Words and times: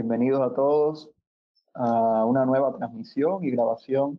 Bienvenidos 0.00 0.40
a 0.40 0.54
todos 0.54 1.10
a 1.74 2.24
una 2.24 2.46
nueva 2.46 2.74
transmisión 2.74 3.44
y 3.44 3.50
grabación 3.50 4.18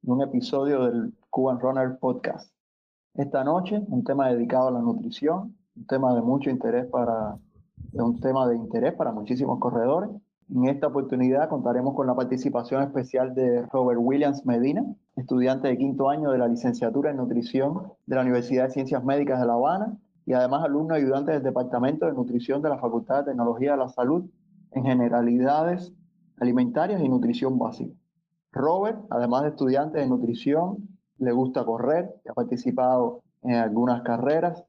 de 0.00 0.10
un 0.10 0.20
episodio 0.20 0.84
del 0.86 1.14
Cuban 1.30 1.60
Runner 1.60 1.96
Podcast. 1.96 2.52
Esta 3.14 3.44
noche, 3.44 3.84
un 3.86 4.02
tema 4.02 4.30
dedicado 4.30 4.66
a 4.66 4.70
la 4.72 4.80
nutrición, 4.80 5.56
un 5.76 5.86
tema 5.86 6.12
de 6.16 6.22
mucho 6.22 6.50
interés 6.50 6.86
para, 6.86 7.38
un 7.92 8.18
tema 8.18 8.48
de 8.48 8.56
interés 8.56 8.94
para 8.94 9.12
muchísimos 9.12 9.60
corredores. 9.60 10.10
En 10.52 10.64
esta 10.64 10.88
oportunidad 10.88 11.48
contaremos 11.48 11.94
con 11.94 12.08
la 12.08 12.16
participación 12.16 12.82
especial 12.82 13.32
de 13.32 13.62
Robert 13.66 14.00
Williams 14.02 14.44
Medina, 14.44 14.84
estudiante 15.14 15.68
de 15.68 15.78
quinto 15.78 16.10
año 16.10 16.32
de 16.32 16.38
la 16.38 16.48
licenciatura 16.48 17.12
en 17.12 17.18
nutrición 17.18 17.92
de 18.06 18.16
la 18.16 18.22
Universidad 18.22 18.64
de 18.64 18.70
Ciencias 18.70 19.04
Médicas 19.04 19.38
de 19.38 19.46
La 19.46 19.52
Habana 19.52 19.96
y 20.26 20.32
además 20.32 20.64
alumno 20.64 20.96
ayudante 20.96 21.30
del 21.30 21.44
Departamento 21.44 22.06
de 22.06 22.12
Nutrición 22.12 22.60
de 22.60 22.70
la 22.70 22.78
Facultad 22.78 23.18
de 23.18 23.30
Tecnología 23.30 23.70
de 23.70 23.78
la 23.78 23.88
Salud 23.88 24.24
en 24.74 24.84
Generalidades 24.84 25.92
Alimentarias 26.38 27.00
y 27.02 27.08
Nutrición 27.08 27.58
Básica. 27.58 27.94
Robert, 28.52 28.98
además 29.10 29.42
de 29.42 29.48
estudiante 29.50 29.98
de 29.98 30.06
nutrición, 30.06 30.88
le 31.18 31.32
gusta 31.32 31.64
correr, 31.64 32.14
ha 32.28 32.34
participado 32.34 33.22
en 33.42 33.54
algunas 33.54 34.02
carreras, 34.02 34.64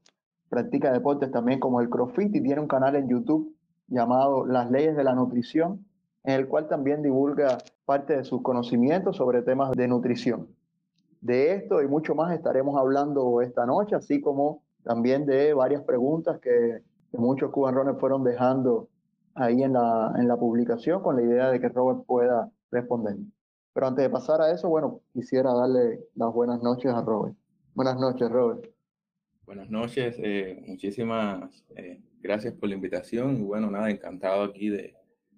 practica 0.48 0.92
deportes 0.92 1.30
también 1.30 1.60
como 1.60 1.80
el 1.80 1.90
CrossFit 1.90 2.34
y 2.34 2.42
tiene 2.42 2.60
un 2.60 2.68
canal 2.68 2.96
en 2.96 3.08
YouTube 3.08 3.54
llamado 3.88 4.46
Las 4.46 4.70
Leyes 4.70 4.96
de 4.96 5.04
la 5.04 5.14
Nutrición, 5.14 5.84
en 6.24 6.34
el 6.34 6.48
cual 6.48 6.68
también 6.68 7.02
divulga 7.02 7.58
parte 7.84 8.16
de 8.16 8.24
sus 8.24 8.42
conocimientos 8.42 9.16
sobre 9.16 9.42
temas 9.42 9.72
de 9.72 9.88
nutrición. 9.88 10.48
De 11.20 11.54
esto 11.54 11.82
y 11.82 11.88
mucho 11.88 12.14
más 12.14 12.32
estaremos 12.32 12.78
hablando 12.78 13.40
esta 13.40 13.66
noche, 13.66 13.94
así 13.94 14.20
como 14.20 14.62
también 14.82 15.26
de 15.26 15.54
varias 15.54 15.82
preguntas 15.82 16.38
que, 16.40 16.82
muchos 17.16 17.52
cubanos 17.52 17.96
fueron 18.00 18.24
dejando 18.24 18.88
ahí 19.34 19.62
en 19.62 19.72
la, 19.72 20.12
en 20.16 20.28
la 20.28 20.36
publicación 20.36 21.02
con 21.02 21.16
la 21.16 21.22
idea 21.22 21.50
de 21.50 21.60
que 21.60 21.68
Robert 21.68 22.04
pueda 22.06 22.50
responder. 22.70 23.16
Pero 23.72 23.88
antes 23.88 24.04
de 24.04 24.10
pasar 24.10 24.40
a 24.40 24.50
eso, 24.52 24.68
bueno, 24.68 25.00
quisiera 25.12 25.52
darle 25.52 26.00
las 26.14 26.32
buenas 26.32 26.62
noches 26.62 26.92
a 26.92 27.02
Robert. 27.02 27.36
Buenas 27.74 27.98
noches, 27.98 28.30
Robert. 28.30 28.70
Buenas 29.44 29.68
noches, 29.68 30.16
eh, 30.18 30.64
muchísimas 30.66 31.64
eh, 31.76 32.00
gracias 32.20 32.54
por 32.54 32.68
la 32.68 32.76
invitación 32.76 33.36
y 33.36 33.42
bueno, 33.42 33.70
nada, 33.70 33.90
encantado 33.90 34.42
aquí 34.42 34.70
de, 34.70 34.94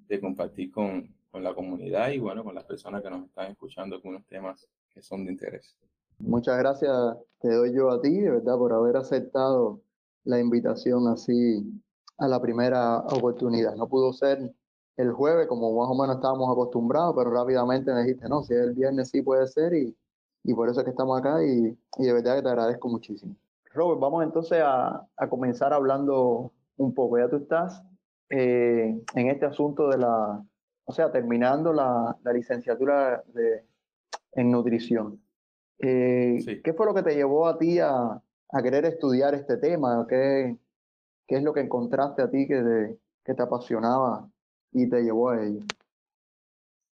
de 0.06 0.20
compartir 0.20 0.70
con, 0.70 1.12
con, 1.30 1.42
la 1.42 1.52
comunidad 1.54 2.10
y 2.10 2.20
bueno, 2.20 2.44
con 2.44 2.54
las 2.54 2.64
personas 2.64 3.02
que 3.02 3.10
nos 3.10 3.24
están 3.24 3.50
escuchando 3.50 4.00
con 4.00 4.10
unos 4.10 4.26
temas 4.26 4.68
que 4.94 5.02
son 5.02 5.24
de 5.24 5.32
interés. 5.32 5.76
Muchas 6.18 6.56
gracias 6.56 6.92
te 7.40 7.52
doy 7.52 7.74
yo 7.74 7.90
a 7.90 8.00
ti, 8.00 8.20
de 8.20 8.30
verdad, 8.30 8.56
por 8.56 8.72
haber 8.72 8.96
aceptado 8.96 9.80
la 10.24 10.38
invitación 10.38 11.08
así 11.08 11.64
a 12.18 12.28
la 12.28 12.40
primera 12.40 12.98
oportunidad. 12.98 13.74
No 13.76 13.88
pudo 13.88 14.12
ser 14.12 14.52
el 14.96 15.12
jueves, 15.12 15.46
como 15.46 15.78
más 15.78 15.90
o 15.90 15.94
menos 15.94 16.16
estábamos 16.16 16.50
acostumbrados, 16.50 17.14
pero 17.16 17.30
rápidamente 17.30 17.92
me 17.92 18.02
dijiste, 18.02 18.28
no, 18.28 18.42
si 18.42 18.54
es 18.54 18.60
el 18.60 18.72
viernes 18.72 19.10
sí 19.10 19.22
puede 19.22 19.46
ser 19.46 19.74
y, 19.74 19.94
y 20.44 20.54
por 20.54 20.68
eso 20.68 20.80
es 20.80 20.84
que 20.84 20.90
estamos 20.90 21.18
acá 21.18 21.44
y, 21.44 21.76
y, 21.98 22.04
de 22.04 22.12
verdad 22.12 22.36
que 22.36 22.42
te 22.42 22.48
agradezco 22.48 22.88
muchísimo. 22.88 23.36
Robert, 23.74 24.00
vamos 24.00 24.24
entonces 24.24 24.60
a, 24.62 25.06
a 25.16 25.28
comenzar 25.28 25.72
hablando 25.72 26.52
un 26.78 26.94
poco. 26.94 27.18
Ya 27.18 27.28
tú 27.28 27.36
estás 27.36 27.82
eh, 28.30 28.98
en 29.14 29.28
este 29.28 29.44
asunto 29.44 29.88
de 29.88 29.98
la, 29.98 30.42
o 30.84 30.92
sea, 30.92 31.12
terminando 31.12 31.74
la, 31.74 32.16
la 32.22 32.32
licenciatura 32.32 33.22
de, 33.34 33.66
en 34.32 34.50
nutrición. 34.50 35.20
Eh, 35.78 36.62
¿Qué 36.64 36.72
fue 36.72 36.86
lo 36.86 36.94
que 36.94 37.02
te 37.02 37.14
llevó 37.14 37.46
a 37.46 37.58
ti 37.58 37.78
a, 37.80 38.22
a 38.50 38.62
querer 38.62 38.86
estudiar 38.86 39.34
este 39.34 39.58
tema? 39.58 40.06
¿Qué, 40.08 40.56
¿Qué, 41.26 41.36
es 41.36 41.42
lo 41.42 41.52
que 41.52 41.60
encontraste 41.60 42.22
a 42.22 42.30
ti 42.30 42.46
que 42.46 42.62
te, 42.62 42.98
que 43.24 43.34
te 43.34 43.42
apasionaba 43.42 44.30
y 44.72 44.88
te 44.88 45.02
llevó 45.02 45.30
a 45.30 45.42
ello? 45.42 45.60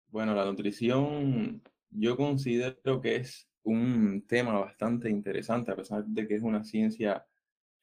Bueno, 0.10 0.34
la 0.36 0.46
nutrición 0.46 1.62
yo 1.90 2.18
considero 2.18 3.02
que 3.02 3.18
es 3.18 3.48
un 3.64 4.26
tema 4.28 4.60
bastante 4.60 5.10
interesante, 5.10 5.72
a 5.72 5.76
pesar 5.76 6.06
de 6.06 6.28
que 6.28 6.36
es 6.36 6.44
una 6.44 6.64
ciencia 6.64 7.26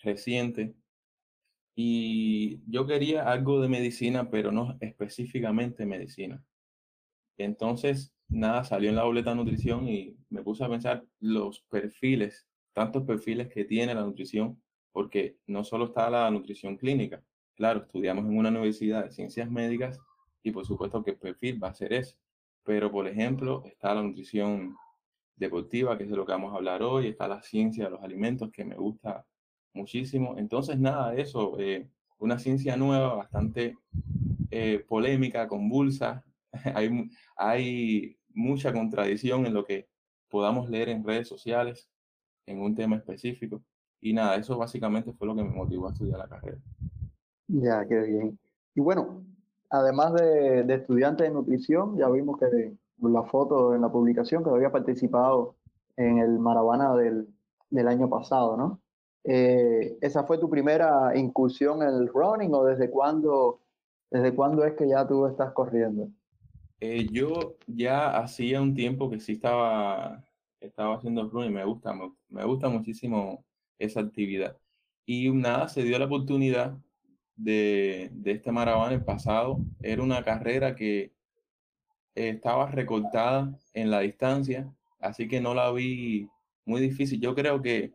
reciente. 0.01 0.75
Y 1.75 2.61
yo 2.71 2.87
quería 2.87 3.31
algo 3.31 3.61
de 3.61 3.69
medicina, 3.69 4.29
pero 4.31 4.53
no 4.53 4.77
específicamente 4.81 5.87
medicina. 5.87 6.45
Entonces, 7.39 8.13
nada, 8.29 8.65
salió 8.65 8.91
en 8.91 8.97
la 8.97 9.05
boleta 9.05 9.31
de 9.31 9.37
nutrición 9.37 9.89
y 9.89 10.17
me 10.29 10.43
puse 10.43 10.65
a 10.65 10.69
pensar 10.69 11.05
los 11.21 11.63
perfiles, 11.63 12.47
tantos 12.75 13.05
perfiles 13.05 13.49
que 13.49 13.65
tiene 13.65 13.95
la 13.95 14.03
nutrición, 14.03 14.61
porque 14.93 15.37
no 15.47 15.65
solo 15.65 15.87
está 15.87 16.11
la 16.11 16.31
nutrición 16.31 16.77
clínica, 16.77 17.23
claro, 17.55 17.81
estudiamos 17.81 18.25
en 18.25 18.37
una 18.37 18.49
universidad 18.51 19.05
de 19.05 19.11
ciencias 19.11 19.51
médicas 19.51 19.99
y 20.43 20.51
por 20.51 20.67
supuesto 20.67 21.03
que 21.03 21.13
el 21.13 21.19
perfil 21.19 21.63
va 21.63 21.69
a 21.69 21.75
ser 21.75 21.93
ese, 21.93 22.17
pero 22.65 22.91
por 22.91 23.07
ejemplo 23.07 23.63
está 23.67 23.95
la 23.95 24.03
nutrición 24.03 24.77
deportiva, 25.37 25.97
que 25.97 26.05
es 26.05 26.11
de 26.11 26.17
lo 26.17 26.27
que 26.27 26.33
vamos 26.33 26.53
a 26.53 26.57
hablar 26.57 26.83
hoy, 26.83 27.09
está 27.09 27.27
la 27.27 27.43
ciencia 27.43 27.85
de 27.85 27.91
los 27.91 28.03
alimentos, 28.03 28.51
que 28.53 28.65
me 28.65 28.77
gusta 28.77 29.27
muchísimo. 29.73 30.37
Entonces, 30.37 30.79
nada, 30.79 31.15
eso, 31.17 31.59
eh, 31.59 31.89
una 32.19 32.39
ciencia 32.39 32.77
nueva, 32.77 33.15
bastante 33.15 33.77
eh, 34.51 34.85
polémica, 34.87 35.49
convulsa. 35.49 36.25
hay, 36.75 37.11
hay 37.37 38.19
mucha 38.29 38.73
contradicción 38.73 39.47
en 39.47 39.55
lo 39.55 39.65
que 39.65 39.89
podamos 40.29 40.69
leer 40.69 40.91
en 40.91 41.05
redes 41.05 41.29
sociales 41.29 41.91
en 42.47 42.61
un 42.61 42.75
tema 42.75 42.97
específico. 42.97 43.65
Y 44.01 44.13
nada, 44.13 44.37
eso 44.37 44.57
básicamente 44.57 45.13
fue 45.13 45.27
lo 45.27 45.35
que 45.35 45.45
me 45.45 45.51
motivó 45.51 45.89
a 45.89 45.93
estudiar 45.93 46.19
la 46.19 46.29
carrera. 46.29 46.59
Ya, 47.49 47.87
qué 47.87 48.01
bien. 48.01 48.39
Y 48.75 48.81
bueno, 48.81 49.25
además 49.69 50.15
de, 50.15 50.63
de 50.63 50.75
estudiante 50.75 51.25
de 51.25 51.31
nutrición, 51.31 51.97
ya 51.97 52.09
vimos 52.09 52.39
que 52.39 52.77
la 52.99 53.23
foto 53.25 53.75
en 53.75 53.83
la 53.83 53.91
publicación 53.91 54.45
que 54.45 54.51
había 54.51 54.71
participado 54.71 55.57
en 55.97 56.19
el 56.19 56.39
Maravana 56.39 56.95
del, 56.95 57.29
del 57.71 57.89
año 57.89 58.09
pasado, 58.09 58.57
¿no? 58.57 58.81
Eh, 59.25 59.99
¿Esa 60.01 60.25
fue 60.25 60.39
tu 60.39 60.49
primera 60.49 61.17
incursión 61.17 61.83
en 61.83 61.89
el 61.89 62.09
running 62.09 62.55
o 62.55 62.65
desde 62.65 62.91
cuándo, 62.91 63.61
desde 64.11 64.35
cuándo 64.35 64.65
es 64.65 64.75
que 64.75 64.89
ya 64.89 65.07
tú 65.07 65.27
estás 65.27 65.53
corriendo? 65.53 66.09
Eh, 66.81 67.07
yo 67.13 67.57
ya 67.67 68.17
hacía 68.17 68.63
un 68.63 68.75
tiempo 68.75 69.11
que 69.11 69.21
sí 69.21 69.33
estaba, 69.33 70.25
estaba 70.61 70.97
haciendo 70.97 71.29
running, 71.29 71.53
me 71.53 71.65
gusta, 71.65 71.93
me, 72.29 72.45
gusta 72.45 72.69
muchísimo 72.71 73.45
esa 73.81 74.01
actividad. 74.01 74.57
Y 75.07 75.31
nada, 75.31 75.69
se 75.69 75.83
dio 75.83 75.99
la 75.99 76.05
oportunidad 76.05 76.79
de, 77.35 78.11
de 78.13 78.33
este 78.33 78.53
maratón 78.53 78.93
el 78.93 79.05
pasado. 79.05 79.59
Era 79.83 80.03
una 80.03 80.23
carrera 80.23 80.77
que 80.77 81.13
estaba 82.15 82.71
recortada 82.71 83.59
en 83.75 83.91
la 83.91 84.01
distancia, 84.01 84.73
así 85.01 85.27
que 85.27 85.41
no 85.41 85.55
la 85.55 85.73
vi 85.73 86.29
muy 86.65 86.81
difícil. 86.81 87.21
Yo 87.21 87.35
creo 87.35 87.61
que 87.61 87.93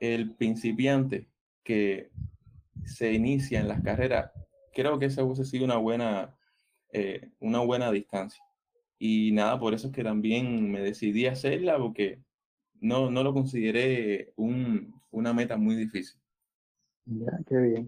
el 0.00 0.34
principiante 0.34 1.28
que 1.62 2.10
se 2.84 3.12
inicia 3.12 3.60
en 3.60 3.68
las 3.68 3.82
carreras, 3.82 4.32
creo 4.72 4.98
que 4.98 5.06
esa 5.06 5.24
hubiese 5.24 5.44
sido 5.44 5.64
una 5.66 5.76
buena 5.76 6.38
eh, 6.92 7.28
una 7.40 7.60
buena 7.60 7.90
distancia. 7.90 8.42
Y 8.98 9.32
nada, 9.32 9.60
por 9.60 9.74
eso 9.74 9.88
es 9.88 9.92
que 9.92 10.02
también 10.02 10.70
me 10.70 10.80
decidí 10.80 11.26
a 11.26 11.32
hacerla 11.32 11.78
porque 11.78 12.20
no, 12.80 13.10
no 13.10 13.22
lo 13.22 13.34
consideré 13.34 14.32
un, 14.36 14.97
una 15.10 15.32
meta 15.32 15.56
muy 15.56 15.74
difícil. 15.74 16.20
Ya, 17.06 17.38
qué 17.46 17.56
bien. 17.56 17.86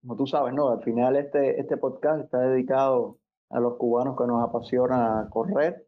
Como 0.00 0.16
tú 0.16 0.26
sabes, 0.26 0.54
¿no? 0.54 0.70
Al 0.70 0.82
final 0.82 1.16
este, 1.16 1.60
este 1.60 1.76
podcast 1.76 2.24
está 2.24 2.40
dedicado 2.40 3.18
a 3.50 3.60
los 3.60 3.76
cubanos 3.76 4.16
que 4.16 4.26
nos 4.26 4.42
apasiona 4.42 5.28
correr, 5.30 5.86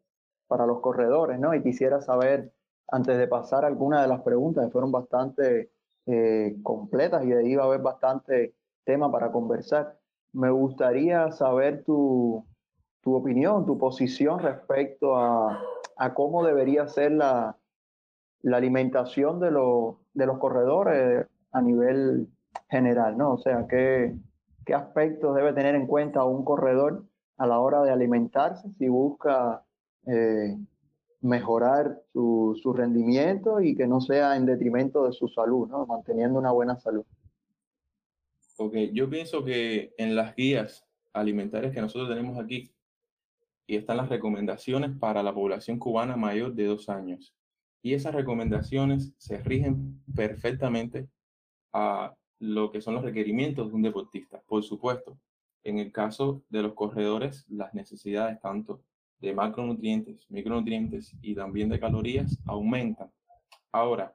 para 0.53 0.67
los 0.67 0.81
corredores, 0.81 1.41
¿no? 1.41 1.55
Y 1.55 1.63
quisiera 1.63 2.03
saber, 2.03 2.53
antes 2.89 3.17
de 3.17 3.27
pasar 3.27 3.65
algunas 3.65 4.03
de 4.03 4.09
las 4.09 4.21
preguntas, 4.21 4.67
que 4.67 4.71
fueron 4.71 4.93
bastante 4.93 5.71
eh, 6.05 6.57
completas 6.63 7.25
y 7.25 7.29
de 7.29 7.39
ahí 7.39 7.55
va 7.55 7.63
a 7.63 7.67
haber 7.67 7.81
bastante 7.81 8.55
tema 8.85 9.11
para 9.11 9.33
conversar, 9.33 9.99
me 10.33 10.51
gustaría 10.51 11.31
saber 11.33 11.85
tu, 11.85 12.45
tu 13.01 13.15
opinión, 13.15 13.65
tu 13.65 13.79
posición 13.79 14.41
respecto 14.41 15.17
a, 15.17 15.59
a 15.97 16.13
cómo 16.13 16.45
debería 16.45 16.87
ser 16.87 17.13
la, 17.13 17.57
la 18.43 18.57
alimentación 18.57 19.41
de, 19.41 19.47
de 19.47 20.27
los 20.27 20.39
corredores 20.39 21.27
a 21.53 21.63
nivel 21.63 22.29
general, 22.71 23.17
¿no? 23.17 23.35
O 23.35 23.39
sea, 23.39 23.67
¿qué, 23.69 24.15
qué 24.65 24.75
aspectos 24.75 25.35
debe 25.35 25.53
tener 25.53 25.75
en 25.75 25.87
cuenta 25.87 26.25
un 26.25 26.45
corredor 26.45 27.05
a 27.37 27.47
la 27.47 27.61
hora 27.61 27.83
de 27.83 27.91
alimentarse 27.91 28.69
si 28.79 28.89
busca 28.89 29.65
eh, 30.07 30.57
mejorar 31.21 32.01
su, 32.13 32.59
su, 32.61 32.73
rendimiento 32.73 33.61
y 33.61 33.77
que 33.77 33.87
no 33.87 34.01
sea 34.01 34.37
en 34.37 34.47
detrimento 34.47 35.07
de 35.07 35.13
su 35.13 35.29
salud, 35.29 35.69
¿no? 35.69 35.87
Manteniendo 35.87 36.39
una 36.39 36.51
buena 36.51 36.77
salud. 36.79 37.05
Ok, 38.59 38.75
yo 38.93 39.09
pienso 39.09 39.45
que 39.45 39.95
en 39.99 40.15
las 40.15 40.35
guías 40.35 40.85
alimentarias 41.13 41.73
que 41.73 41.81
nosotros 41.81 42.09
tenemos 42.09 42.39
aquí, 42.39 42.73
y 43.67 43.77
están 43.77 43.97
las 43.97 44.09
recomendaciones 44.09 44.91
para 44.99 45.23
la 45.23 45.33
población 45.33 45.79
cubana 45.79 46.17
mayor 46.17 46.55
de 46.55 46.67
dos 46.67 46.89
años. 46.89 47.35
Y 47.83 47.95
esas 47.95 48.15
recomendaciones 48.15 49.13
se 49.19 49.39
rigen 49.39 50.03
perfectamente 50.15 51.09
a 51.73 52.15
lo 52.39 52.71
que 52.71 52.81
son 52.81 52.95
los 52.95 53.05
requerimientos 53.05 53.69
de 53.69 53.75
un 53.75 53.83
deportista. 53.83 54.41
Por 54.47 54.63
supuesto, 54.63 55.19
en 55.65 55.79
el 55.79 55.93
caso 55.93 56.43
de 56.49 56.63
los 56.63 56.75
corredores, 56.75 57.45
las 57.49 57.75
necesidades 57.75 58.41
tanto 58.41 58.83
de 59.21 59.35
macronutrientes, 59.35 60.29
micronutrientes 60.31 61.15
y 61.23 61.35
también 61.35 61.69
de 61.69 61.79
calorías 61.79 62.39
aumentan. 62.45 63.11
Ahora, 63.71 64.15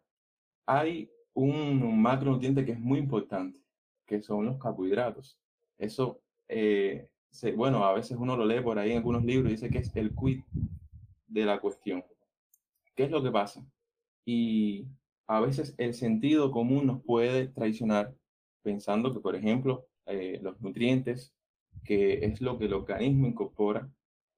hay 0.66 1.10
un 1.34 2.02
macronutriente 2.02 2.66
que 2.66 2.74
es 2.74 2.80
muy 2.80 3.00
importante, 3.00 3.60
que 4.06 4.22
son 4.22 4.46
los 4.46 4.58
carbohidratos. 4.58 5.40
Eso, 5.78 6.22
eh, 6.50 7.08
bueno, 7.56 7.86
a 7.86 7.94
veces 7.94 8.18
uno 8.20 8.36
lo 8.36 8.46
lee 8.46 8.62
por 8.62 8.78
ahí 8.78 8.92
en 8.92 8.98
algunos 8.98 9.24
libros 9.24 9.50
y 9.50 9.56
dice 9.56 9.70
que 9.70 9.80
es 9.80 9.96
el 9.96 10.14
quid 10.14 10.42
de 11.28 11.46
la 11.46 11.60
cuestión. 11.60 12.04
¿Qué 12.98 13.04
es 13.04 13.12
lo 13.12 13.22
que 13.22 13.30
pasa? 13.30 13.64
Y 14.26 14.88
a 15.28 15.40
veces 15.40 15.76
el 15.78 15.94
sentido 15.94 16.50
común 16.50 16.88
nos 16.88 17.04
puede 17.04 17.48
traicionar 17.48 18.16
pensando 18.64 19.14
que, 19.14 19.20
por 19.20 19.36
ejemplo, 19.36 19.86
eh, 20.08 20.40
los 20.42 20.60
nutrientes, 20.62 21.32
que 21.84 22.26
es 22.26 22.42
lo 22.42 22.58
que 22.58 22.66
el 22.66 22.74
organismo 22.74 23.28
incorpora 23.28 23.88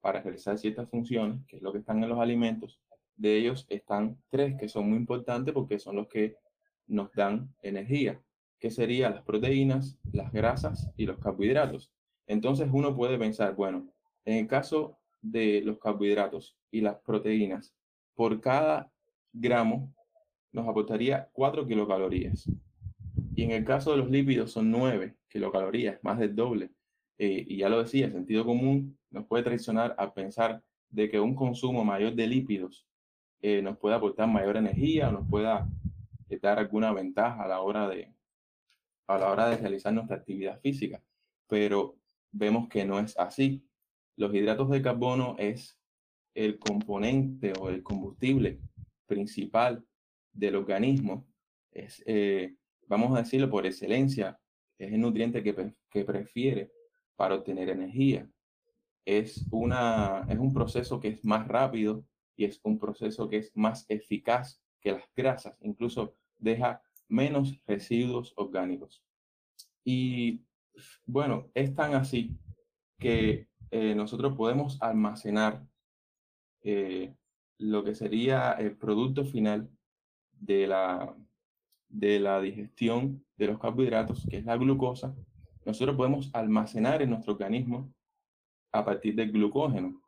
para 0.02 0.20
realizar 0.20 0.58
ciertas 0.58 0.90
funciones, 0.90 1.40
que 1.46 1.56
es 1.56 1.62
lo 1.62 1.72
que 1.72 1.78
están 1.78 2.02
en 2.02 2.10
los 2.10 2.20
alimentos, 2.20 2.78
de 3.16 3.38
ellos 3.38 3.64
están 3.70 4.18
tres 4.28 4.58
que 4.58 4.68
son 4.68 4.90
muy 4.90 4.98
importantes 4.98 5.54
porque 5.54 5.78
son 5.78 5.96
los 5.96 6.08
que 6.08 6.36
nos 6.86 7.10
dan 7.12 7.54
energía, 7.62 8.20
que 8.58 8.70
serían 8.70 9.14
las 9.14 9.24
proteínas, 9.24 9.98
las 10.12 10.30
grasas 10.32 10.90
y 10.98 11.06
los 11.06 11.18
carbohidratos. 11.18 11.90
Entonces 12.26 12.68
uno 12.70 12.94
puede 12.94 13.16
pensar, 13.16 13.54
bueno, 13.54 13.88
en 14.26 14.36
el 14.36 14.46
caso 14.46 14.98
de 15.22 15.62
los 15.62 15.78
carbohidratos 15.78 16.58
y 16.70 16.82
las 16.82 16.96
proteínas, 16.96 17.74
por 18.20 18.38
cada 18.38 18.92
gramo 19.32 19.94
nos 20.52 20.68
aportaría 20.68 21.30
4 21.32 21.66
kilocalorías. 21.66 22.50
Y 23.34 23.44
en 23.44 23.52
el 23.52 23.64
caso 23.64 23.92
de 23.92 23.96
los 23.96 24.10
lípidos 24.10 24.52
son 24.52 24.70
9 24.70 25.16
kilocalorías, 25.26 25.98
más 26.02 26.18
del 26.18 26.36
doble. 26.36 26.70
Eh, 27.16 27.46
y 27.48 27.56
ya 27.56 27.70
lo 27.70 27.82
decía, 27.82 28.04
el 28.04 28.12
sentido 28.12 28.44
común 28.44 28.98
nos 29.10 29.24
puede 29.24 29.44
traicionar 29.44 29.94
a 29.96 30.12
pensar 30.12 30.62
de 30.90 31.08
que 31.08 31.18
un 31.18 31.34
consumo 31.34 31.82
mayor 31.82 32.14
de 32.14 32.26
lípidos 32.26 32.86
eh, 33.40 33.62
nos 33.62 33.78
puede 33.78 33.94
aportar 33.94 34.28
mayor 34.28 34.58
energía 34.58 35.08
o 35.08 35.12
nos 35.12 35.26
pueda 35.26 35.66
eh, 36.28 36.38
dar 36.42 36.58
alguna 36.58 36.92
ventaja 36.92 37.42
a 37.42 37.48
la 37.48 37.62
hora 37.62 37.88
de 37.88 38.12
a 39.06 39.16
la 39.16 39.30
hora 39.30 39.48
de 39.48 39.56
realizar 39.56 39.94
nuestra 39.94 40.16
actividad 40.16 40.60
física. 40.60 41.02
Pero 41.48 41.96
vemos 42.32 42.68
que 42.68 42.84
no 42.84 42.98
es 42.98 43.18
así. 43.18 43.64
Los 44.16 44.34
hidratos 44.34 44.68
de 44.68 44.82
carbono 44.82 45.36
es 45.38 45.79
el 46.34 46.58
componente 46.58 47.52
o 47.58 47.68
el 47.68 47.82
combustible 47.82 48.60
principal 49.06 49.84
del 50.32 50.56
organismo. 50.56 51.26
Es, 51.72 52.02
eh, 52.06 52.54
vamos 52.86 53.16
a 53.16 53.22
decirlo 53.22 53.50
por 53.50 53.66
excelencia, 53.66 54.38
es 54.78 54.92
el 54.92 55.00
nutriente 55.00 55.42
que, 55.42 55.74
que 55.90 56.04
prefiere 56.04 56.72
para 57.16 57.34
obtener 57.34 57.68
energía. 57.68 58.28
Es, 59.04 59.46
una, 59.50 60.26
es 60.28 60.38
un 60.38 60.52
proceso 60.52 61.00
que 61.00 61.08
es 61.08 61.24
más 61.24 61.46
rápido 61.48 62.04
y 62.36 62.44
es 62.44 62.60
un 62.62 62.78
proceso 62.78 63.28
que 63.28 63.38
es 63.38 63.52
más 63.54 63.84
eficaz 63.88 64.62
que 64.80 64.92
las 64.92 65.04
grasas. 65.14 65.56
Incluso 65.60 66.16
deja 66.38 66.82
menos 67.08 67.60
residuos 67.66 68.32
orgánicos. 68.36 69.02
Y 69.84 70.42
bueno, 71.04 71.50
es 71.54 71.74
tan 71.74 71.94
así 71.94 72.38
que 72.98 73.48
eh, 73.70 73.94
nosotros 73.94 74.36
podemos 74.36 74.80
almacenar 74.80 75.66
eh, 76.62 77.14
lo 77.58 77.84
que 77.84 77.94
sería 77.94 78.52
el 78.52 78.76
producto 78.76 79.24
final 79.24 79.70
de 80.32 80.66
la, 80.66 81.14
de 81.88 82.20
la 82.20 82.40
digestión 82.40 83.24
de 83.36 83.46
los 83.48 83.58
carbohidratos, 83.58 84.26
que 84.28 84.38
es 84.38 84.44
la 84.44 84.56
glucosa, 84.56 85.14
nosotros 85.64 85.96
podemos 85.96 86.30
almacenar 86.32 87.02
en 87.02 87.10
nuestro 87.10 87.34
organismo 87.34 87.92
a 88.72 88.84
partir 88.84 89.14
del 89.14 89.32
glucógeno. 89.32 90.00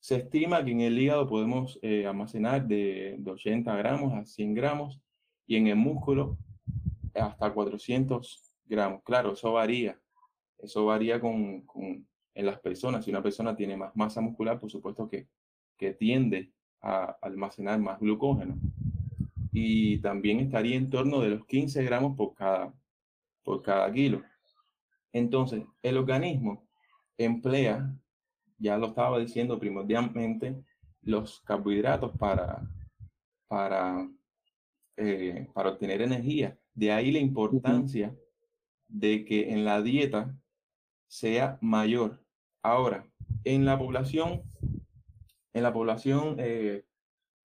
Se 0.00 0.16
estima 0.16 0.64
que 0.64 0.72
en 0.72 0.80
el 0.80 0.98
hígado 0.98 1.28
podemos 1.28 1.78
eh, 1.80 2.06
almacenar 2.06 2.66
de, 2.66 3.16
de, 3.18 3.30
80 3.30 3.74
gramos 3.76 4.12
a 4.14 4.24
100 4.24 4.54
gramos 4.54 5.00
y 5.46 5.56
en 5.56 5.68
el 5.68 5.76
músculo 5.76 6.36
hasta 7.14 7.52
400 7.52 8.54
gramos. 8.66 9.02
Claro, 9.04 9.32
eso 9.32 9.52
varía. 9.52 9.98
Eso 10.58 10.86
varía 10.86 11.20
con, 11.20 11.62
con, 11.62 12.06
en 12.34 12.46
las 12.46 12.58
personas. 12.60 13.04
Si 13.04 13.10
una 13.10 13.22
persona 13.22 13.54
tiene 13.54 13.76
más 13.76 13.94
masa 13.94 14.20
muscular, 14.20 14.58
por 14.58 14.70
supuesto 14.70 15.08
que, 15.08 15.28
que 15.82 15.94
tiende 15.94 16.52
a 16.80 17.16
almacenar 17.20 17.80
más 17.80 17.98
glucógeno. 17.98 18.56
Y 19.50 19.98
también 19.98 20.38
estaría 20.38 20.76
en 20.76 20.88
torno 20.88 21.20
de 21.20 21.30
los 21.30 21.44
15 21.44 21.82
gramos 21.82 22.16
por 22.16 22.34
cada, 22.36 22.72
por 23.42 23.62
cada 23.62 23.92
kilo. 23.92 24.22
Entonces, 25.12 25.64
el 25.82 25.96
organismo 25.96 26.64
emplea, 27.18 27.92
ya 28.58 28.78
lo 28.78 28.86
estaba 28.88 29.18
diciendo 29.18 29.58
primordialmente, 29.58 30.62
los 31.02 31.40
carbohidratos 31.40 32.16
para, 32.16 32.62
para, 33.48 34.08
eh, 34.96 35.48
para 35.52 35.70
obtener 35.70 36.00
energía. 36.00 36.56
De 36.74 36.92
ahí 36.92 37.10
la 37.10 37.18
importancia 37.18 38.16
de 38.86 39.24
que 39.24 39.52
en 39.52 39.64
la 39.64 39.82
dieta 39.82 40.32
sea 41.08 41.58
mayor. 41.60 42.24
Ahora, 42.62 43.04
en 43.42 43.64
la 43.64 43.76
población 43.76 44.42
en 45.54 45.62
la 45.62 45.72
población, 45.72 46.36
eh, 46.38 46.84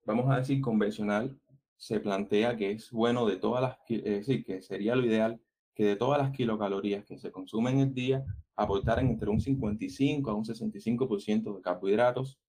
vamos 0.06 0.30
a 0.31 0.38
decir, 0.38 0.62
convencional, 0.62 1.38
se 1.77 2.00
plantea 2.00 2.57
que 2.57 2.71
es 2.71 2.92
bueno 2.92 3.25
de 3.25 3.38
todas 3.38 3.62
las, 3.62 3.77
es 3.88 4.04
decir, 4.04 4.44
que 4.44 4.62
sería 4.62 4.95
lo 4.95 5.06
ideal 5.06 5.39
que 5.75 5.86
de 5.86 5.95
todas 5.95 6.19
las 6.19 6.31
kilocalorías 6.31 7.06
que 7.06 7.19
se 7.19 7.31
consumen 7.31 7.75
en 7.75 7.89
el 7.89 7.94
día, 7.94 8.25
aportaran 8.56 9.07
entre 9.07 9.30
un 9.30 9.39
55 9.39 10.31
a 10.31 10.33
un 10.33 10.44
65% 10.44 11.56
de 11.56 11.62
carbohidratos, 11.62 12.39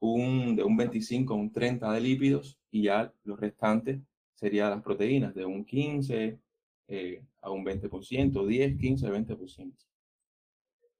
un, 0.00 0.56
de 0.56 0.64
un 0.64 0.76
25 0.76 1.32
a 1.32 1.36
un 1.36 1.52
30 1.52 1.92
de 1.92 2.00
lípidos 2.00 2.58
y 2.70 2.82
ya 2.82 3.12
los 3.22 3.38
restantes 3.38 4.00
serían 4.34 4.70
las 4.70 4.82
proteínas, 4.82 5.34
de 5.34 5.46
un 5.46 5.64
15 5.64 6.40
eh, 6.88 7.24
a 7.40 7.50
un 7.50 7.64
20%, 7.64 8.46
10, 8.46 8.78
15, 8.78 9.10
20%. 9.10 9.72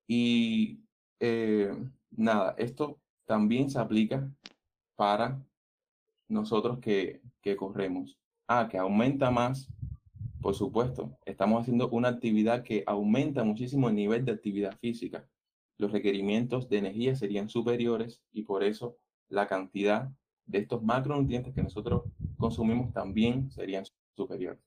Y 0.06 0.80
eh, 1.18 1.72
nada, 2.10 2.54
esto 2.58 3.00
también 3.26 3.70
se 3.70 3.78
aplica 3.78 4.30
para 4.94 5.42
nosotros 6.28 6.78
que, 6.78 7.20
que 7.42 7.56
corremos. 7.56 8.18
Ah, 8.48 8.68
que 8.70 8.78
aumenta 8.78 9.30
más, 9.30 9.68
por 10.40 10.54
supuesto. 10.54 11.10
Estamos 11.24 11.62
haciendo 11.62 11.88
una 11.90 12.08
actividad 12.08 12.62
que 12.62 12.84
aumenta 12.86 13.44
muchísimo 13.44 13.88
el 13.88 13.96
nivel 13.96 14.24
de 14.24 14.32
actividad 14.32 14.76
física. 14.78 15.26
Los 15.78 15.92
requerimientos 15.92 16.68
de 16.68 16.78
energía 16.78 17.16
serían 17.16 17.48
superiores 17.48 18.22
y 18.32 18.42
por 18.42 18.62
eso 18.62 18.96
la 19.28 19.46
cantidad 19.46 20.10
de 20.46 20.58
estos 20.58 20.82
macronutrientes 20.82 21.52
que 21.52 21.62
nosotros 21.62 22.04
consumimos 22.38 22.92
también 22.92 23.50
serían 23.50 23.84
superiores. 24.14 24.60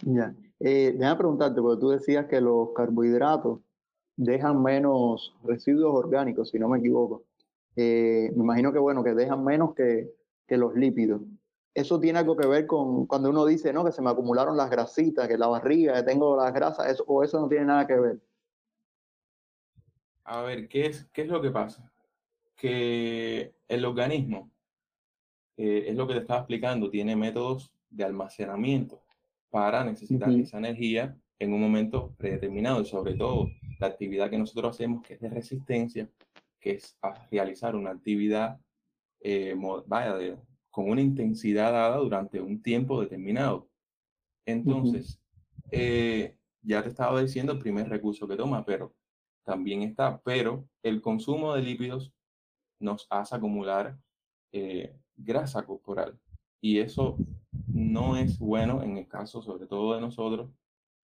Ya, 0.00 0.34
eh, 0.58 0.94
déjame 0.96 1.16
preguntarte, 1.16 1.60
porque 1.60 1.80
tú 1.80 1.90
decías 1.90 2.26
que 2.26 2.40
los 2.40 2.72
carbohidratos 2.74 3.60
dejan 4.24 4.62
menos 4.62 5.34
residuos 5.44 5.94
orgánicos, 5.94 6.50
si 6.50 6.58
no 6.58 6.68
me 6.68 6.78
equivoco. 6.78 7.24
Eh, 7.76 8.30
me 8.34 8.42
imagino 8.42 8.72
que, 8.72 8.78
bueno, 8.78 9.02
que 9.02 9.14
dejan 9.14 9.44
menos 9.44 9.74
que, 9.74 10.10
que, 10.46 10.56
los 10.56 10.74
lípidos. 10.74 11.22
Eso 11.74 11.98
tiene 11.98 12.18
algo 12.18 12.36
que 12.36 12.46
ver 12.46 12.66
con 12.66 13.06
cuando 13.06 13.30
uno 13.30 13.46
dice, 13.46 13.72
no, 13.72 13.84
que 13.84 13.92
se 13.92 14.02
me 14.02 14.10
acumularon 14.10 14.56
las 14.56 14.70
grasitas, 14.70 15.26
que 15.26 15.38
la 15.38 15.46
barriga, 15.46 15.94
que 15.94 16.02
tengo 16.02 16.36
las 16.36 16.52
grasas, 16.52 16.90
eso, 16.90 17.04
o 17.06 17.22
eso 17.22 17.40
no 17.40 17.48
tiene 17.48 17.64
nada 17.64 17.86
que 17.86 17.98
ver. 17.98 18.20
A 20.24 20.42
ver, 20.42 20.68
¿qué 20.68 20.86
es, 20.86 21.04
qué 21.12 21.22
es 21.22 21.28
lo 21.28 21.40
que 21.40 21.50
pasa? 21.50 21.90
Que 22.56 23.54
el 23.68 23.84
organismo, 23.84 24.50
eh, 25.56 25.84
es 25.88 25.96
lo 25.96 26.06
que 26.06 26.14
te 26.14 26.20
estaba 26.20 26.40
explicando, 26.40 26.90
tiene 26.90 27.16
métodos 27.16 27.72
de 27.90 28.04
almacenamiento 28.04 29.02
para 29.50 29.84
necesitar 29.84 30.30
esa 30.30 30.58
energía 30.58 31.16
en 31.38 31.52
un 31.52 31.60
momento 31.60 32.14
predeterminado 32.16 32.80
y 32.80 32.86
sobre 32.86 33.14
todo 33.14 33.48
la 33.82 33.88
actividad 33.88 34.30
que 34.30 34.38
nosotros 34.38 34.70
hacemos 34.70 35.02
que 35.02 35.14
es 35.14 35.20
de 35.20 35.28
resistencia, 35.28 36.08
que 36.60 36.72
es 36.72 36.96
realizar 37.30 37.74
una 37.74 37.90
actividad 37.90 38.60
eh, 39.20 39.54
vaya, 39.86 40.40
con 40.70 40.88
una 40.88 41.00
intensidad 41.00 41.72
dada 41.72 41.96
durante 41.96 42.40
un 42.40 42.62
tiempo 42.62 43.00
determinado. 43.00 43.68
Entonces, 44.46 45.20
eh, 45.70 46.36
ya 46.62 46.82
te 46.82 46.90
estaba 46.90 47.20
diciendo 47.20 47.52
el 47.52 47.58
primer 47.58 47.88
recurso 47.88 48.28
que 48.28 48.36
toma, 48.36 48.64
pero 48.64 48.94
también 49.44 49.82
está, 49.82 50.20
pero 50.22 50.64
el 50.82 51.02
consumo 51.02 51.54
de 51.54 51.62
lípidos 51.62 52.12
nos 52.78 53.06
hace 53.10 53.34
acumular 53.34 53.98
eh, 54.52 54.96
grasa 55.16 55.64
corporal 55.64 56.18
y 56.60 56.78
eso 56.78 57.16
no 57.66 58.16
es 58.16 58.38
bueno 58.38 58.82
en 58.82 58.96
el 58.98 59.08
caso 59.08 59.42
sobre 59.42 59.66
todo 59.66 59.94
de 59.94 60.00
nosotros 60.00 60.50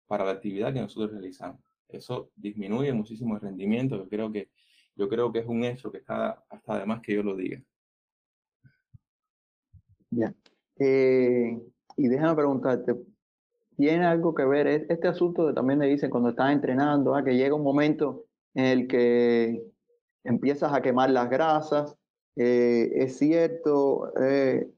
para 0.07 0.25
la 0.25 0.31
actividad 0.31 0.73
que 0.73 0.81
nosotros 0.81 1.11
realizamos. 1.11 1.64
Eso 1.89 2.31
disminuye 2.35 2.91
muchísimo 2.93 3.35
el 3.35 3.41
rendimiento. 3.41 3.97
Yo 3.97 4.09
creo 4.09 4.31
que, 4.31 4.49
yo 4.95 5.09
creo 5.09 5.31
que 5.31 5.39
es 5.39 5.45
un 5.45 5.63
hecho 5.63 5.91
que 5.91 5.99
está 5.99 6.43
hasta 6.49 6.73
además 6.73 7.01
que 7.01 7.13
yo 7.13 7.23
lo 7.23 7.35
diga. 7.35 7.61
Ya. 10.09 10.33
Eh, 10.77 11.59
y 11.97 12.07
déjame 12.07 12.35
preguntarte, 12.35 12.95
tiene 13.77 14.05
algo 14.05 14.33
que 14.33 14.45
ver, 14.45 14.67
este 14.67 15.07
asunto 15.07 15.47
de, 15.47 15.53
también 15.53 15.79
le 15.79 15.87
dicen 15.87 16.09
cuando 16.09 16.29
estás 16.29 16.51
entrenando, 16.51 17.15
¿ah? 17.15 17.23
que 17.23 17.35
llega 17.35 17.55
un 17.55 17.63
momento 17.63 18.25
en 18.53 18.65
el 18.65 18.87
que 18.87 19.61
empiezas 20.23 20.73
a 20.73 20.81
quemar 20.81 21.09
las 21.09 21.29
grasas, 21.29 21.97
eh, 22.35 22.91
es 22.95 23.17
cierto, 23.17 24.13
eh, 24.21 24.69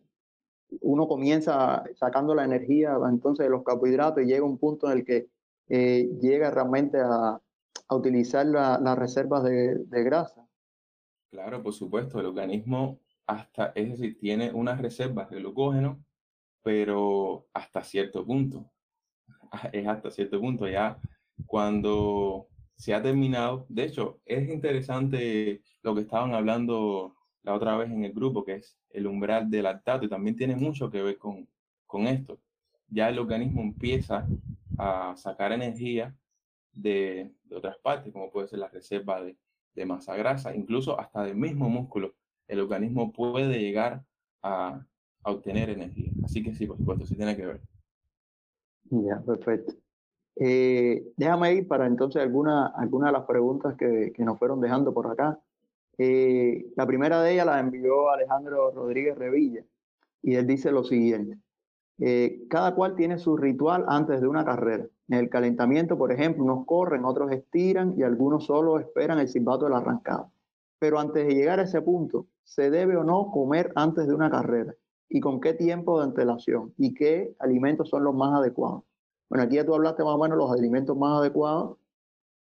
uno 0.82 1.08
comienza 1.08 1.84
sacando 1.96 2.36
la 2.36 2.44
energía 2.44 2.98
entonces 3.10 3.46
de 3.46 3.50
los 3.50 3.64
carbohidratos 3.64 4.24
y 4.24 4.28
llega 4.28 4.44
un 4.44 4.58
punto 4.58 4.92
en 4.92 4.98
el 4.98 5.06
que 5.06 5.30
eh, 5.70 6.10
llega 6.22 6.52
realmente 6.52 7.00
a, 7.00 7.42
utilizar 7.90 8.46
las 8.46 8.98
reservas 8.98 9.44
de, 9.44 9.76
de, 9.86 10.04
grasa. 10.04 10.46
Claro, 11.32 11.64
por 11.64 11.74
supuesto, 11.74 12.20
el 12.20 12.26
organismo 12.26 13.00
hasta, 13.26 13.72
es 13.76 13.92
decir, 13.92 14.18
tiene 14.20 14.52
unas 14.52 14.82
reservas 14.82 15.30
de 15.30 15.40
glucógeno, 15.40 16.04
pero 16.64 17.48
hasta 17.54 17.84
cierto 17.84 18.26
punto. 18.26 18.70
Es 19.72 19.88
hasta 19.88 20.12
cierto 20.12 20.40
punto. 20.42 20.68
Ya 20.68 21.00
cuando 21.46 22.48
se 22.76 22.94
ha 22.94 23.02
terminado, 23.02 23.66
de 23.70 23.86
hecho, 23.86 24.20
es 24.26 24.50
interesante 24.50 25.62
lo 25.82 25.96
que 25.96 26.02
estaban 26.02 26.34
hablando 26.34 27.16
la 27.44 27.54
otra 27.54 27.78
vez 27.78 27.90
en 27.90 28.04
el 28.04 28.14
grupo, 28.14 28.44
que 28.44 28.56
es 28.56 28.78
el 28.90 29.08
umbral 29.08 29.50
del 29.50 29.64
lactato, 29.64 30.06
y 30.06 30.10
también 30.10 30.36
tiene 30.36 30.56
mucho 30.56 30.90
que 30.92 31.02
ver 31.02 31.18
con, 31.18 31.48
con 31.86 32.08
esto. 32.08 32.40
Ya 32.90 33.10
el 33.10 33.20
organismo 33.20 33.62
empieza 33.62 34.28
a 34.78 35.16
sacar 35.18 35.52
energía 35.52 36.16
de, 36.74 37.32
de 37.44 37.56
otras 37.56 37.78
partes, 37.80 38.14
como 38.14 38.32
puede 38.32 38.48
ser 38.48 38.60
la 38.60 38.68
reserva 38.70 39.22
de, 39.22 39.36
de, 39.74 39.86
masa 39.86 40.16
grasa, 40.16 40.56
incluso 40.56 41.00
hasta 41.00 41.24
del 41.24 41.36
mismo 41.36 41.70
músculo. 41.70 42.14
El 42.48 42.60
organismo 42.60 43.12
puede 43.12 43.60
llegar 43.60 44.04
a, 44.42 44.86
a 45.24 45.32
obtener 45.32 45.70
energía. 45.70 46.12
Así 46.24 46.44
que 46.44 46.54
sí, 46.54 46.66
por 46.66 46.78
supuesto, 46.78 47.06
sí 47.06 47.16
tiene 47.16 47.36
que 47.36 47.46
ver. 47.46 47.62
Ya, 48.90 49.20
perfecto. 49.26 49.74
Eh, 50.40 51.04
déjame 51.18 51.56
ir 51.56 51.68
para 51.68 51.88
entonces 51.88 52.22
algunas 52.22 52.72
alguna 52.76 53.08
de 53.08 53.14
las 53.14 53.26
preguntas 53.26 53.76
que, 53.76 54.12
que 54.16 54.24
nos 54.24 54.38
fueron 54.38 54.62
dejando 54.62 54.94
por 54.94 55.08
acá. 55.08 55.40
Eh, 55.98 56.68
la 56.76 56.86
primera 56.86 57.22
de 57.22 57.34
ellas 57.34 57.48
la 57.48 57.60
envió 57.60 58.10
Alejandro 58.12 58.72
Rodríguez 58.72 59.18
Revilla 59.18 59.66
y 60.22 60.36
él 60.36 60.46
dice 60.46 60.72
lo 60.72 60.84
siguiente. 60.84 61.40
Eh, 62.00 62.46
cada 62.50 62.76
cual 62.76 62.96
tiene 62.96 63.18
su 63.18 63.38
ritual 63.38 63.86
antes 63.88 64.22
de 64.22 64.28
una 64.28 64.46
carrera. 64.46 64.86
En 65.08 65.18
el 65.18 65.30
calentamiento, 65.30 65.98
por 65.98 66.12
ejemplo, 66.12 66.44
unos 66.44 66.66
corren, 66.66 67.06
otros 67.06 67.32
estiran 67.32 67.96
y 67.98 68.04
algunos 68.04 68.46
solo 68.46 68.80
esperan 68.80 69.20
el 69.20 69.28
silbato 69.28 69.66
de 69.66 69.72
la 69.72 69.78
arrancada. 69.78 70.30
Pero 70.80 71.00
antes 71.00 71.26
de 71.26 71.34
llegar 71.34 71.60
a 71.60 71.64
ese 71.64 71.82
punto, 71.82 72.28
¿se 72.44 72.70
debe 72.70 72.98
o 72.98 73.04
no 73.04 73.32
comer 73.32 73.72
antes 73.76 74.08
de 74.08 74.14
una 74.14 74.30
carrera? 74.30 74.76
¿Y 75.10 75.20
con 75.20 75.40
qué 75.42 75.54
tiempo 75.54 75.98
de 75.98 76.06
antelación? 76.06 76.74
¿Y 76.78 76.94
qué 76.94 77.36
alimentos 77.40 77.90
son 77.90 78.04
los 78.04 78.14
más 78.14 78.34
adecuados? 78.34 78.84
Bueno, 79.30 79.44
aquí 79.44 79.56
ya 79.56 79.66
tú 79.66 79.74
hablaste 79.74 80.04
más 80.04 80.14
o 80.14 80.20
menos 80.20 80.38
los 80.38 80.52
alimentos 80.52 80.96
más 80.96 81.20
adecuados 81.20 81.78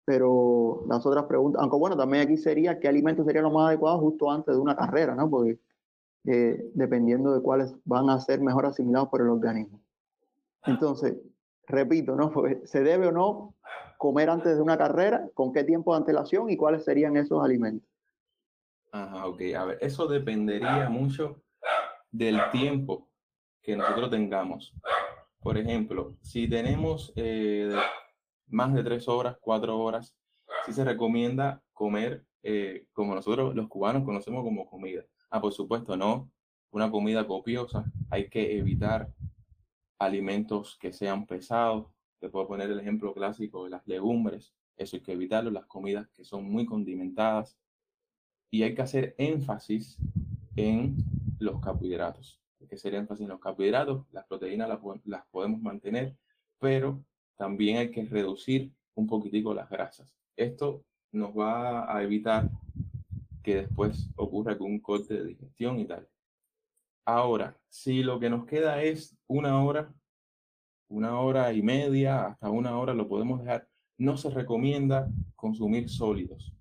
pero 0.07 0.85
las 0.89 1.05
otras 1.05 1.25
preguntas, 1.25 1.61
aunque 1.61 1.77
bueno, 1.77 1.97
también 1.97 2.23
aquí 2.23 2.37
sería 2.37 2.79
qué 2.79 2.87
alimentos 2.87 3.27
serían 3.27 3.43
los 3.43 3.53
más 3.53 3.67
adecuados 3.67 4.01
justo 4.01 4.31
antes 4.31 4.55
de 4.55 4.61
una 4.61 4.77
carrera, 4.77 5.17
¿no? 5.17 5.29
Porque 5.29 5.59
eh, 6.27 6.71
dependiendo 6.75 7.33
de 7.33 7.41
cuáles 7.41 7.75
van 7.85 8.11
a 8.11 8.19
ser 8.21 8.41
mejor 8.41 8.67
asimilados 8.67 9.09
por 9.09 9.21
el 9.21 9.29
organismo. 9.29 9.81
Entonces, 10.65 11.17
repito, 11.67 12.17
¿no? 12.17 12.33
¿Se 12.65 12.83
debe 12.83 13.09
o 13.09 13.13
no 13.13 13.55
comer 13.99 14.31
antes 14.31 14.57
de 14.57 14.63
una 14.63 14.77
carrera? 14.77 15.29
¿Con 15.35 15.53
qué 15.53 15.65
tiempo 15.65 15.93
de 15.93 15.99
antelación 15.99 16.51
y 16.51 16.57
cuáles 16.57 16.85
serían 16.85 17.17
esos 17.17 17.43
alimentos? 17.43 17.89
Ajá, 18.93 19.27
ok. 19.27 19.41
A 19.57 19.65
ver, 19.67 19.79
eso 19.81 20.07
dependería 20.07 20.89
mucho 20.89 21.43
del 22.11 22.39
tiempo 22.51 23.09
que 23.63 23.77
nosotros 23.77 24.11
tengamos. 24.11 24.73
Por 25.41 25.59
ejemplo, 25.59 26.17
si 26.23 26.49
tenemos 26.49 27.13
eh, 27.17 27.73
más 28.49 28.75
de 28.75 28.83
tres 28.83 29.07
horas, 29.09 29.37
cuatro 29.41 29.79
horas, 29.79 30.17
sí 30.65 30.73
se 30.73 30.85
recomienda 30.85 31.63
comer 31.73 32.25
eh, 32.43 32.87
como 32.93 33.15
nosotros 33.15 33.55
los 33.55 33.69
cubanos 33.69 34.05
conocemos 34.05 34.45
como 34.45 34.69
comida. 34.69 35.05
Ah, 35.31 35.41
por 35.41 35.53
supuesto, 35.53 35.97
no 35.97 36.31
una 36.71 36.91
comida 36.91 37.27
copiosa. 37.27 37.91
Hay 38.11 38.29
que 38.29 38.59
evitar 38.59 39.11
alimentos 39.99 40.77
que 40.79 40.93
sean 40.93 41.27
pesados. 41.27 41.87
Te 42.21 42.29
puedo 42.29 42.47
poner 42.47 42.71
el 42.71 42.81
ejemplo 42.81 43.15
clásico 43.15 43.65
de 43.65 43.71
las 43.71 43.87
legumbres. 43.87 44.55
Eso 44.77 44.97
hay 44.97 45.03
que 45.03 45.13
evitarlo. 45.13 45.51
Las 45.51 45.67
comidas 45.67 46.09
que 46.11 46.25
son 46.25 46.45
muy 46.45 46.67
condimentadas. 46.67 47.59
Y 48.51 48.63
hay 48.63 48.75
que 48.75 48.83
hacer 48.83 49.15
énfasis 49.19 49.99
en 50.55 50.97
los 51.39 51.61
carbohidratos. 51.61 52.41
Hay 52.61 52.67
que 52.67 52.77
hacer 52.77 52.95
énfasis 52.95 53.25
en 53.25 53.31
los 53.31 53.41
carbohidratos. 53.41 54.07
Las 54.13 54.27
proteínas 54.27 54.69
las, 54.69 54.81
las 55.05 55.27
podemos 55.27 55.61
mantener, 55.61 56.17
pero 56.59 57.03
también 57.37 57.79
hay 57.79 57.91
que 57.91 58.05
reducir 58.05 58.73
un 58.95 59.07
poquitico 59.07 59.55
las 59.55 59.69
grasas. 59.69 60.15
Esto 60.37 60.85
nos 61.13 61.37
va 61.37 61.95
a 61.95 62.03
evitar 62.03 62.51
que 63.47 63.55
después 63.55 64.11
ocurra 64.17 64.51
algún 64.51 64.81
corte 64.81 65.15
de 65.15 65.25
digestión 65.25 65.79
y 65.79 65.87
tal. 65.87 66.09
Ahora, 67.05 67.57
si 67.69 68.03
lo 68.03 68.19
que 68.19 68.29
nos 68.29 68.45
queda 68.45 68.83
es 68.83 69.17
una 69.29 69.63
hora, 69.63 69.95
una 70.89 71.21
hora 71.21 71.53
y 71.53 71.63
media, 71.63 72.27
hasta 72.27 72.51
una 72.51 72.77
hora 72.77 72.93
lo 72.93 73.07
podemos 73.07 73.39
dejar, 73.39 73.69
no 73.99 74.17
se 74.17 74.31
recomienda 74.31 75.09
consumir 75.37 75.89
sólidos. 75.89 76.53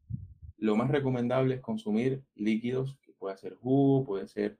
Lo 0.58 0.76
más 0.76 0.92
recomendable 0.92 1.56
es 1.56 1.62
consumir 1.62 2.24
líquidos, 2.36 3.00
que 3.02 3.14
puede 3.14 3.36
ser 3.38 3.56
jugo, 3.56 4.06
puede 4.06 4.28
ser, 4.28 4.60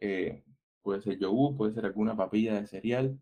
eh, 0.00 0.44
puede 0.80 1.02
ser 1.02 1.18
yogur, 1.18 1.58
puede 1.58 1.74
ser 1.74 1.84
alguna 1.84 2.16
papilla 2.16 2.58
de 2.58 2.66
cereal, 2.66 3.20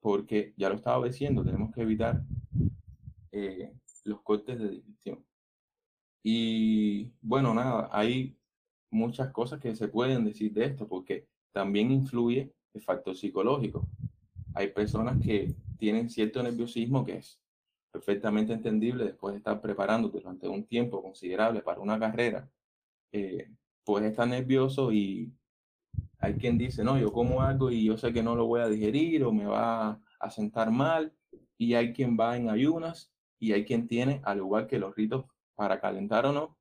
porque 0.00 0.54
ya 0.56 0.70
lo 0.70 0.76
estaba 0.76 1.04
diciendo, 1.04 1.44
tenemos 1.44 1.70
que 1.74 1.82
evitar 1.82 2.22
eh, 3.30 3.74
los 4.04 4.22
cortes 4.22 4.58
de 4.58 4.70
digestión. 4.70 5.27
Y 6.22 7.12
bueno, 7.20 7.54
nada, 7.54 7.88
hay 7.92 8.36
muchas 8.90 9.30
cosas 9.30 9.60
que 9.60 9.74
se 9.76 9.88
pueden 9.88 10.24
decir 10.24 10.52
de 10.52 10.64
esto, 10.64 10.88
porque 10.88 11.26
también 11.52 11.90
influye 11.90 12.52
el 12.74 12.82
factor 12.82 13.16
psicológico. 13.16 13.86
Hay 14.54 14.68
personas 14.68 15.20
que 15.24 15.54
tienen 15.78 16.10
cierto 16.10 16.42
nerviosismo 16.42 17.04
que 17.04 17.18
es 17.18 17.40
perfectamente 17.90 18.52
entendible 18.52 19.04
después 19.04 19.32
de 19.32 19.38
estar 19.38 19.60
preparando 19.60 20.08
durante 20.08 20.48
un 20.48 20.64
tiempo 20.64 21.02
considerable 21.02 21.62
para 21.62 21.80
una 21.80 21.98
carrera. 21.98 22.48
Eh, 23.12 23.50
puedes 23.84 24.10
estar 24.10 24.28
nervioso 24.28 24.92
y 24.92 25.32
hay 26.18 26.34
quien 26.34 26.58
dice, 26.58 26.84
no, 26.84 26.98
yo 26.98 27.12
como 27.12 27.42
algo 27.42 27.70
y 27.70 27.84
yo 27.84 27.96
sé 27.96 28.12
que 28.12 28.22
no 28.22 28.34
lo 28.34 28.46
voy 28.46 28.60
a 28.60 28.68
digerir 28.68 29.24
o 29.24 29.32
me 29.32 29.46
va 29.46 30.00
a 30.20 30.30
sentar 30.30 30.70
mal. 30.70 31.14
Y 31.56 31.74
hay 31.74 31.92
quien 31.92 32.16
va 32.18 32.36
en 32.36 32.50
ayunas 32.50 33.12
y 33.38 33.52
hay 33.52 33.64
quien 33.64 33.86
tiene, 33.88 34.20
al 34.24 34.38
igual 34.38 34.66
que 34.66 34.78
los 34.78 34.94
ritos 34.94 35.24
para 35.58 35.80
calentar 35.80 36.24
o 36.24 36.32
no, 36.32 36.56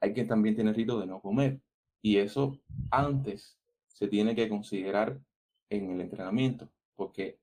hay 0.00 0.14
quien 0.14 0.26
también 0.26 0.54
tiene 0.54 0.72
ritos 0.72 0.98
de 0.98 1.06
no 1.06 1.20
comer. 1.20 1.60
Y 2.00 2.16
eso 2.16 2.58
antes 2.90 3.58
se 3.88 4.08
tiene 4.08 4.34
que 4.34 4.48
considerar 4.48 5.20
en 5.68 5.90
el 5.90 6.00
entrenamiento, 6.00 6.66
porque, 6.96 7.38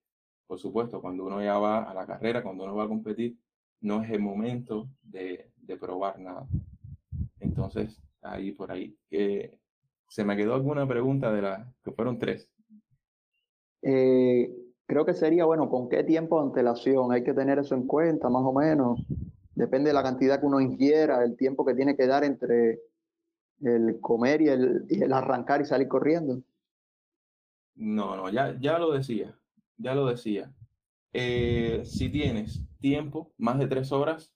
por 0.48 0.58
supuesto, 0.58 1.00
cuando 1.00 1.28
uno 1.28 1.44
ya 1.44 1.60
va 1.60 1.84
a 1.84 1.94
la 1.94 2.08
carrera, 2.08 2.42
cuando 2.42 2.64
uno 2.64 2.76
va 2.76 2.86
a 2.86 2.88
competir, 2.88 3.38
no 3.82 4.02
es 4.02 4.10
el 4.10 4.20
momento 4.20 4.90
de, 5.04 5.52
probar 5.80 6.20
nada. 6.20 6.48
Entonces, 7.40 8.02
ahí 8.24 8.52
por 8.52 8.72
ahí. 8.72 8.98
que 9.12 9.60
¿Se 10.08 10.26
me 10.26 10.36
quedó 10.36 10.56
alguna 10.56 10.88
pregunta 10.88 11.32
de 11.32 11.44
las 11.44 11.68
que 11.84 11.92
fueron 11.92 12.18
tres? 12.18 12.50
Eh, 13.84 14.52
creo 14.88 15.06
que 15.06 15.14
sería, 15.14 15.46
bueno, 15.46 15.70
¿con 15.70 15.88
qué 15.88 16.04
tiempo 16.04 16.40
de 16.42 16.48
antelación? 16.48 17.12
Hay 17.12 17.24
que 17.24 17.36
tener 17.36 17.60
eso 17.60 17.76
en 17.76 17.86
cuenta, 17.86 18.28
más 18.28 18.42
o 18.44 18.54
menos. 18.54 19.06
Depende 19.60 19.90
de 19.90 19.94
la 19.94 20.04
cantidad 20.04 20.40
que 20.40 20.46
uno 20.46 20.62
ingiera, 20.62 21.22
el 21.22 21.36
tiempo 21.36 21.66
que 21.66 21.74
tiene 21.74 21.98
que 21.98 22.08
dar 22.08 22.24
entre 22.24 22.80
el 23.60 24.00
comer 24.00 24.42
y 24.42 24.48
el, 24.48 25.12
arrancar 25.12 25.60
y 25.60 25.66
salir 25.66 25.90
corriendo. 25.90 26.42
No, 27.76 28.16
no, 28.16 28.30
ya, 28.30 28.58
ya 28.58 28.80
lo 28.80 28.94
decía, 28.94 29.38
ya 29.76 29.94
lo 29.94 30.06
decía. 30.06 30.50
Eh, 31.12 31.82
si 31.84 32.08
tienes 32.08 32.62
tiempo, 32.80 33.34
más 33.38 33.60
de 33.60 33.68
tres 33.68 33.92
horas, 33.92 34.34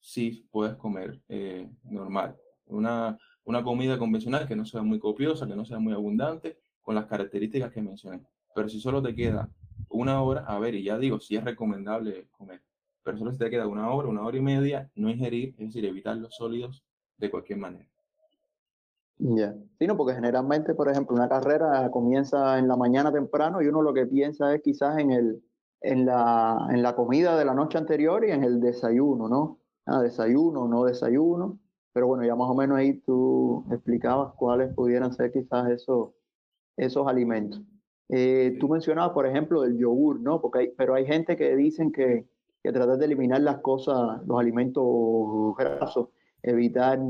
sí 0.00 0.46
puedes 0.50 0.76
comer 0.76 1.18
eh, 1.30 1.66
normal. 1.84 2.36
Una, 2.66 3.16
una 3.44 3.64
comida 3.64 3.98
convencional 3.98 4.46
que 4.46 4.54
no 4.54 4.66
sea 4.66 4.82
muy 4.82 4.98
copiosa, 4.98 5.46
que 5.46 5.56
no 5.56 5.64
sea 5.64 5.78
muy 5.78 5.94
abundante, 5.94 6.58
con 6.82 6.94
las 6.94 7.06
características 7.06 7.72
que 7.72 7.80
mencioné. 7.80 8.22
Pero 8.54 8.68
si 8.68 8.80
solo 8.80 9.00
te 9.00 9.14
queda 9.14 9.48
una 9.88 10.20
hora, 10.20 10.44
a 10.46 10.58
ver, 10.58 10.74
y 10.74 10.82
ya 10.82 10.98
digo, 10.98 11.20
si 11.20 11.36
es 11.36 11.44
recomendable 11.44 12.28
comer, 12.32 12.60
pero 13.08 13.16
solo 13.16 13.32
si 13.32 13.38
te 13.38 13.48
queda 13.48 13.66
una 13.66 13.90
hora, 13.90 14.06
una 14.06 14.22
hora 14.22 14.36
y 14.36 14.42
media, 14.42 14.90
no 14.94 15.08
ingerir, 15.08 15.54
es 15.56 15.68
decir, 15.68 15.82
evitar 15.86 16.14
los 16.18 16.36
sólidos 16.36 16.84
de 17.16 17.30
cualquier 17.30 17.58
manera. 17.58 17.88
Ya, 19.16 19.54
sí, 19.78 19.86
no, 19.86 19.96
porque 19.96 20.14
generalmente, 20.14 20.74
por 20.74 20.90
ejemplo, 20.90 21.16
una 21.16 21.26
carrera 21.26 21.90
comienza 21.90 22.58
en 22.58 22.68
la 22.68 22.76
mañana 22.76 23.10
temprano 23.10 23.62
y 23.62 23.66
uno 23.66 23.80
lo 23.80 23.94
que 23.94 24.04
piensa 24.04 24.54
es 24.54 24.60
quizás 24.60 24.98
en, 24.98 25.12
el, 25.12 25.42
en, 25.80 26.04
la, 26.04 26.68
en 26.68 26.82
la 26.82 26.94
comida 26.94 27.38
de 27.38 27.46
la 27.46 27.54
noche 27.54 27.78
anterior 27.78 28.26
y 28.26 28.30
en 28.30 28.44
el 28.44 28.60
desayuno, 28.60 29.26
¿no? 29.26 29.58
Ah, 29.86 30.02
desayuno, 30.02 30.68
no 30.68 30.84
desayuno. 30.84 31.58
Pero 31.94 32.08
bueno, 32.08 32.26
ya 32.26 32.36
más 32.36 32.50
o 32.50 32.54
menos 32.54 32.76
ahí 32.76 33.00
tú 33.00 33.64
explicabas 33.70 34.34
cuáles 34.34 34.74
pudieran 34.74 35.14
ser 35.14 35.32
quizás 35.32 35.70
esos, 35.70 36.10
esos 36.76 37.08
alimentos. 37.08 37.62
Eh, 38.10 38.58
tú 38.60 38.68
mencionabas, 38.68 39.12
por 39.14 39.26
ejemplo, 39.26 39.64
el 39.64 39.78
yogur, 39.78 40.20
¿no? 40.20 40.42
Porque 40.42 40.58
hay, 40.58 40.72
pero 40.76 40.94
hay 40.94 41.06
gente 41.06 41.38
que 41.38 41.56
dicen 41.56 41.90
que, 41.90 42.28
que 42.62 42.72
tratar 42.72 42.98
de 42.98 43.06
eliminar 43.06 43.40
las 43.40 43.58
cosas, 43.58 44.20
los 44.26 44.38
alimentos 44.38 44.84
grasos, 45.56 46.08
evitar 46.42 47.00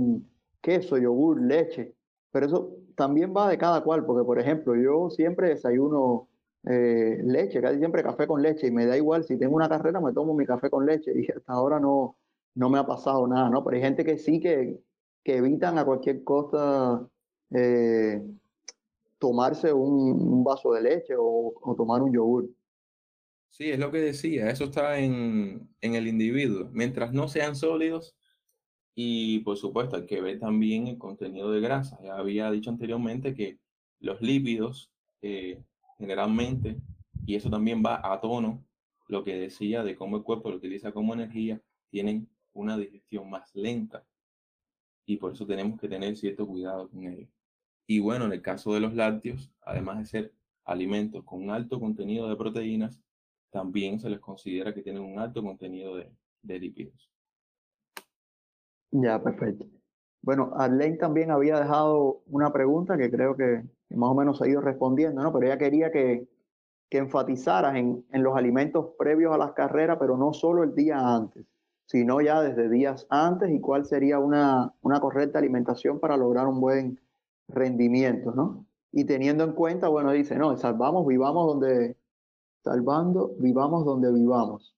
queso, 0.61 0.99
yogur, 0.99 1.41
leche. 1.41 1.95
Pero 2.31 2.47
eso 2.47 2.71
también 2.95 3.33
va 3.37 3.49
de 3.49 3.59
cada 3.59 3.83
cual, 3.83 4.05
porque 4.05 4.25
por 4.25 4.39
ejemplo, 4.39 4.75
yo 4.77 5.11
siempre 5.11 5.51
desayuno 5.51 6.29
eh, 6.65 7.21
leche, 7.25 7.61
casi 7.61 7.79
siempre 7.79 8.03
café 8.03 8.27
con 8.27 8.43
leche, 8.43 8.67
y 8.67 8.71
me 8.71 8.87
da 8.87 8.97
igual, 8.97 9.25
si 9.25 9.39
tengo 9.39 9.57
una 9.57 9.69
carrera 9.69 10.01
me 10.01 10.13
tomo 10.13 10.35
mi 10.35 10.45
café 10.45 10.69
con 10.71 10.85
leche, 10.85 11.13
y 11.15 11.31
hasta 11.31 11.53
ahora 11.53 11.81
no, 11.81 12.17
no 12.55 12.69
me 12.69 12.79
ha 12.79 12.87
pasado 12.87 13.27
nada, 13.27 13.49
¿no? 13.49 13.65
Pero 13.65 13.77
hay 13.77 13.83
gente 13.83 14.05
que 14.05 14.19
sí 14.19 14.41
que, 14.41 14.81
que 15.25 15.37
evitan 15.37 15.79
a 15.79 15.85
cualquier 15.85 16.25
costa 16.25 17.07
eh, 17.51 18.23
tomarse 19.19 19.73
un, 19.73 20.45
vaso 20.45 20.73
de 20.73 20.83
leche 20.83 21.15
o, 21.17 21.55
o, 21.61 21.75
tomar 21.75 22.03
un 22.03 22.13
yogur. 22.13 22.49
Sí, 23.51 23.71
es 23.71 23.79
lo 23.79 23.91
que 23.91 23.99
decía, 23.99 24.51
eso 24.51 24.65
está 24.65 24.99
en, 25.01 25.69
en 25.81 25.95
el 25.95 26.07
individuo. 26.07 26.69
Mientras 26.73 27.13
no 27.13 27.29
sean 27.29 27.57
sólidos, 27.57 28.15
y 29.01 29.39
por 29.41 29.57
supuesto, 29.57 29.95
hay 29.95 30.07
que 30.07 30.21
ver 30.21 30.41
también 30.41 30.89
el 30.89 30.99
contenido 30.99 31.53
de 31.53 31.61
grasa. 31.61 32.01
Ya 32.03 32.17
había 32.17 32.51
dicho 32.51 32.69
anteriormente 32.69 33.33
que 33.33 33.61
los 34.01 34.21
lípidos 34.21 34.91
eh, 35.23 35.63
generalmente, 35.99 36.77
y 37.25 37.37
eso 37.37 37.49
también 37.49 37.81
va 37.81 38.01
a 38.03 38.21
tono, 38.21 38.65
lo 39.07 39.23
que 39.23 39.37
decía 39.37 39.85
de 39.85 39.95
cómo 39.95 40.17
el 40.17 40.25
cuerpo 40.25 40.51
lo 40.51 40.57
utiliza 40.57 40.91
como 40.91 41.15
energía, 41.15 41.61
tienen 41.91 42.29
una 42.53 42.77
digestión 42.77 43.31
más 43.31 43.55
lenta. 43.55 44.05
Y 45.07 45.17
por 45.17 45.33
eso 45.33 45.47
tenemos 45.47 45.81
que 45.81 45.89
tener 45.89 46.17
cierto 46.17 46.45
cuidado 46.45 46.89
con 46.89 47.07
ellos. 47.07 47.31
Y 47.87 48.01
bueno, 48.01 48.25
en 48.25 48.33
el 48.33 48.43
caso 48.43 48.75
de 48.75 48.81
los 48.81 48.95
lácteos, 48.95 49.53
además 49.63 49.99
de 49.99 50.07
ser 50.07 50.35
alimentos 50.65 51.23
con 51.25 51.51
alto 51.51 51.79
contenido 51.79 52.29
de 52.29 52.35
proteínas, 52.35 53.01
también 53.51 54.01
se 54.01 54.11
les 54.11 54.21
considera 54.21 54.75
que 54.75 54.83
tienen 54.83 55.03
un 55.03 55.19
alto 55.19 55.43
contenido 55.43 55.97
de, 55.97 56.11
de 56.43 56.59
lípidos. 56.59 57.11
Ya, 58.91 59.23
perfecto. 59.23 59.67
Bueno, 60.23 60.53
Arlene 60.57 60.97
también 60.97 61.31
había 61.31 61.59
dejado 61.61 62.23
una 62.27 62.53
pregunta 62.53 62.97
que 62.97 63.11
creo 63.11 63.37
que, 63.37 63.65
más 63.91 64.11
o 64.11 64.15
menos 64.15 64.43
ha 64.43 64.49
ido 64.49 64.61
respondiendo, 64.61 65.23
¿no? 65.23 65.33
Pero 65.33 65.47
ella 65.47 65.59
quería 65.59 65.91
que, 65.91 66.27
que 66.91 66.99
enfatizaras 66.99 67.77
en, 67.77 68.05
en, 68.13 68.23
los 68.23 68.37
alimentos 68.37 68.91
previos 68.99 69.33
a 69.35 69.39
las 69.39 69.53
carreras, 69.53 69.99
pero 70.01 70.17
no 70.17 70.33
solo 70.33 70.65
el 70.65 70.75
día 70.75 70.99
antes, 70.99 71.47
sino 71.87 72.21
ya 72.21 72.43
desde 72.43 72.69
días 72.69 73.07
antes 73.11 73.51
y 73.51 73.61
cuál 73.61 73.87
sería 73.87 74.19
una, 74.19 74.75
una 74.83 75.01
correcta 75.01 75.39
alimentación 75.39 76.01
para 76.01 76.17
lograr 76.17 76.47
un 76.47 76.61
buen 76.61 77.01
rendimiento, 77.49 78.33
¿no? 78.33 78.67
Y 78.93 79.05
teniendo 79.05 79.45
en 79.45 79.53
cuenta, 79.53 79.89
bueno, 79.89 80.13
dice, 80.13 80.37
no, 80.37 80.57
salvamos, 80.57 81.07
vivamos 81.07 81.47
donde, 81.47 81.97
salvando, 82.63 83.35
vivamos 83.39 83.85
donde 83.85 84.13
vivamos. 84.13 84.75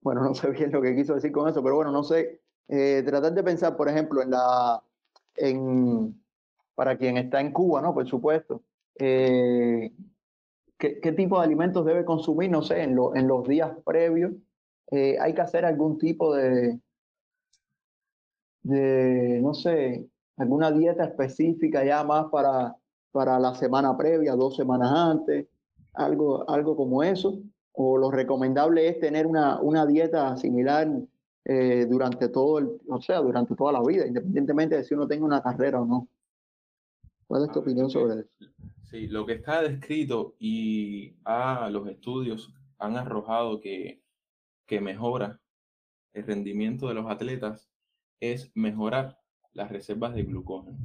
Bueno, 0.00 0.22
no 0.24 0.34
sé 0.34 0.50
bien 0.50 0.72
lo 0.72 0.82
que 0.82 0.94
quiso 0.96 1.14
decir 1.14 1.32
con 1.32 1.48
eso, 1.48 1.62
pero 1.62 1.76
bueno, 1.76 1.92
no 1.92 2.02
sé 2.02 2.40
eh, 2.68 3.02
tratar 3.06 3.32
de 3.32 3.42
pensar, 3.42 3.76
por 3.76 3.88
ejemplo, 3.88 4.22
en 4.22 4.30
la, 4.30 4.82
en, 5.36 6.22
para 6.74 6.96
quien 6.96 7.16
está 7.16 7.40
en 7.40 7.52
Cuba, 7.52 7.80
¿no? 7.82 7.94
Por 7.94 8.06
supuesto, 8.06 8.62
eh, 8.98 9.92
¿qué, 10.78 11.00
¿qué, 11.00 11.12
tipo 11.12 11.38
de 11.38 11.44
alimentos 11.44 11.84
debe 11.84 12.04
consumir, 12.04 12.50
no 12.50 12.62
sé, 12.62 12.82
en 12.82 12.94
los 12.94 13.48
días 13.48 13.72
previos? 13.84 14.32
Eh, 14.90 15.18
¿Hay 15.20 15.34
que 15.34 15.40
hacer 15.42 15.64
algún 15.64 15.98
tipo 15.98 16.34
de, 16.34 16.80
de, 18.62 19.40
no 19.42 19.54
sé, 19.54 20.08
alguna 20.36 20.70
dieta 20.72 21.04
específica 21.04 21.84
ya 21.84 22.04
más 22.04 22.26
para, 22.30 22.76
para 23.12 23.38
la 23.38 23.54
semana 23.54 23.96
previa, 23.96 24.34
dos 24.34 24.56
semanas 24.56 24.90
antes, 24.92 25.46
algo, 25.94 26.48
algo 26.48 26.76
como 26.76 27.02
eso? 27.02 27.40
¿O 27.72 27.96
lo 27.96 28.10
recomendable 28.10 28.88
es 28.88 28.98
tener 28.98 29.26
una, 29.26 29.60
una 29.60 29.86
dieta 29.86 30.36
similar 30.36 30.88
eh, 31.50 31.86
durante 31.88 32.28
todo 32.28 32.58
el, 32.58 32.78
o 32.88 33.00
sea, 33.00 33.20
durante 33.20 33.54
toda 33.54 33.72
la 33.72 33.82
vida, 33.82 34.06
independientemente 34.06 34.76
de 34.76 34.84
si 34.84 34.92
uno 34.92 35.08
tenga 35.08 35.24
una 35.24 35.42
carrera 35.42 35.80
o 35.80 35.86
no. 35.86 36.08
¿Cuál 37.26 37.44
es 37.44 37.52
tu 37.52 37.60
opinión 37.60 37.88
sobre 37.88 38.20
eso? 38.20 38.52
Sí, 38.90 39.06
lo 39.06 39.24
que 39.24 39.32
está 39.32 39.62
descrito 39.62 40.34
y 40.38 41.14
ah, 41.24 41.70
los 41.72 41.88
estudios 41.88 42.52
han 42.78 42.98
arrojado 42.98 43.60
que, 43.60 44.02
que 44.66 44.82
mejora 44.82 45.40
el 46.12 46.26
rendimiento 46.26 46.88
de 46.88 46.94
los 46.94 47.10
atletas 47.10 47.70
es 48.20 48.50
mejorar 48.54 49.18
las 49.54 49.70
reservas 49.70 50.14
de 50.14 50.24
glucógeno. 50.24 50.76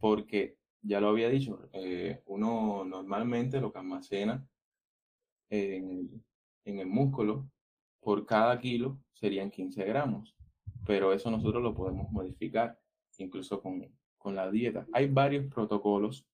Porque, 0.00 0.56
ya 0.82 1.00
lo 1.00 1.08
había 1.08 1.28
dicho, 1.28 1.68
eh, 1.72 2.22
uno 2.26 2.84
normalmente 2.84 3.60
lo 3.60 3.72
que 3.72 3.78
almacena 3.78 4.46
en, 5.48 6.22
el 6.64 6.86
músculo 6.86 7.48
por 8.00 8.26
cada 8.26 8.58
kilo 8.58 8.98
serían 9.12 9.50
15 9.50 9.84
gramos, 9.84 10.34
pero 10.84 11.12
eso 11.12 11.30
nosotros 11.30 11.62
lo 11.62 11.74
podemos 11.74 12.10
modificar, 12.10 12.78
incluso 13.18 13.60
con, 13.62 13.86
con 14.18 14.34
la 14.34 14.50
dieta. 14.50 14.86
Hay 14.92 15.08
varios 15.08 15.46
protocolos, 15.52 16.26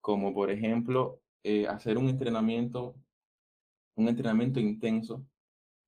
como 0.00 0.32
por 0.32 0.50
ejemplo 0.50 1.20
eh, 1.42 1.66
hacer 1.66 1.98
un 1.98 2.08
entrenamiento, 2.08 2.94
un 3.96 4.08
entrenamiento 4.08 4.60
intenso, 4.60 5.24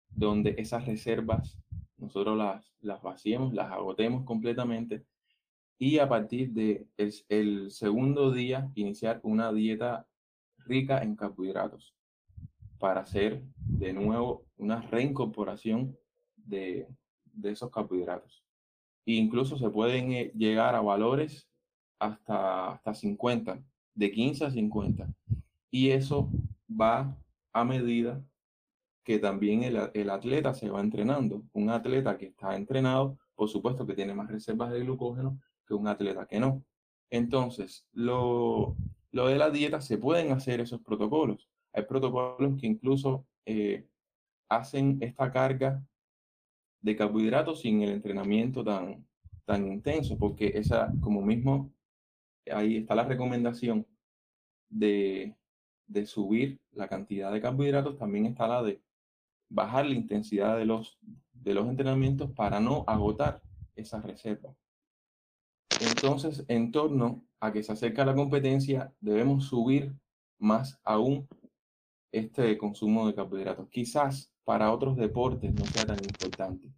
donde 0.08 0.54
esas 0.58 0.86
reservas 0.86 1.58
nosotros 1.98 2.36
las, 2.36 2.72
las 2.80 3.02
vaciemos, 3.02 3.54
las 3.54 3.70
agotemos 3.72 4.24
completamente 4.24 5.04
y 5.78 5.98
a 5.98 6.08
partir 6.08 6.52
de 6.52 6.86
el 7.28 7.70
segundo 7.70 8.32
día 8.32 8.70
iniciar 8.74 9.20
una 9.22 9.52
dieta 9.52 10.06
rica 10.58 11.02
en 11.02 11.16
carbohidratos 11.16 11.94
para 12.78 13.00
hacer 13.00 13.42
de 13.56 13.92
nuevo 13.92 14.46
una 14.56 14.80
reincorporación 14.80 15.96
de, 16.36 16.88
de 17.24 17.50
esos 17.50 17.70
carbohidratos. 17.70 18.42
E 19.04 19.12
incluso 19.12 19.56
se 19.56 19.70
pueden 19.70 20.12
eh, 20.12 20.32
llegar 20.34 20.74
a 20.74 20.80
valores 20.80 21.48
hasta, 21.98 22.72
hasta 22.72 22.94
50, 22.94 23.62
de 23.94 24.10
15 24.10 24.44
a 24.46 24.50
50. 24.50 25.08
Y 25.70 25.90
eso 25.90 26.30
va 26.68 27.16
a 27.52 27.64
medida 27.64 28.22
que 29.04 29.18
también 29.18 29.62
el, 29.62 29.90
el, 29.94 30.10
atleta 30.10 30.52
se 30.52 30.68
va 30.68 30.80
entrenando. 30.80 31.44
Un 31.52 31.70
atleta 31.70 32.18
que 32.18 32.26
está 32.26 32.56
entrenado, 32.56 33.18
por 33.34 33.48
supuesto 33.48 33.86
que 33.86 33.94
tiene 33.94 34.14
más 34.14 34.28
reservas 34.28 34.72
de 34.72 34.80
glucógeno 34.80 35.38
que 35.66 35.74
un 35.74 35.88
atleta 35.88 36.26
que 36.26 36.40
no. 36.40 36.64
Entonces, 37.10 37.86
lo, 37.92 38.76
lo 39.12 39.28
de 39.28 39.36
la 39.36 39.50
dieta, 39.50 39.80
se 39.80 39.98
pueden 39.98 40.32
hacer 40.32 40.60
esos 40.60 40.80
protocolos. 40.80 41.48
Hay 41.72 41.84
protocolos 41.84 42.60
que 42.60 42.66
incluso 42.66 43.26
eh, 43.44 43.86
hacen 44.48 44.98
esta 45.00 45.30
carga 45.30 45.82
de 46.80 46.96
carbohidratos 46.96 47.60
sin 47.60 47.82
el 47.82 47.90
entrenamiento 47.90 48.64
tan, 48.64 49.06
tan 49.44 49.66
intenso, 49.66 50.16
porque 50.18 50.52
esa, 50.54 50.92
como 51.00 51.22
mismo, 51.22 51.72
ahí 52.50 52.78
está 52.78 52.94
la 52.94 53.04
recomendación 53.04 53.86
de, 54.68 55.34
de 55.86 56.06
subir 56.06 56.60
la 56.72 56.88
cantidad 56.88 57.32
de 57.32 57.40
carbohidratos, 57.40 57.98
también 57.98 58.26
está 58.26 58.48
la 58.48 58.62
de 58.62 58.80
bajar 59.48 59.86
la 59.86 59.94
intensidad 59.94 60.56
de 60.58 60.64
los, 60.64 60.98
de 61.32 61.54
los 61.54 61.68
entrenamientos 61.68 62.30
para 62.32 62.60
no 62.60 62.84
agotar 62.86 63.42
esa 63.76 64.00
reserva. 64.00 64.54
Entonces, 65.80 66.44
en 66.48 66.72
torno 66.72 67.24
a 67.40 67.52
que 67.52 67.62
se 67.62 67.72
acerca 67.72 68.04
la 68.04 68.14
competencia, 68.14 68.92
debemos 69.00 69.46
subir 69.46 69.94
más 70.38 70.78
aún 70.84 71.28
este 72.12 72.56
consumo 72.56 73.06
de 73.06 73.14
carbohidratos. 73.14 73.68
Quizás 73.68 74.32
para 74.44 74.72
otros 74.72 74.96
deportes 74.96 75.52
no 75.52 75.64
sea 75.66 75.84
tan 75.84 75.98
importante, 76.02 76.72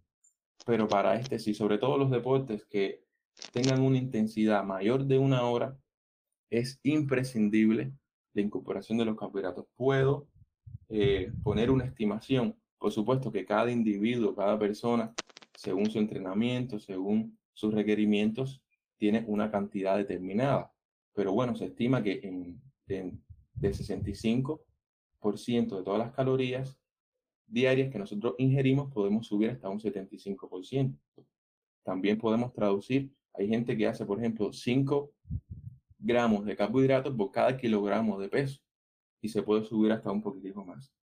pero 0.65 0.87
para 0.87 1.15
este 1.15 1.39
sí, 1.39 1.53
sobre 1.53 1.77
todo 1.77 1.97
los 1.97 2.11
deportes 2.11 2.65
que 2.65 3.03
tengan 3.53 3.81
una 3.81 3.97
intensidad 3.97 4.63
mayor 4.63 5.05
de 5.05 5.17
una 5.17 5.43
hora, 5.43 5.77
es 6.49 6.79
imprescindible 6.83 7.93
la 8.33 8.41
incorporación 8.41 8.97
de 8.97 9.05
los 9.05 9.17
carbohidratos. 9.17 9.65
Puedo 9.75 10.27
eh, 10.89 11.31
poner 11.43 11.71
una 11.71 11.85
estimación, 11.85 12.55
por 12.77 12.91
supuesto 12.91 13.31
que 13.31 13.45
cada 13.45 13.71
individuo, 13.71 14.35
cada 14.35 14.57
persona, 14.57 15.13
según 15.55 15.89
su 15.89 15.99
entrenamiento, 15.99 16.79
según 16.79 17.37
sus 17.53 17.73
requerimientos, 17.73 18.61
tiene 18.99 19.23
una 19.27 19.49
cantidad 19.49 19.97
determinada. 19.97 20.71
Pero 21.13 21.33
bueno, 21.33 21.55
se 21.55 21.65
estima 21.65 22.03
que 22.03 22.19
en, 22.21 22.61
en 22.87 23.23
de 23.55 23.73
65 23.73 24.63
de 25.21 25.83
todas 25.83 25.99
las 25.99 26.13
calorías 26.13 26.79
diarias 27.45 27.91
que 27.91 27.99
nosotros 27.99 28.35
ingerimos 28.37 28.91
podemos 28.93 29.27
subir 29.27 29.49
hasta 29.49 29.69
un 29.69 29.79
75%. 29.79 30.97
También 31.83 32.17
podemos 32.17 32.53
traducir, 32.53 33.11
hay 33.33 33.47
gente 33.47 33.75
que 33.75 33.87
hace, 33.87 34.05
por 34.05 34.19
ejemplo, 34.19 34.53
5 34.53 35.11
gramos 35.97 36.45
de 36.45 36.55
carbohidratos 36.55 37.15
por 37.15 37.31
cada 37.31 37.57
kilogramo 37.57 38.19
de 38.19 38.29
peso 38.29 38.61
y 39.21 39.29
se 39.29 39.43
puede 39.43 39.65
subir 39.65 39.91
hasta 39.91 40.11
un 40.11 40.21
poquitico 40.21 40.63
más. 40.63 40.93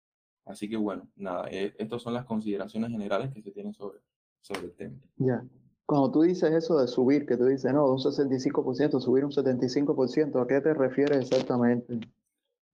Así 0.46 0.68
que 0.68 0.76
bueno, 0.76 1.09
nada, 1.16 1.48
eh, 1.50 1.74
estas 1.78 2.00
son 2.02 2.14
las 2.14 2.24
consideraciones 2.24 2.90
generales 2.90 3.32
que 3.35 3.42
se 3.42 3.50
tienen 3.50 3.74
sobre, 3.74 3.98
sobre 4.40 4.66
el 4.66 4.74
tema. 4.74 4.98
Ya. 5.16 5.44
Cuando 5.87 6.11
tú 6.11 6.22
dices 6.22 6.53
eso 6.53 6.81
de 6.81 6.88
subir, 6.88 7.27
que 7.27 7.37
tú 7.37 7.46
dices, 7.46 7.72
no, 7.72 7.88
un 7.88 7.99
65%, 7.99 9.01
subir 9.01 9.25
un 9.25 9.31
75%, 9.31 10.42
¿a 10.42 10.46
qué 10.49 10.61
te 10.61 10.75
refieres 10.75 11.18
exactamente? 11.18 12.01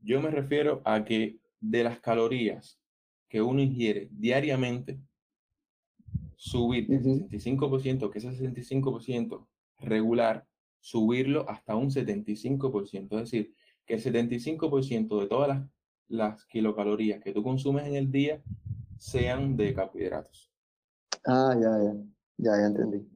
Yo 0.00 0.20
me 0.22 0.30
refiero 0.30 0.80
a 0.84 1.04
que 1.04 1.38
de 1.60 1.84
las 1.84 2.00
calorías 2.00 2.80
que 3.28 3.42
uno 3.42 3.60
ingiere 3.60 4.08
diariamente, 4.10 4.98
subir 6.36 6.90
el 6.90 7.02
65%, 7.02 8.10
que 8.10 8.18
es 8.18 8.24
el 8.24 8.54
65% 8.54 9.46
regular, 9.78 10.46
subirlo 10.80 11.48
hasta 11.48 11.76
un 11.76 11.90
75%. 11.90 13.04
Es 13.04 13.30
decir, 13.30 13.54
que 13.84 13.94
el 13.94 14.02
75% 14.02 15.20
de 15.20 15.26
todas 15.26 15.48
las, 15.48 15.68
las, 16.08 16.44
kilocalorías 16.46 17.20
que 17.20 17.32
tú 17.32 17.42
consumes 17.42 17.86
en 17.86 17.96
el 17.96 18.10
día 18.10 18.42
sean 18.98 19.56
de 19.56 19.74
carbohidratos. 19.74 20.50
Ah, 21.26 21.54
ya, 21.54 21.70
ya, 21.84 21.94
ya, 22.36 22.56
ya 22.56 22.66
entendí. 22.66 23.08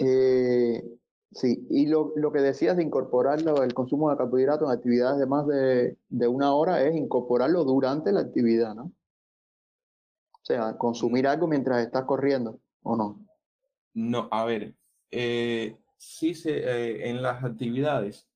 Eh, 0.00 0.98
sí, 1.32 1.66
y 1.70 1.86
lo, 1.86 2.12
lo, 2.16 2.32
que 2.32 2.40
decías 2.40 2.76
de 2.76 2.82
incorporarlo, 2.82 3.62
el 3.62 3.72
consumo 3.74 4.10
de 4.10 4.16
carbohidratos 4.16 4.68
en 4.68 4.76
actividades 4.76 5.18
de 5.18 5.26
más 5.26 5.46
de, 5.46 5.96
de 6.08 6.28
una 6.28 6.54
hora, 6.54 6.82
es 6.82 6.96
incorporarlo 6.96 7.64
durante 7.64 8.12
la 8.12 8.20
actividad, 8.20 8.74
¿no? 8.74 8.92
O 10.32 10.44
sea, 10.44 10.76
consumir 10.76 11.26
algo 11.26 11.46
mientras 11.46 11.84
estás 11.84 12.04
corriendo, 12.04 12.58
¿o 12.82 12.96
no? 12.96 13.24
No, 13.94 14.28
a 14.30 14.44
ver, 14.44 14.74
eh, 15.10 15.76
sí 15.96 16.34
se, 16.34 16.58
eh, 16.58 17.10
en 17.10 17.22
las 17.22 17.44
actividades, 17.44 18.28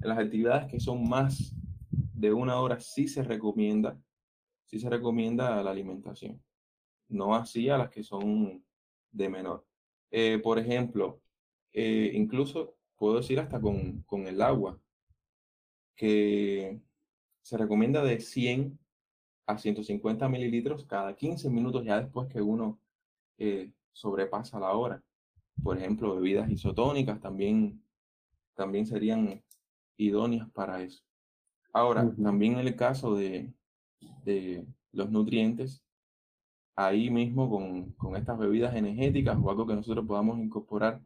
en 0.00 0.08
las 0.08 0.18
actividades 0.18 0.66
que 0.70 0.80
son 0.80 1.08
más 1.08 1.54
de 2.14 2.32
una 2.32 2.60
hora, 2.60 2.80
sí 2.80 3.08
se 3.08 3.22
recomienda, 3.22 3.98
sí 4.66 4.78
se 4.78 4.90
recomienda 4.90 5.62
la 5.62 5.70
alimentación. 5.70 6.42
No 7.08 7.34
así 7.34 7.68
a 7.68 7.78
las 7.78 7.90
que 7.90 8.02
son 8.02 8.64
de 9.12 9.28
menor. 9.28 9.64
Eh, 10.10 10.40
por 10.42 10.58
ejemplo, 10.58 11.20
incluso 11.72 12.74
puedo 12.96 13.16
decir 13.16 13.40
hasta 13.40 13.60
con, 13.60 14.02
con 14.02 14.26
el 14.26 14.42
agua, 14.42 14.78
que 15.96 16.80
se 17.42 17.56
recomienda 17.56 18.02
de 18.04 18.20
100 18.20 18.78
a 19.46 19.58
150 19.58 20.28
mililitros 20.28 20.84
cada 20.84 21.14
15 21.14 21.50
minutos 21.50 21.84
ya 21.84 22.00
después 22.00 22.28
que 22.28 22.40
uno 22.40 22.80
eh, 23.38 23.72
sobrepasa 23.92 24.60
la 24.60 24.72
hora. 24.72 25.02
Por 25.62 25.76
ejemplo, 25.76 26.14
bebidas 26.14 26.50
isotónicas 26.50 27.20
también, 27.20 27.82
también 28.54 28.86
serían 28.86 29.42
idóneas 29.96 30.50
para 30.50 30.82
eso. 30.82 31.02
Ahora, 31.72 32.14
también 32.22 32.54
en 32.54 32.66
el 32.66 32.76
caso 32.76 33.14
de, 33.14 33.52
de, 34.24 34.66
los 34.92 35.10
nutrientes, 35.10 35.82
ahí 36.76 37.10
mismo 37.10 37.50
con, 37.50 37.92
con, 37.92 38.16
estas 38.16 38.38
bebidas 38.38 38.74
energéticas 38.74 39.38
o 39.40 39.50
algo 39.50 39.66
que 39.66 39.74
nosotros 39.74 40.06
podamos 40.06 40.38
incorporar 40.38 41.00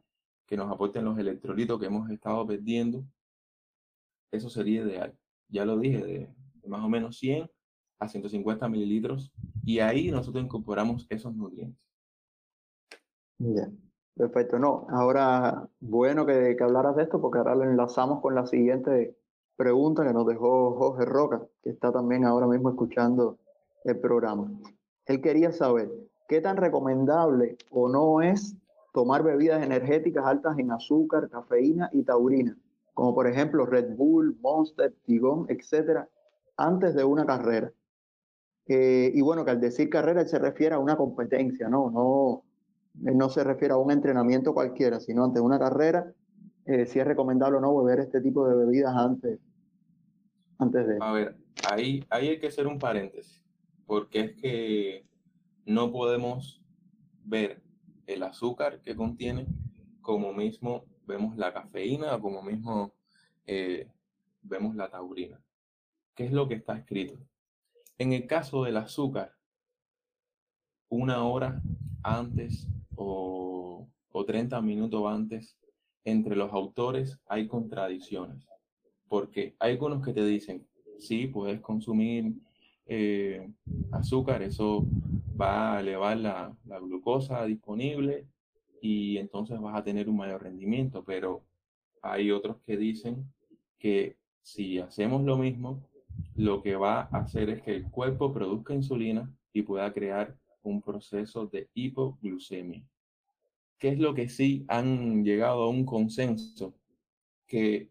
que 0.45 0.57
nos 0.57 0.71
aporten 0.71 1.05
los 1.05 1.19
electrolitos 1.19 1.79
que 1.79 1.87
hemos 1.87 2.09
estado 2.09 2.47
perdiendo, 2.47 3.03
eso 4.31 4.49
sería 4.49 4.81
ideal. 4.81 5.13
Ya 5.49 5.65
lo 5.65 5.77
dije, 5.77 6.03
de 6.03 6.67
más 6.67 6.83
o 6.83 6.89
menos 6.89 7.17
100 7.17 7.49
a 7.99 8.07
150 8.07 8.67
mililitros 8.69 9.31
y 9.63 9.79
ahí 9.79 10.09
nosotros 10.09 10.43
incorporamos 10.43 11.05
esos 11.09 11.35
nutrientes. 11.35 11.81
Bien, 13.37 13.77
perfecto. 14.15 14.57
No, 14.57 14.87
ahora 14.89 15.67
bueno 15.79 16.25
que, 16.25 16.55
que 16.57 16.63
hablaras 16.63 16.95
de 16.95 17.03
esto 17.03 17.21
porque 17.21 17.39
ahora 17.39 17.55
lo 17.55 17.63
enlazamos 17.63 18.21
con 18.21 18.35
la 18.35 18.45
siguiente 18.45 19.17
pregunta 19.57 20.05
que 20.05 20.13
nos 20.13 20.25
dejó 20.25 20.75
Jorge 20.75 21.05
Roca, 21.05 21.45
que 21.61 21.71
está 21.71 21.91
también 21.91 22.25
ahora 22.25 22.47
mismo 22.47 22.69
escuchando 22.69 23.37
el 23.83 23.99
programa. 23.99 24.49
Él 25.07 25.21
quería 25.21 25.51
saber 25.51 25.89
qué 26.27 26.41
tan 26.41 26.57
recomendable 26.57 27.57
o 27.71 27.89
no 27.89 28.21
es 28.21 28.55
tomar 28.93 29.23
bebidas 29.23 29.63
energéticas 29.63 30.25
altas 30.25 30.57
en 30.57 30.71
azúcar, 30.71 31.29
cafeína 31.29 31.89
y 31.93 32.03
taurina, 32.03 32.57
como 32.93 33.13
por 33.13 33.27
ejemplo 33.27 33.65
Red 33.65 33.95
Bull, 33.95 34.37
Monster, 34.41 34.93
Tigón, 35.05 35.45
etcétera, 35.49 36.09
antes 36.57 36.95
de 36.95 37.03
una 37.03 37.25
carrera. 37.25 37.71
Eh, 38.67 39.11
y 39.13 39.21
bueno, 39.21 39.45
que 39.45 39.51
al 39.51 39.61
decir 39.61 39.89
carrera 39.89 40.25
se 40.27 40.39
refiere 40.39 40.75
a 40.75 40.79
una 40.79 40.97
competencia, 40.97 41.69
¿no? 41.69 41.89
No, 41.89 42.43
no 42.95 43.29
se 43.29 43.43
refiere 43.43 43.73
a 43.73 43.77
un 43.77 43.91
entrenamiento 43.91 44.53
cualquiera, 44.53 44.99
sino 44.99 45.23
ante 45.23 45.39
una 45.39 45.57
carrera, 45.57 46.11
eh, 46.65 46.85
si 46.85 46.99
es 46.99 47.07
recomendable 47.07 47.57
o 47.57 47.61
no 47.61 47.77
beber 47.81 48.01
este 48.01 48.19
tipo 48.19 48.45
de 48.47 48.55
bebidas 48.57 48.93
antes, 48.93 49.39
antes 50.57 50.87
de... 50.87 50.97
A 50.99 51.13
ver, 51.13 51.35
ahí, 51.69 52.03
ahí 52.09 52.29
hay 52.29 52.39
que 52.39 52.47
hacer 52.47 52.67
un 52.67 52.77
paréntesis, 52.77 53.41
porque 53.87 54.19
es 54.19 54.35
que 54.35 55.07
no 55.65 55.91
podemos 55.91 56.61
ver 57.23 57.63
el 58.05 58.21
azúcar 58.23 58.81
que 58.81 58.95
contiene 58.95 59.47
como 60.01 60.33
mismo 60.33 60.85
vemos 61.07 61.37
la 61.37 61.53
cafeína 61.53 62.15
o 62.15 62.21
como 62.21 62.43
mismo 62.43 62.93
eh, 63.45 63.89
vemos 64.41 64.75
la 64.75 64.89
taurina. 64.89 65.41
¿Qué 66.13 66.25
es 66.25 66.31
lo 66.31 66.47
que 66.47 66.55
está 66.55 66.77
escrito? 66.77 67.17
En 67.97 68.13
el 68.13 68.27
caso 68.27 68.63
del 68.63 68.77
azúcar, 68.77 69.33
una 70.89 71.23
hora 71.23 71.61
antes 72.03 72.67
o, 72.95 73.87
o 74.11 74.25
30 74.25 74.61
minutos 74.61 75.03
antes, 75.07 75.57
entre 76.03 76.35
los 76.35 76.51
autores 76.53 77.19
hay 77.27 77.47
contradicciones. 77.47 78.47
Porque 79.07 79.55
hay 79.59 79.73
algunos 79.73 80.05
que 80.05 80.13
te 80.13 80.25
dicen, 80.25 80.67
sí, 80.99 81.27
puedes 81.27 81.61
consumir 81.61 82.35
eh, 82.87 83.49
azúcar, 83.91 84.41
eso 84.41 84.85
va 85.39 85.77
a 85.77 85.79
elevar 85.81 86.17
la, 86.17 86.55
la, 86.65 86.79
glucosa 86.79 87.45
disponible 87.45 88.25
y 88.81 89.17
entonces 89.17 89.59
vas 89.59 89.75
a 89.75 89.83
tener 89.83 90.09
un 90.09 90.17
mayor 90.17 90.43
rendimiento, 90.43 91.03
pero 91.03 91.43
hay 92.01 92.31
otros 92.31 92.57
que 92.65 92.77
dicen 92.77 93.31
que 93.77 94.17
si 94.41 94.79
hacemos 94.79 95.23
lo 95.23 95.37
mismo, 95.37 95.83
lo 96.35 96.61
que 96.61 96.75
va 96.75 97.01
a 97.11 97.17
hacer 97.19 97.49
es 97.49 97.61
que 97.61 97.75
el 97.75 97.89
cuerpo 97.89 98.33
produzca 98.33 98.73
insulina 98.73 99.31
y 99.53 99.61
pueda 99.63 99.91
crear 99.93 100.37
un 100.63 100.81
proceso 100.81 101.47
de 101.47 101.69
hipoglucemia. 101.73 102.83
¿Qué 103.77 103.89
es 103.89 103.99
lo 103.99 104.13
que 104.13 104.29
sí 104.29 104.65
han 104.67 105.23
llegado 105.23 105.63
a 105.63 105.69
un 105.69 105.85
consenso? 105.85 106.73
Que 107.45 107.89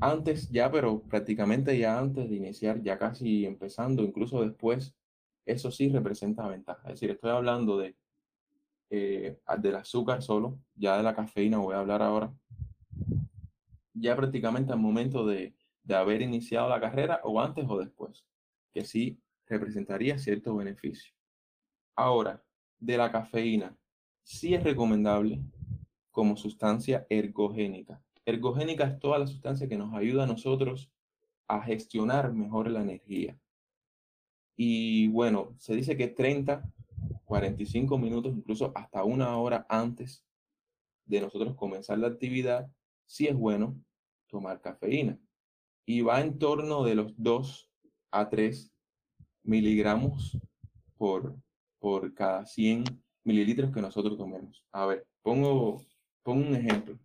antes 0.00 0.48
ya, 0.50 0.70
pero 0.70 1.00
prácticamente 1.02 1.78
ya 1.78 1.98
antes 1.98 2.28
de 2.28 2.36
iniciar, 2.36 2.82
ya 2.82 2.98
casi 2.98 3.46
empezando, 3.46 4.02
incluso 4.02 4.42
después, 4.42 4.94
eso 5.46 5.70
sí 5.70 5.88
representa 5.88 6.46
ventaja. 6.46 6.82
Es 6.88 6.94
decir, 6.94 7.10
estoy 7.10 7.30
hablando 7.30 7.78
de 7.78 7.96
eh, 8.90 9.38
del 9.58 9.76
azúcar 9.76 10.22
solo, 10.22 10.58
ya 10.74 10.96
de 10.96 11.02
la 11.02 11.14
cafeína 11.14 11.58
voy 11.58 11.74
a 11.74 11.80
hablar 11.80 12.02
ahora. 12.02 12.32
Ya 13.94 14.16
prácticamente 14.16 14.72
al 14.72 14.78
momento 14.78 15.26
de 15.26 15.54
de 15.88 15.94
haber 15.94 16.20
iniciado 16.20 16.68
la 16.68 16.80
carrera 16.80 17.20
o 17.24 17.40
antes 17.40 17.64
o 17.66 17.78
después, 17.78 18.26
que 18.74 18.84
sí 18.84 19.18
representaría 19.46 20.18
cierto 20.18 20.54
beneficio. 20.54 21.14
Ahora, 21.96 22.44
de 22.78 22.98
la 22.98 23.10
cafeína, 23.10 23.74
sí 24.22 24.54
es 24.54 24.62
recomendable 24.62 25.40
como 26.10 26.36
sustancia 26.36 27.06
ergogénica. 27.08 28.02
Ergogénica 28.28 28.84
es 28.84 28.98
toda 28.98 29.18
la 29.18 29.26
sustancia 29.26 29.68
que 29.70 29.78
nos 29.78 29.94
ayuda 29.94 30.24
a 30.24 30.26
nosotros 30.26 30.92
a 31.48 31.62
gestionar 31.62 32.30
mejor 32.34 32.70
la 32.70 32.82
energía. 32.82 33.40
Y 34.54 35.08
bueno, 35.08 35.54
se 35.58 35.74
dice 35.74 35.96
que 35.96 36.08
30, 36.08 36.70
45 37.24 37.96
minutos, 37.96 38.36
incluso 38.36 38.70
hasta 38.74 39.02
una 39.02 39.38
hora 39.38 39.64
antes 39.70 40.26
de 41.06 41.22
nosotros 41.22 41.56
comenzar 41.56 41.98
la 41.98 42.08
actividad, 42.08 42.70
sí 43.06 43.26
es 43.26 43.34
bueno 43.34 43.82
tomar 44.26 44.60
cafeína 44.60 45.18
y 45.86 46.02
va 46.02 46.20
en 46.20 46.38
torno 46.38 46.84
de 46.84 46.96
los 46.96 47.14
2 47.16 47.70
a 48.10 48.28
3 48.28 48.70
miligramos 49.42 50.36
por, 50.98 51.34
por 51.78 52.12
cada 52.12 52.44
100 52.44 52.84
mililitros 53.24 53.72
que 53.72 53.80
nosotros 53.80 54.18
tomemos. 54.18 54.62
A 54.70 54.84
ver, 54.84 55.06
pongo, 55.22 55.82
pongo 56.22 56.46
un 56.46 56.54
ejemplo 56.54 56.98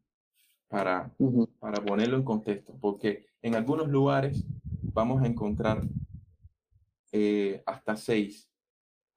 para, 0.74 1.14
para 1.60 1.86
ponerlo 1.86 2.18
en 2.18 2.24
contexto, 2.24 2.76
porque 2.82 3.28
en 3.44 3.54
algunos 3.54 3.90
lugares 3.90 4.44
vamos 4.82 5.22
a 5.22 5.28
encontrar 5.28 5.88
eh, 7.12 7.62
hasta 7.68 7.96
6, 7.96 8.50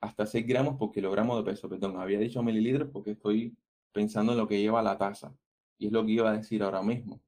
hasta 0.03 0.27
6 0.27 0.47
gramos 0.47 0.77
por 0.77 0.93
kilogramo 0.93 1.35
de 1.35 1.51
peso. 1.51 1.67
Perdón, 1.67 1.99
había 1.99 2.19
dicho 2.19 2.43
mililitros 2.43 2.91
porque 2.93 3.13
estoy 3.13 3.57
pensando 3.91 4.33
en 4.33 4.39
lo 4.39 4.47
que 4.47 4.61
lleva 4.61 4.83
la 4.83 4.99
taza. 4.99 5.35
Y 5.79 5.87
es 5.87 5.93
lo 5.93 6.05
que 6.05 6.13
iba 6.13 6.29
a 6.29 6.37
decir 6.37 6.63
ahora 6.63 6.83
mismo. 6.83 7.23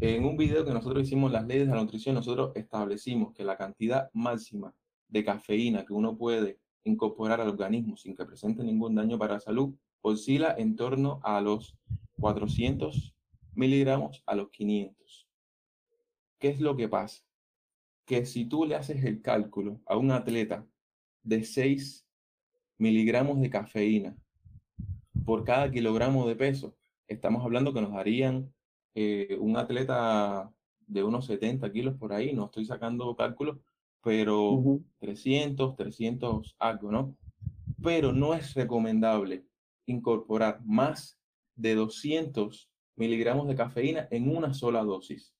En 0.00 0.24
un 0.24 0.38
video 0.38 0.64
que 0.64 0.72
nosotros 0.72 1.02
hicimos 1.06 1.30
las 1.30 1.46
leyes 1.46 1.68
de 1.68 1.74
la 1.74 1.82
nutrición, 1.82 2.14
nosotros 2.14 2.52
establecimos 2.54 3.34
que 3.34 3.44
la 3.44 3.58
cantidad 3.58 4.08
máxima 4.14 4.74
de 5.08 5.22
cafeína 5.22 5.84
que 5.84 5.92
uno 5.92 6.16
puede 6.16 6.60
incorporar 6.84 7.42
al 7.42 7.50
organismo 7.50 7.94
sin 7.94 8.16
que 8.16 8.24
presente 8.24 8.64
ningún 8.64 8.94
daño 8.94 9.18
para 9.18 9.34
la 9.34 9.40
salud 9.40 9.74
oscila 10.00 10.54
en 10.56 10.76
torno 10.76 11.20
a 11.22 11.42
los 11.42 11.76
400 12.22 13.16
miligramos 13.52 14.22
a 14.26 14.36
los 14.36 14.48
500. 14.50 15.28
¿Qué 16.38 16.50
es 16.50 16.60
lo 16.60 16.76
que 16.76 16.88
pasa? 16.88 17.24
Que 18.06 18.24
si 18.26 18.44
tú 18.44 18.64
le 18.64 18.76
haces 18.76 19.04
el 19.04 19.20
cálculo 19.20 19.80
a 19.86 19.96
un 19.96 20.12
atleta 20.12 20.64
de 21.24 21.42
6 21.42 22.06
miligramos 22.78 23.40
de 23.40 23.50
cafeína 23.50 24.16
por 25.24 25.42
cada 25.42 25.68
kilogramo 25.72 26.28
de 26.28 26.36
peso, 26.36 26.76
estamos 27.08 27.44
hablando 27.44 27.74
que 27.74 27.82
nos 27.82 27.92
darían 27.92 28.54
eh, 28.94 29.36
un 29.40 29.56
atleta 29.56 30.48
de 30.86 31.02
unos 31.02 31.26
70 31.26 31.72
kilos 31.72 31.96
por 31.96 32.12
ahí, 32.12 32.32
no 32.34 32.44
estoy 32.44 32.66
sacando 32.66 33.16
cálculos, 33.16 33.58
pero 34.00 34.80
300, 35.00 35.74
300 35.74 36.54
algo, 36.60 36.92
¿no? 36.92 37.16
Pero 37.82 38.12
no 38.12 38.32
es 38.34 38.54
recomendable 38.54 39.44
incorporar 39.86 40.60
más 40.64 41.18
de 41.54 41.74
200 41.74 42.70
miligramos 42.96 43.48
de 43.48 43.56
cafeína 43.56 44.08
en 44.10 44.34
una 44.34 44.54
sola 44.54 44.82
dosis. 44.82 45.34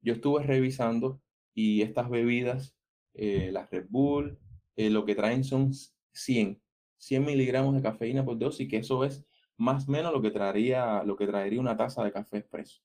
Yo 0.00 0.14
estuve 0.14 0.42
revisando 0.42 1.20
y 1.54 1.82
estas 1.82 2.08
bebidas, 2.10 2.76
eh, 3.14 3.50
las 3.52 3.70
Red 3.70 3.86
Bull, 3.88 4.38
eh, 4.76 4.90
lo 4.90 5.04
que 5.04 5.14
traen 5.14 5.44
son 5.44 5.72
100, 6.12 6.60
100 6.98 7.24
miligramos 7.24 7.74
de 7.74 7.82
cafeína 7.82 8.24
por 8.24 8.38
dosis, 8.38 8.68
que 8.68 8.78
eso 8.78 9.04
es 9.04 9.24
más 9.56 9.88
o 9.88 9.92
menos 9.92 10.12
lo 10.12 10.22
que 10.22 10.30
traería, 10.30 11.02
lo 11.04 11.16
que 11.16 11.26
traería 11.26 11.60
una 11.60 11.76
taza 11.76 12.02
de 12.04 12.12
café 12.12 12.38
expreso. 12.38 12.80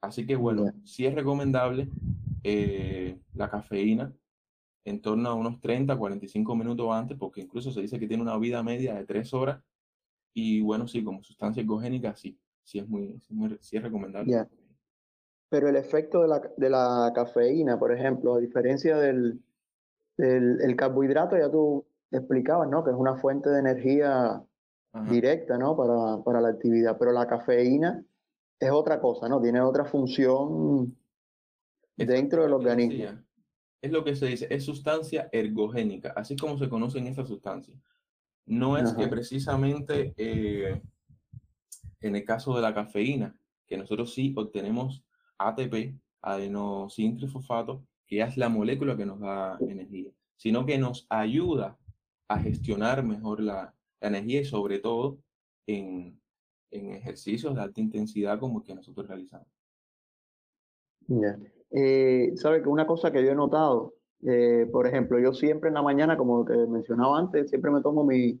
Así 0.00 0.26
que 0.26 0.36
bueno, 0.36 0.72
sí 0.84 1.06
es 1.06 1.14
recomendable 1.14 1.88
eh, 2.42 3.18
la 3.34 3.50
cafeína 3.50 4.14
en 4.84 5.00
torno 5.00 5.28
a 5.28 5.34
unos 5.34 5.60
30, 5.60 5.96
45 5.96 6.56
minutos 6.56 6.90
antes, 6.90 7.18
porque 7.18 7.40
incluso 7.42 7.70
se 7.70 7.82
dice 7.82 7.98
que 7.98 8.08
tiene 8.08 8.22
una 8.22 8.38
vida 8.38 8.62
media 8.62 8.94
de 8.94 9.04
3 9.04 9.32
horas. 9.34 9.62
Y 10.32 10.60
bueno, 10.60 10.86
sí, 10.86 11.02
como 11.02 11.22
sustancia 11.22 11.60
ergogénica, 11.60 12.14
sí, 12.14 12.38
sí 12.62 12.78
es 12.78 12.88
muy, 12.88 13.20
sí 13.60 13.76
es 13.76 13.82
recomendable. 13.82 14.46
Pero 15.48 15.68
el 15.68 15.76
efecto 15.76 16.22
de 16.22 16.28
la, 16.28 16.40
de 16.56 16.70
la, 16.70 17.12
cafeína, 17.14 17.78
por 17.78 17.92
ejemplo, 17.92 18.34
a 18.34 18.40
diferencia 18.40 18.96
del, 18.96 19.40
del 20.16 20.60
el 20.60 20.76
carbohidrato, 20.76 21.36
ya 21.36 21.50
tú 21.50 21.84
explicabas, 22.12 22.68
¿no? 22.68 22.84
Que 22.84 22.90
es 22.90 22.96
una 22.96 23.16
fuente 23.16 23.50
de 23.50 23.58
energía 23.58 24.44
directa, 25.08 25.58
¿no? 25.58 25.76
Para, 25.76 26.22
para 26.22 26.40
la 26.40 26.48
actividad. 26.50 26.96
Pero 26.98 27.12
la 27.12 27.26
cafeína 27.26 28.04
es 28.60 28.70
otra 28.70 29.00
cosa, 29.00 29.28
¿no? 29.28 29.40
Tiene 29.40 29.60
otra 29.60 29.84
función 29.84 30.96
dentro 31.96 32.42
del 32.42 32.52
organismo. 32.52 33.18
Es 33.82 33.90
lo 33.90 34.04
que 34.04 34.14
se 34.14 34.26
dice, 34.26 34.46
es 34.50 34.64
sustancia 34.64 35.28
ergogénica, 35.32 36.12
así 36.14 36.36
como 36.36 36.58
se 36.58 36.68
conocen 36.68 37.06
esas 37.06 37.28
sustancias. 37.28 37.78
No 38.46 38.76
es 38.76 38.92
que 38.94 39.06
precisamente 39.06 40.12
eh, 40.16 40.82
en 42.00 42.16
el 42.16 42.24
caso 42.24 42.54
de 42.54 42.62
la 42.62 42.74
cafeína, 42.74 43.36
que 43.66 43.76
nosotros 43.76 44.12
sí 44.14 44.34
obtenemos 44.36 45.04
ATP, 45.38 45.94
adenosintrifosfato, 46.22 47.84
que 48.06 48.20
es 48.22 48.36
la 48.36 48.48
molécula 48.48 48.96
que 48.96 49.06
nos 49.06 49.20
da 49.20 49.56
energía, 49.60 50.10
sino 50.36 50.66
que 50.66 50.78
nos 50.78 51.06
ayuda 51.08 51.78
a 52.28 52.38
gestionar 52.38 53.04
mejor 53.04 53.40
la, 53.40 53.74
la 54.00 54.08
energía 54.08 54.40
y 54.40 54.44
sobre 54.44 54.80
todo 54.80 55.18
en, 55.66 56.20
en 56.70 56.92
ejercicios 56.92 57.54
de 57.54 57.60
alta 57.60 57.80
intensidad 57.80 58.38
como 58.38 58.58
el 58.58 58.64
que 58.64 58.74
nosotros 58.74 59.06
realizamos. 59.06 59.48
Ya. 61.06 61.38
Eh, 61.70 62.32
Sabe 62.36 62.62
que 62.62 62.68
una 62.68 62.86
cosa 62.86 63.12
que 63.12 63.24
yo 63.24 63.30
he 63.30 63.34
notado, 63.34 63.94
eh, 64.22 64.68
por 64.70 64.86
ejemplo, 64.86 65.18
yo 65.18 65.32
siempre 65.32 65.68
en 65.68 65.74
la 65.74 65.82
mañana, 65.82 66.16
como 66.16 66.44
te 66.44 66.54
mencionaba 66.66 67.18
antes, 67.18 67.48
siempre 67.50 67.70
me 67.70 67.80
tomo 67.80 68.04
mi, 68.04 68.40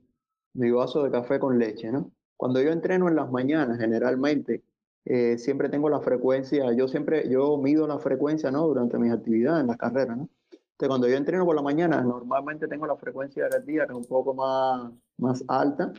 mi 0.54 0.70
vaso 0.70 1.02
de 1.04 1.10
café 1.10 1.38
con 1.38 1.58
leche, 1.58 1.90
¿no? 1.90 2.12
Cuando 2.36 2.60
yo 2.62 2.70
entreno 2.70 3.08
en 3.08 3.16
las 3.16 3.30
mañanas, 3.30 3.78
generalmente, 3.78 4.64
eh, 5.04 5.38
siempre 5.38 5.68
tengo 5.68 5.88
la 5.88 6.00
frecuencia, 6.00 6.72
yo 6.72 6.88
siempre, 6.88 7.28
yo 7.28 7.56
mido 7.58 7.86
la 7.86 7.98
frecuencia, 7.98 8.50
¿no? 8.50 8.66
Durante 8.66 8.98
mis 8.98 9.12
actividades 9.12 9.62
en 9.62 9.68
las 9.68 9.76
carreras, 9.76 10.16
¿no? 10.16 10.28
Entonces, 10.52 10.88
cuando 10.88 11.08
yo 11.08 11.16
entreno 11.16 11.44
por 11.44 11.56
la 11.56 11.62
mañana, 11.62 12.00
normalmente 12.02 12.66
tengo 12.68 12.86
la 12.86 12.96
frecuencia 12.96 13.48
cardíaca 13.48 13.94
un 13.94 14.06
poco 14.06 14.34
más, 14.34 14.92
más 15.18 15.44
alta 15.48 15.92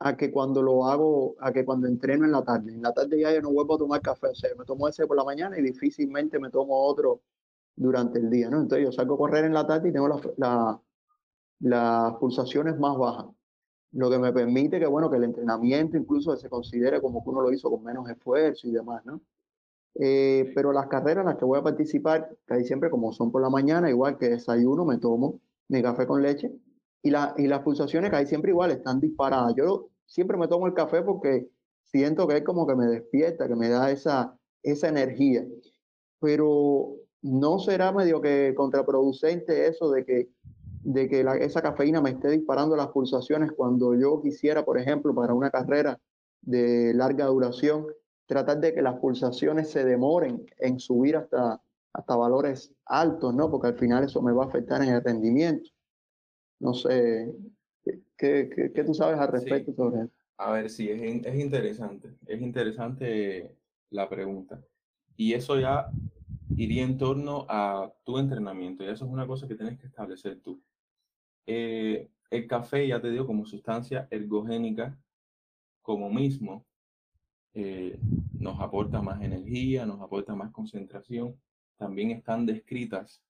a 0.00 0.16
que 0.16 0.32
cuando 0.32 0.62
lo 0.62 0.86
hago, 0.86 1.36
a 1.40 1.52
que 1.52 1.64
cuando 1.64 1.86
entreno 1.86 2.24
en 2.24 2.32
la 2.32 2.42
tarde. 2.42 2.72
En 2.72 2.82
la 2.82 2.92
tarde 2.92 3.20
ya 3.20 3.32
yo 3.32 3.40
no 3.40 3.52
vuelvo 3.52 3.76
a 3.76 3.78
tomar 3.78 4.00
café, 4.00 4.28
o 4.28 4.34
sea, 4.34 4.50
me 4.58 4.64
tomo 4.64 4.88
ese 4.88 5.06
por 5.06 5.16
la 5.16 5.24
mañana 5.24 5.58
y 5.58 5.62
difícilmente 5.62 6.38
me 6.40 6.50
tomo 6.50 6.74
otro 6.84 7.20
durante 7.76 8.18
el 8.18 8.30
día, 8.30 8.50
¿no? 8.50 8.60
Entonces 8.60 8.86
yo 8.86 8.92
salgo 8.92 9.14
a 9.14 9.18
correr 9.18 9.44
en 9.44 9.54
la 9.54 9.66
tarde 9.66 9.88
y 9.88 9.92
tengo 9.92 10.08
la, 10.36 10.80
las 11.60 12.14
pulsaciones 12.16 12.78
más 12.78 12.96
bajas, 12.96 13.26
lo 13.92 14.10
que 14.10 14.18
me 14.18 14.32
permite 14.32 14.78
que, 14.78 14.86
bueno, 14.86 15.10
que 15.10 15.16
el 15.16 15.24
entrenamiento 15.24 15.96
incluso 15.96 16.36
se 16.36 16.48
considere 16.48 17.00
como 17.00 17.22
que 17.22 17.30
uno 17.30 17.42
lo 17.42 17.52
hizo 17.52 17.70
con 17.70 17.84
menos 17.84 18.08
esfuerzo 18.08 18.66
y 18.68 18.72
demás, 18.72 19.04
¿no? 19.04 19.20
Eh, 19.94 20.50
pero 20.54 20.72
las 20.72 20.86
carreras 20.86 21.22
en 21.22 21.28
las 21.28 21.36
que 21.36 21.44
voy 21.44 21.58
a 21.58 21.62
participar, 21.62 22.34
casi 22.46 22.64
siempre 22.64 22.90
como 22.90 23.12
son 23.12 23.30
por 23.30 23.42
la 23.42 23.50
mañana, 23.50 23.90
igual 23.90 24.18
que 24.18 24.30
desayuno, 24.30 24.84
me 24.84 24.98
tomo 24.98 25.40
mi 25.68 25.82
café 25.82 26.06
con 26.06 26.22
leche 26.22 26.50
y, 27.02 27.10
la, 27.10 27.34
y 27.36 27.46
las 27.46 27.60
pulsaciones 27.60 28.10
casi 28.10 28.26
siempre 28.26 28.52
igual 28.52 28.70
están 28.70 29.00
disparadas. 29.00 29.54
Yo 29.56 29.90
siempre 30.06 30.36
me 30.38 30.48
tomo 30.48 30.66
el 30.66 30.74
café 30.74 31.02
porque 31.02 31.50
siento 31.84 32.26
que 32.26 32.38
es 32.38 32.44
como 32.44 32.66
que 32.66 32.74
me 32.74 32.86
despierta, 32.86 33.48
que 33.48 33.56
me 33.56 33.68
da 33.68 33.90
esa, 33.90 34.38
esa 34.62 34.88
energía. 34.88 35.46
Pero 36.20 36.96
no 37.22 37.58
será 37.58 37.92
medio 37.92 38.20
que 38.20 38.54
contraproducente 38.54 39.66
eso 39.68 39.90
de 39.90 40.04
que, 40.04 40.28
de 40.82 41.08
que 41.08 41.24
esa 41.40 41.62
cafeína 41.62 42.00
me 42.00 42.10
esté 42.10 42.30
disparando 42.30 42.76
las 42.76 42.88
pulsaciones 42.88 43.52
cuando 43.52 43.94
yo 43.94 44.20
quisiera, 44.20 44.64
por 44.64 44.78
ejemplo, 44.78 45.14
para 45.14 45.34
una 45.34 45.50
carrera 45.50 46.00
de 46.40 46.92
larga 46.94 47.26
duración, 47.26 47.86
tratar 48.26 48.60
de 48.60 48.74
que 48.74 48.82
las 48.82 48.98
pulsaciones 48.98 49.70
se 49.70 49.84
demoren 49.84 50.44
en 50.58 50.80
subir 50.80 51.16
hasta, 51.16 51.62
hasta 51.92 52.16
valores 52.16 52.72
altos, 52.86 53.34
¿no? 53.34 53.50
Porque 53.50 53.68
al 53.68 53.78
final 53.78 54.04
eso 54.04 54.20
me 54.20 54.32
va 54.32 54.44
a 54.44 54.48
afectar 54.48 54.82
en 54.82 54.88
el 54.88 55.04
rendimiento. 55.04 55.70
No 56.58 56.74
sé, 56.74 57.32
¿Qué, 58.16 58.70
qué, 58.74 58.84
tú 58.84 58.94
sabes 58.94 59.18
al 59.18 59.28
respecto 59.28 59.72
sobre 59.74 60.02
eso? 60.04 60.12
A 60.38 60.52
ver, 60.52 60.70
sí, 60.70 60.88
es, 60.88 61.24
es 61.24 61.34
interesante. 61.34 62.14
Es 62.26 62.40
interesante 62.40 63.50
la 63.90 64.08
pregunta. 64.08 64.60
Y 65.16 65.34
eso 65.34 65.58
ya 65.58 65.90
iría 66.56 66.82
en 66.84 66.98
torno 66.98 67.46
a 67.48 67.92
tu 68.04 68.18
entrenamiento. 68.18 68.84
Y 68.84 68.88
eso 68.88 69.04
es 69.04 69.10
una 69.10 69.26
cosa 69.26 69.48
que 69.48 69.54
tienes 69.54 69.78
que 69.78 69.86
establecer 69.86 70.40
tú. 70.40 70.62
Eh, 71.46 72.10
el 72.30 72.46
café, 72.46 72.86
ya 72.86 73.00
te 73.00 73.10
digo, 73.10 73.26
como 73.26 73.44
sustancia 73.44 74.08
ergogénica, 74.10 74.98
como 75.82 76.10
mismo, 76.10 76.66
eh, 77.54 77.98
nos 78.38 78.60
aporta 78.60 79.02
más 79.02 79.20
energía, 79.22 79.84
nos 79.86 80.00
aporta 80.00 80.34
más 80.34 80.50
concentración. 80.50 81.40
También 81.76 82.10
están 82.10 82.46
descritas 82.46 83.22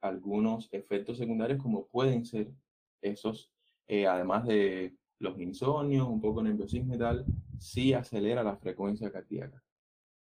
algunos 0.00 0.68
efectos 0.72 1.18
secundarios 1.18 1.62
como 1.62 1.86
pueden 1.86 2.24
ser 2.24 2.52
esos 3.00 3.50
eh, 3.88 4.06
además 4.06 4.46
de 4.46 4.96
los 5.18 5.38
insomnios, 5.38 6.08
un 6.08 6.20
poco 6.20 6.42
nerviosismo 6.42 6.94
y 6.94 6.98
tal, 6.98 7.24
sí 7.58 7.92
acelera 7.94 8.42
la 8.42 8.56
frecuencia 8.56 9.10
cardíaca. 9.10 9.62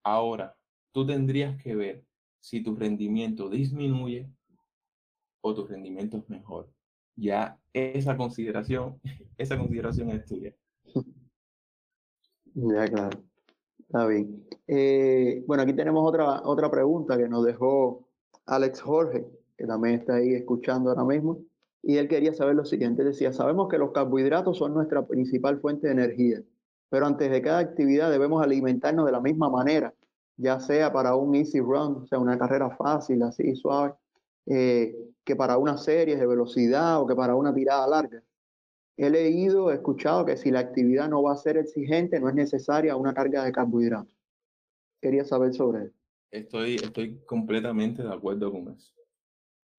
Ahora, 0.02 0.56
tú 0.92 1.06
tendrías 1.06 1.60
que 1.62 1.74
ver 1.74 2.04
si 2.40 2.62
tu 2.62 2.74
rendimiento 2.76 3.48
disminuye 3.48 4.30
o 5.40 5.54
tu 5.54 5.66
rendimiento 5.66 6.18
es 6.18 6.28
mejor. 6.28 6.70
Ya 7.16 7.58
esa 7.72 8.16
consideración, 8.16 9.00
esa 9.38 9.58
consideración 9.58 10.10
es 10.10 10.24
tuya. 10.26 10.54
Ya, 12.54 12.88
claro. 12.88 13.22
Está 13.78 14.06
bien. 14.06 14.44
Eh, 14.66 15.44
bueno, 15.46 15.62
aquí 15.62 15.74
tenemos 15.74 16.04
otra, 16.04 16.42
otra 16.44 16.68
pregunta 16.68 17.16
que 17.16 17.28
nos 17.28 17.44
dejó 17.44 18.08
Alex 18.46 18.80
Jorge, 18.80 19.26
que 19.56 19.64
también 19.64 19.94
está 19.94 20.16
ahí 20.16 20.34
escuchando 20.34 20.90
ahora 20.90 21.04
mismo 21.04 21.44
y 21.82 21.96
él 21.96 22.08
quería 22.08 22.34
saber 22.34 22.54
lo 22.56 22.64
siguiente. 22.64 23.04
Decía, 23.04 23.32
sabemos 23.32 23.68
que 23.68 23.78
los 23.78 23.92
carbohidratos 23.92 24.58
son 24.58 24.74
nuestra 24.74 25.06
principal 25.06 25.60
fuente 25.60 25.86
de 25.86 25.94
energía, 25.94 26.42
pero 26.90 27.06
antes 27.06 27.30
de 27.30 27.42
cada 27.42 27.58
actividad 27.60 28.10
debemos 28.10 28.42
alimentarnos 28.42 29.06
de 29.06 29.12
la 29.12 29.20
misma 29.20 29.48
manera, 29.48 29.94
ya 30.38 30.60
sea 30.60 30.92
para 30.92 31.16
un 31.16 31.34
easy 31.34 31.60
run, 31.60 32.02
o 32.02 32.06
sea, 32.06 32.18
una 32.18 32.38
carrera 32.38 32.70
fácil, 32.70 33.22
así, 33.22 33.54
suave, 33.56 33.94
eh, 34.46 34.96
que 35.24 35.36
para 35.36 35.58
una 35.58 35.76
serie 35.76 36.16
de 36.16 36.26
velocidad 36.26 37.02
o 37.02 37.06
que 37.06 37.14
para 37.14 37.34
una 37.34 37.52
tirada 37.52 37.86
larga. 37.86 38.22
He 38.96 39.10
leído, 39.10 39.70
he 39.70 39.74
escuchado 39.74 40.24
que 40.24 40.36
si 40.36 40.50
la 40.50 40.60
actividad 40.60 41.08
no 41.08 41.22
va 41.22 41.32
a 41.32 41.36
ser 41.36 41.56
exigente, 41.56 42.18
no 42.18 42.28
es 42.28 42.34
necesaria 42.34 42.96
una 42.96 43.12
carga 43.12 43.44
de 43.44 43.52
carbohidratos. 43.52 44.16
Quería 45.00 45.24
saber 45.24 45.52
sobre 45.54 45.84
eso. 45.86 45.98
Estoy, 46.30 46.76
estoy 46.76 47.20
completamente 47.24 48.02
de 48.02 48.12
acuerdo 48.12 48.50
con 48.50 48.68
eso. 48.68 48.92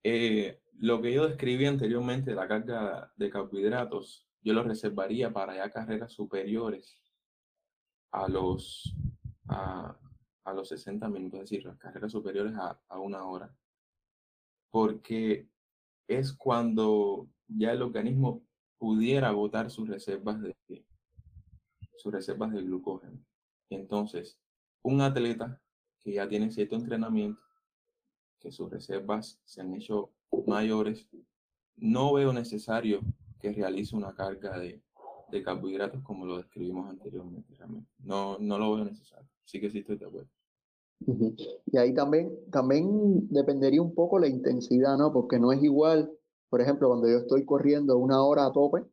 Eh, 0.03 0.59
lo 0.79 1.01
que 1.01 1.13
yo 1.13 1.27
describí 1.27 1.65
anteriormente, 1.65 2.33
la 2.33 2.47
carga 2.47 3.11
de 3.15 3.29
carbohidratos, 3.29 4.27
yo 4.41 4.53
lo 4.53 4.63
reservaría 4.63 5.31
para 5.31 5.55
ya 5.55 5.69
carreras 5.69 6.13
superiores 6.13 7.01
a 8.11 8.27
los, 8.27 8.95
a, 9.47 9.97
los 10.53 10.69
60 10.69 11.07
minutos, 11.09 11.39
es 11.39 11.49
decir, 11.49 11.65
las 11.65 11.77
carreras 11.77 12.11
superiores 12.11 12.53
a, 12.55 12.79
a 12.87 12.99
una 12.99 13.23
hora. 13.25 13.53
Porque 14.71 15.47
es 16.07 16.33
cuando 16.33 17.27
ya 17.47 17.71
el 17.71 17.81
organismo 17.81 18.43
pudiera 18.77 19.29
agotar 19.29 19.69
sus 19.69 19.87
reservas 19.87 20.41
de, 20.41 20.55
sus 21.97 22.11
reservas 22.11 22.51
de 22.51 22.61
glucógeno. 22.61 23.19
Entonces, 23.69 24.39
un 24.81 25.01
atleta 25.01 25.61
que 25.99 26.13
ya 26.13 26.27
tiene 26.27 26.49
cierto 26.49 26.75
entrenamiento, 26.75 27.41
que 28.39 28.51
sus 28.51 28.69
reservas 28.71 29.39
se 29.43 29.61
han 29.61 29.73
hecho 29.75 30.11
mayores, 30.47 31.07
no 31.75 32.13
veo 32.13 32.31
necesario 32.31 33.01
que 33.39 33.51
realice 33.51 33.95
una 33.95 34.15
carga 34.15 34.57
de, 34.57 34.81
de 35.29 35.43
carbohidratos 35.43 36.01
como 36.03 36.25
lo 36.25 36.37
describimos 36.37 36.89
anteriormente. 36.89 37.53
No, 37.99 38.37
no 38.39 38.57
lo 38.57 38.75
veo 38.75 38.85
necesario. 38.85 39.29
Sí 39.43 39.59
que 39.59 39.69
sí 39.69 39.79
estoy 39.79 39.97
de 39.97 40.05
acuerdo. 40.05 40.29
Y 41.05 41.77
ahí 41.77 41.93
también, 41.93 42.31
también 42.51 43.27
dependería 43.29 43.81
un 43.81 43.93
poco 43.93 44.19
la 44.19 44.27
intensidad, 44.27 44.97
¿no? 44.97 45.11
Porque 45.13 45.39
no 45.39 45.51
es 45.51 45.63
igual, 45.63 46.11
por 46.49 46.61
ejemplo, 46.61 46.89
cuando 46.89 47.07
yo 47.07 47.17
estoy 47.19 47.45
corriendo 47.45 47.97
una 47.97 48.21
hora 48.23 48.45
a 48.45 48.51
tope, 48.51 48.83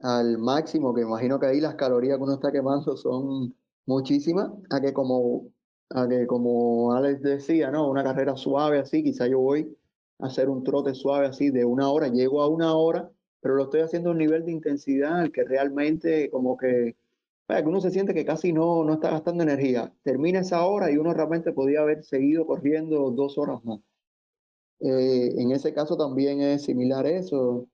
al 0.00 0.38
máximo, 0.38 0.94
que 0.94 1.02
imagino 1.02 1.40
que 1.40 1.46
ahí 1.46 1.60
las 1.60 1.74
calorías 1.76 2.18
que 2.18 2.22
uno 2.24 2.34
está 2.34 2.52
quemando 2.52 2.96
son 2.96 3.54
muchísimas, 3.86 4.50
a 4.70 4.80
que 4.80 4.92
como, 4.92 5.48
a 5.90 6.06
que 6.08 6.26
como 6.26 6.92
Alex 6.92 7.22
decía, 7.22 7.70
¿no? 7.70 7.88
Una 7.88 8.04
carrera 8.04 8.36
suave 8.36 8.78
así, 8.78 9.02
quizá 9.02 9.26
yo 9.26 9.40
voy 9.40 9.76
a 10.18 10.26
hacer 10.26 10.48
un 10.48 10.62
trote 10.64 10.94
suave 10.94 11.26
así 11.26 11.50
de 11.50 11.64
una 11.64 11.90
hora, 11.90 12.08
llego 12.08 12.42
a 12.42 12.48
una 12.48 12.74
hora, 12.76 13.10
pero 13.40 13.54
lo 13.54 13.64
estoy 13.64 13.80
haciendo 13.80 14.10
a 14.10 14.12
un 14.12 14.18
nivel 14.18 14.44
de 14.44 14.52
intensidad 14.52 15.30
que 15.30 15.44
realmente 15.44 16.30
como 16.30 16.56
que 16.56 16.96
que 17.46 17.62
uno 17.62 17.80
se 17.80 17.90
siente 17.90 18.12
que 18.12 18.24
casi 18.24 18.52
no, 18.52 18.84
no 18.84 18.94
está 18.94 19.10
gastando 19.10 19.42
energía. 19.44 19.92
Termina 20.02 20.40
esa 20.40 20.64
hora 20.66 20.90
y 20.90 20.96
uno 20.96 21.14
realmente 21.14 21.52
podía 21.52 21.80
haber 21.80 22.02
seguido 22.04 22.46
corriendo 22.46 23.10
dos 23.12 23.38
horas 23.38 23.64
más. 23.64 23.80
Eh, 24.80 25.32
en 25.38 25.52
ese 25.52 25.72
caso 25.72 25.96
también 25.96 26.40
es 26.40 26.64
similar 26.64 27.06
eso. 27.06 27.68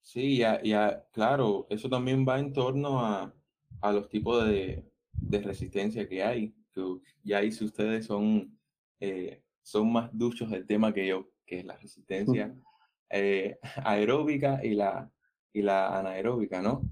Sí, 0.00 0.38
ya, 0.38 0.62
ya, 0.62 1.06
claro, 1.12 1.66
eso 1.68 1.88
también 1.88 2.24
va 2.26 2.38
en 2.38 2.52
torno 2.52 3.00
a, 3.00 3.34
a 3.82 3.92
los 3.92 4.08
tipos 4.08 4.44
de, 4.46 4.90
de, 5.12 5.40
resistencia 5.40 6.08
que 6.08 6.24
hay. 6.24 6.54
Que 6.72 6.82
ya 7.22 7.38
ahí 7.38 7.52
si 7.52 7.64
ustedes 7.64 8.06
son, 8.06 8.58
eh, 9.00 9.42
son 9.62 9.92
más 9.92 10.08
duchos 10.12 10.50
del 10.50 10.66
tema 10.66 10.94
que 10.94 11.06
yo, 11.06 11.28
que 11.44 11.58
es 11.58 11.64
la 11.66 11.76
resistencia 11.76 12.56
eh, 13.10 13.58
aeróbica 13.84 14.64
y 14.64 14.74
la, 14.74 15.10
y 15.52 15.60
la 15.60 15.98
anaeróbica, 15.98 16.62
¿no? 16.62 16.82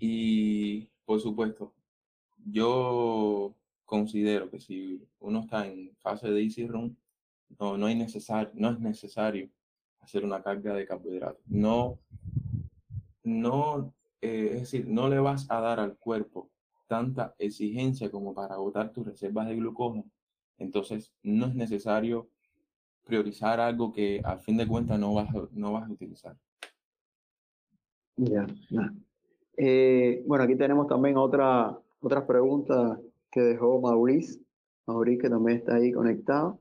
Y 0.00 0.88
por 1.04 1.20
supuesto, 1.20 1.74
yo 2.44 3.54
considero 3.84 4.50
que 4.50 4.58
si 4.58 5.06
uno 5.20 5.40
está 5.40 5.66
en 5.66 5.94
fase 5.96 6.30
de 6.30 6.42
easy 6.42 6.66
run, 6.66 6.96
no, 7.58 7.76
no, 7.76 7.86
hay 7.86 7.94
necesario, 7.94 8.50
no 8.54 8.70
es 8.70 8.80
necesario 8.80 9.50
hacer 10.00 10.24
una 10.24 10.42
carga 10.42 10.74
de 10.74 10.86
carbohidratos. 10.86 11.42
No, 11.46 11.98
no, 13.22 13.92
eh, 14.22 14.50
es 14.52 14.60
decir, 14.60 14.88
no 14.88 15.08
le 15.08 15.18
vas 15.18 15.50
a 15.50 15.60
dar 15.60 15.80
al 15.80 15.96
cuerpo 15.98 16.50
tanta 16.86 17.34
exigencia 17.38 18.10
como 18.10 18.32
para 18.32 18.54
agotar 18.54 18.92
tus 18.92 19.06
reservas 19.06 19.48
de 19.48 19.56
glucógeno. 19.56 20.10
Entonces, 20.58 21.12
no 21.22 21.46
es 21.46 21.54
necesario 21.54 22.30
priorizar 23.04 23.60
algo 23.60 23.92
que 23.92 24.22
a 24.24 24.38
fin 24.38 24.56
de 24.56 24.66
cuentas 24.66 24.98
no 24.98 25.12
vas, 25.12 25.28
no 25.52 25.72
vas 25.72 25.88
a 25.88 25.92
utilizar. 25.92 26.36
Ya, 28.16 28.46
eh, 29.62 30.22
bueno, 30.26 30.44
aquí 30.44 30.56
tenemos 30.56 30.86
también 30.86 31.18
otra, 31.18 31.78
otras 32.00 32.24
preguntas 32.24 32.98
que 33.30 33.42
dejó 33.42 33.78
Maurice, 33.78 34.40
Maurice 34.86 35.20
que 35.20 35.28
también 35.28 35.58
está 35.58 35.74
ahí 35.74 35.92
conectado. 35.92 36.58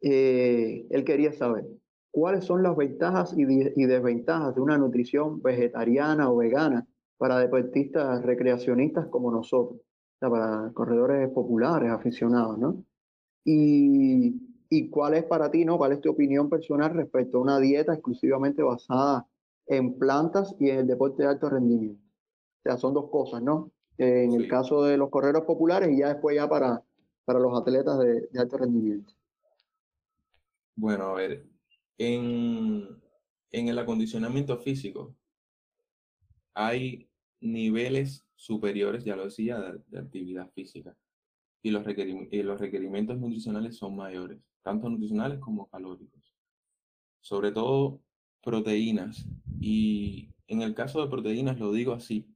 Eh, 0.00 0.86
él 0.88 1.04
quería 1.04 1.30
saber 1.34 1.66
cuáles 2.10 2.46
son 2.46 2.62
las 2.62 2.74
ventajas 2.74 3.34
y, 3.36 3.42
y, 3.42 3.84
desventajas 3.84 4.54
de 4.54 4.62
una 4.62 4.78
nutrición 4.78 5.42
vegetariana 5.42 6.30
o 6.32 6.38
vegana 6.38 6.86
para 7.18 7.38
deportistas 7.38 8.22
recreacionistas 8.22 9.08
como 9.08 9.30
nosotros, 9.30 9.80
o 9.80 10.18
sea, 10.18 10.30
para 10.30 10.72
corredores 10.72 11.28
populares, 11.30 11.90
aficionados, 11.90 12.58
¿no? 12.58 12.82
Y, 13.44 14.40
y 14.70 14.88
cuál 14.88 15.14
es 15.14 15.24
para 15.24 15.50
ti, 15.50 15.66
¿no? 15.66 15.76
¿Cuál 15.76 15.92
es 15.92 16.00
tu 16.00 16.10
opinión 16.10 16.48
personal 16.48 16.94
respecto 16.94 17.36
a 17.36 17.42
una 17.42 17.58
dieta 17.60 17.92
exclusivamente 17.92 18.62
basada 18.62 19.26
en 19.66 19.98
plantas 19.98 20.56
y 20.58 20.70
en 20.70 20.78
el 20.78 20.86
deporte 20.86 21.24
de 21.24 21.28
alto 21.28 21.50
rendimiento? 21.50 22.07
O 22.58 22.62
sea, 22.62 22.76
son 22.76 22.94
dos 22.94 23.10
cosas, 23.10 23.42
¿no? 23.42 23.72
en 23.98 24.32
el 24.32 24.48
caso 24.48 24.84
de 24.84 24.96
los 24.96 25.10
correros 25.10 25.42
populares 25.42 25.90
y 25.90 25.98
ya 25.98 26.08
después 26.08 26.36
ya 26.36 26.48
para, 26.48 26.82
para 27.24 27.40
los 27.40 27.60
atletas 27.60 27.98
de, 27.98 28.28
alto 28.38 28.56
rendimiento. 28.56 29.12
Bueno, 30.76 31.06
a 31.06 31.14
ver, 31.14 31.44
en, 31.98 32.88
en 33.50 33.68
el 33.68 33.78
acondicionamiento 33.78 34.56
físico 34.58 35.16
hay 36.54 37.08
niveles 37.40 38.24
superiores, 38.36 39.04
ya 39.04 39.16
lo 39.16 39.24
decía, 39.24 39.58
de, 39.58 39.98
actividad 39.98 40.50
física. 40.52 40.96
Y 41.60 41.70
los, 41.70 41.84
y 41.86 42.42
los 42.42 42.60
requerimientos 42.60 43.18
nutricionales 43.18 43.76
son 43.76 43.96
mayores, 43.96 44.38
tanto 44.62 44.88
nutricionales 44.88 45.40
como 45.40 45.68
calóricos. 45.68 46.36
Sobre 47.20 47.50
todo 47.50 48.00
proteínas. 48.42 49.26
Y 49.60 50.30
en 50.46 50.62
el 50.62 50.74
caso 50.74 51.02
de 51.02 51.10
proteínas 51.10 51.58
lo 51.58 51.72
digo 51.72 51.92
así, 51.92 52.28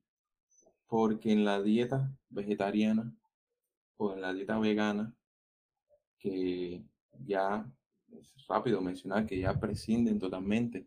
porque 0.92 1.32
en 1.32 1.46
la 1.46 1.62
dieta 1.62 2.14
vegetariana 2.28 3.10
o 3.96 4.12
en 4.12 4.20
la 4.20 4.34
dieta 4.34 4.58
vegana, 4.58 5.16
que 6.18 6.84
ya 7.24 7.66
es 8.10 8.46
rápido 8.46 8.82
mencionar 8.82 9.24
que 9.24 9.38
ya 9.38 9.58
prescinden 9.58 10.18
totalmente 10.18 10.86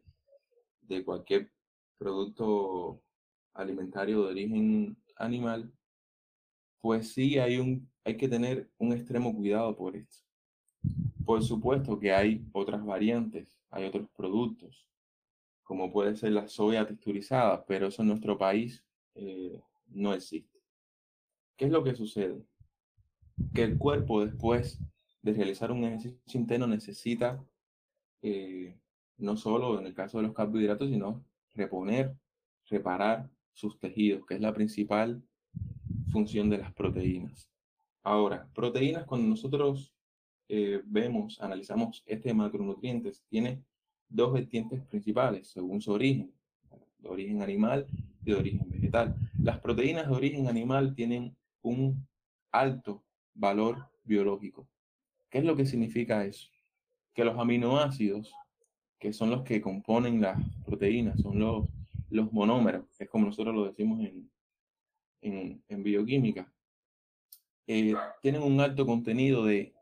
de 0.81 1.03
cualquier 1.03 1.49
producto 1.97 3.01
alimentario 3.55 4.21
de 4.21 4.29
origen 4.29 4.95
animal, 5.15 5.73
pues 6.81 7.11
sí 7.11 7.39
hay, 7.39 7.57
un, 7.57 7.89
hay 8.03 8.15
que 8.15 8.27
tener 8.27 8.69
un 8.77 8.93
extremo 8.93 9.35
cuidado 9.35 9.75
por 9.75 9.95
esto. 9.95 10.19
Por 11.25 11.43
supuesto 11.43 11.99
que 11.99 12.13
hay 12.13 12.47
otras 12.53 12.85
variantes, 12.85 13.57
hay 13.71 13.85
otros 13.85 14.07
productos, 14.15 14.87
como 15.63 15.91
puede 15.91 16.15
ser 16.15 16.33
la 16.33 16.47
soya 16.47 16.85
texturizada, 16.85 17.65
pero 17.65 17.87
eso 17.87 18.03
en 18.03 18.09
nuestro 18.09 18.37
país 18.37 18.85
eh, 19.15 19.59
no 19.87 20.13
existe. 20.13 20.59
¿Qué 21.57 21.65
es 21.65 21.71
lo 21.71 21.83
que 21.83 21.95
sucede? 21.95 22.43
Que 23.53 23.63
el 23.63 23.77
cuerpo 23.77 24.25
después 24.25 24.79
de 25.21 25.33
realizar 25.33 25.71
un 25.71 25.83
ejercicio 25.83 26.39
interno 26.39 26.67
necesita 26.67 27.43
eh, 28.21 28.77
no 29.17 29.37
solo 29.37 29.79
en 29.79 29.85
el 29.85 29.93
caso 29.93 30.17
de 30.17 30.23
los 30.23 30.33
carbohidratos, 30.33 30.89
sino 30.89 31.23
reponer, 31.53 32.15
reparar 32.69 33.29
sus 33.53 33.79
tejidos, 33.79 34.25
que 34.25 34.35
es 34.35 34.41
la 34.41 34.53
principal 34.53 35.23
función 36.11 36.49
de 36.49 36.57
las 36.57 36.73
proteínas. 36.73 37.49
Ahora, 38.03 38.47
proteínas, 38.53 39.05
cuando 39.05 39.27
nosotros 39.27 39.93
eh, 40.47 40.81
vemos, 40.85 41.41
analizamos 41.41 42.03
este 42.05 42.33
macronutrientes, 42.33 43.23
tiene 43.29 43.63
dos 44.07 44.33
vertientes 44.33 44.83
principales 44.85 45.47
según 45.47 45.81
su 45.81 45.91
origen, 45.91 46.31
de 46.99 47.09
origen 47.09 47.41
animal 47.41 47.87
y 48.23 48.31
de 48.31 48.35
origen 48.35 48.69
vegetal. 48.69 49.15
Las 49.45 49.59
proteínas 49.59 50.07
de 50.07 50.15
origen 50.15 50.47
animal 50.47 50.95
tienen 50.95 51.37
un 51.61 52.07
alto 52.51 53.05
valor 53.35 53.91
biológico. 54.03 54.67
¿Qué 55.29 55.37
es 55.37 55.43
lo 55.43 55.55
que 55.55 55.67
significa 55.67 56.25
eso? 56.25 56.49
Que 57.13 57.23
los 57.23 57.37
aminoácidos, 57.37 58.33
que 58.97 59.13
son 59.13 59.29
los 59.29 59.43
que 59.43 59.61
componen 59.61 60.19
las 60.19 60.41
proteínas, 60.65 61.21
son 61.21 61.37
los, 61.37 61.67
los 62.09 62.33
monómeros, 62.33 62.87
es 62.97 63.07
como 63.07 63.27
nosotros 63.27 63.53
lo 63.53 63.65
decimos 63.65 63.99
en, 65.21 65.63
en, 65.67 65.83
bioquímica, 65.83 66.51
eh, 67.67 67.93
tienen 68.23 68.41
un 68.41 68.59
alto 68.59 68.83
contenido 68.87 69.45
de 69.45 69.75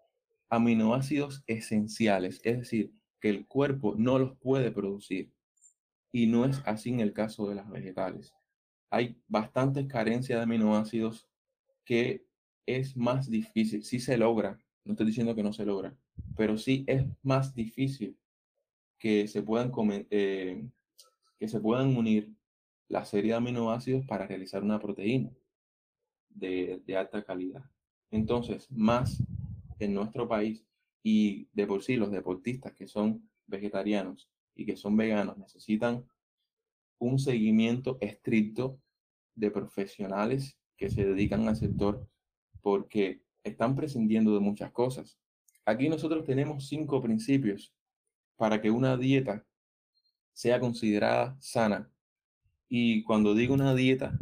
aminoácidos 0.49 1.41
esenciales, 1.47 2.41
es 2.43 2.57
decir, 2.57 2.91
que 3.21 3.29
el 3.29 3.47
cuerpo 3.47 3.95
no 3.97 4.19
los 4.19 4.37
puede 4.39 4.71
producir. 4.71 5.31
Y 6.11 6.27
no 6.27 6.43
es 6.43 6.61
así 6.65 6.89
en 6.89 6.99
el 6.99 7.13
caso 7.13 7.47
de 7.47 7.55
las 7.55 7.69
vegetales 7.69 8.33
hay 8.93 9.19
bastantes 9.27 9.87
carencias 9.87 10.37
de 10.37 10.43
aminoácidos 10.43 11.27
que 11.83 12.27
es 12.67 12.95
más 12.95 13.27
difícil, 13.27 13.83
sí 13.83 13.99
se 13.99 14.17
logra, 14.17 14.59
no 14.85 14.93
estoy 14.93 15.07
diciendo 15.07 15.33
que 15.33 15.41
no 15.41 15.51
se 15.51 15.65
logra, 15.65 15.97
pero 16.37 16.59
sí 16.59 16.83
es 16.85 17.03
más 17.23 17.55
difícil 17.55 18.15
que 18.99 19.27
se 19.27 19.41
puedan, 19.41 19.71
eh, 20.11 20.69
que 21.39 21.47
se 21.47 21.59
puedan 21.59 21.97
unir 21.97 22.31
la 22.87 23.03
serie 23.03 23.31
de 23.31 23.37
aminoácidos 23.37 24.05
para 24.05 24.27
realizar 24.27 24.61
una 24.61 24.79
proteína 24.79 25.31
de, 26.29 26.79
de 26.85 26.95
alta 26.95 27.23
calidad. 27.23 27.63
Entonces, 28.11 28.69
más 28.69 29.23
en 29.79 29.95
nuestro 29.95 30.27
país 30.27 30.63
y 31.01 31.47
de 31.51 31.65
por 31.65 31.81
sí 31.81 31.95
los 31.95 32.11
deportistas 32.11 32.73
que 32.73 32.85
son 32.85 33.27
vegetarianos 33.47 34.29
y 34.55 34.67
que 34.67 34.77
son 34.77 34.95
veganos 34.95 35.35
necesitan 35.39 36.05
un 36.99 37.17
seguimiento 37.17 37.97
estricto 37.99 38.79
de 39.35 39.51
profesionales 39.51 40.57
que 40.77 40.89
se 40.89 41.05
dedican 41.05 41.47
al 41.47 41.55
sector 41.55 42.07
porque 42.61 43.21
están 43.43 43.75
prescindiendo 43.75 44.33
de 44.33 44.39
muchas 44.39 44.71
cosas. 44.71 45.17
Aquí 45.65 45.89
nosotros 45.89 46.25
tenemos 46.25 46.67
cinco 46.67 47.01
principios 47.01 47.73
para 48.35 48.61
que 48.61 48.71
una 48.71 48.97
dieta 48.97 49.45
sea 50.33 50.59
considerada 50.59 51.37
sana. 51.39 51.89
Y 52.67 53.03
cuando 53.03 53.35
digo 53.35 53.53
una 53.53 53.75
dieta, 53.75 54.17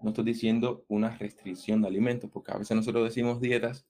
no 0.00 0.10
estoy 0.10 0.24
diciendo 0.24 0.84
una 0.88 1.16
restricción 1.16 1.80
de 1.82 1.88
alimentos, 1.88 2.30
porque 2.30 2.52
a 2.52 2.58
veces 2.58 2.76
nosotros 2.76 3.04
decimos 3.04 3.40
dietas 3.40 3.86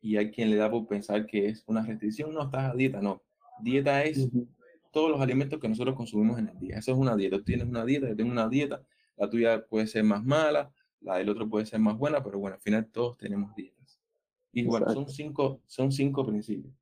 y 0.00 0.16
hay 0.16 0.30
quien 0.30 0.50
le 0.50 0.56
da 0.56 0.70
por 0.70 0.86
pensar 0.86 1.26
que 1.26 1.46
es 1.48 1.62
una 1.66 1.84
restricción. 1.86 2.34
No, 2.34 2.42
estás 2.42 2.72
a 2.72 2.74
dieta, 2.74 3.00
no. 3.00 3.22
Dieta 3.60 4.02
es 4.02 4.28
todos 4.92 5.10
los 5.10 5.20
alimentos 5.20 5.60
que 5.60 5.68
nosotros 5.68 5.94
consumimos 5.94 6.38
en 6.38 6.48
el 6.48 6.58
día. 6.58 6.78
Eso 6.78 6.92
es 6.92 6.98
una 6.98 7.16
dieta. 7.16 7.36
Tú 7.38 7.44
tienes 7.44 7.68
una 7.68 7.84
dieta, 7.84 8.08
yo 8.08 8.16
tengo 8.16 8.32
una 8.32 8.48
dieta 8.48 8.82
la 9.22 9.30
tuya 9.30 9.64
puede 9.64 9.86
ser 9.86 10.02
más 10.02 10.24
mala, 10.24 10.74
la 11.00 11.18
del 11.18 11.28
otro 11.28 11.48
puede 11.48 11.64
ser 11.64 11.78
más 11.78 11.96
buena, 11.96 12.24
pero 12.24 12.40
bueno, 12.40 12.56
al 12.56 12.60
final 12.60 12.90
todos 12.90 13.16
tenemos 13.18 13.54
dietas. 13.54 14.00
Y 14.52 14.64
bueno, 14.64 14.92
son 14.92 15.08
cinco, 15.08 15.62
son 15.64 15.92
cinco 15.92 16.26
principios. 16.26 16.74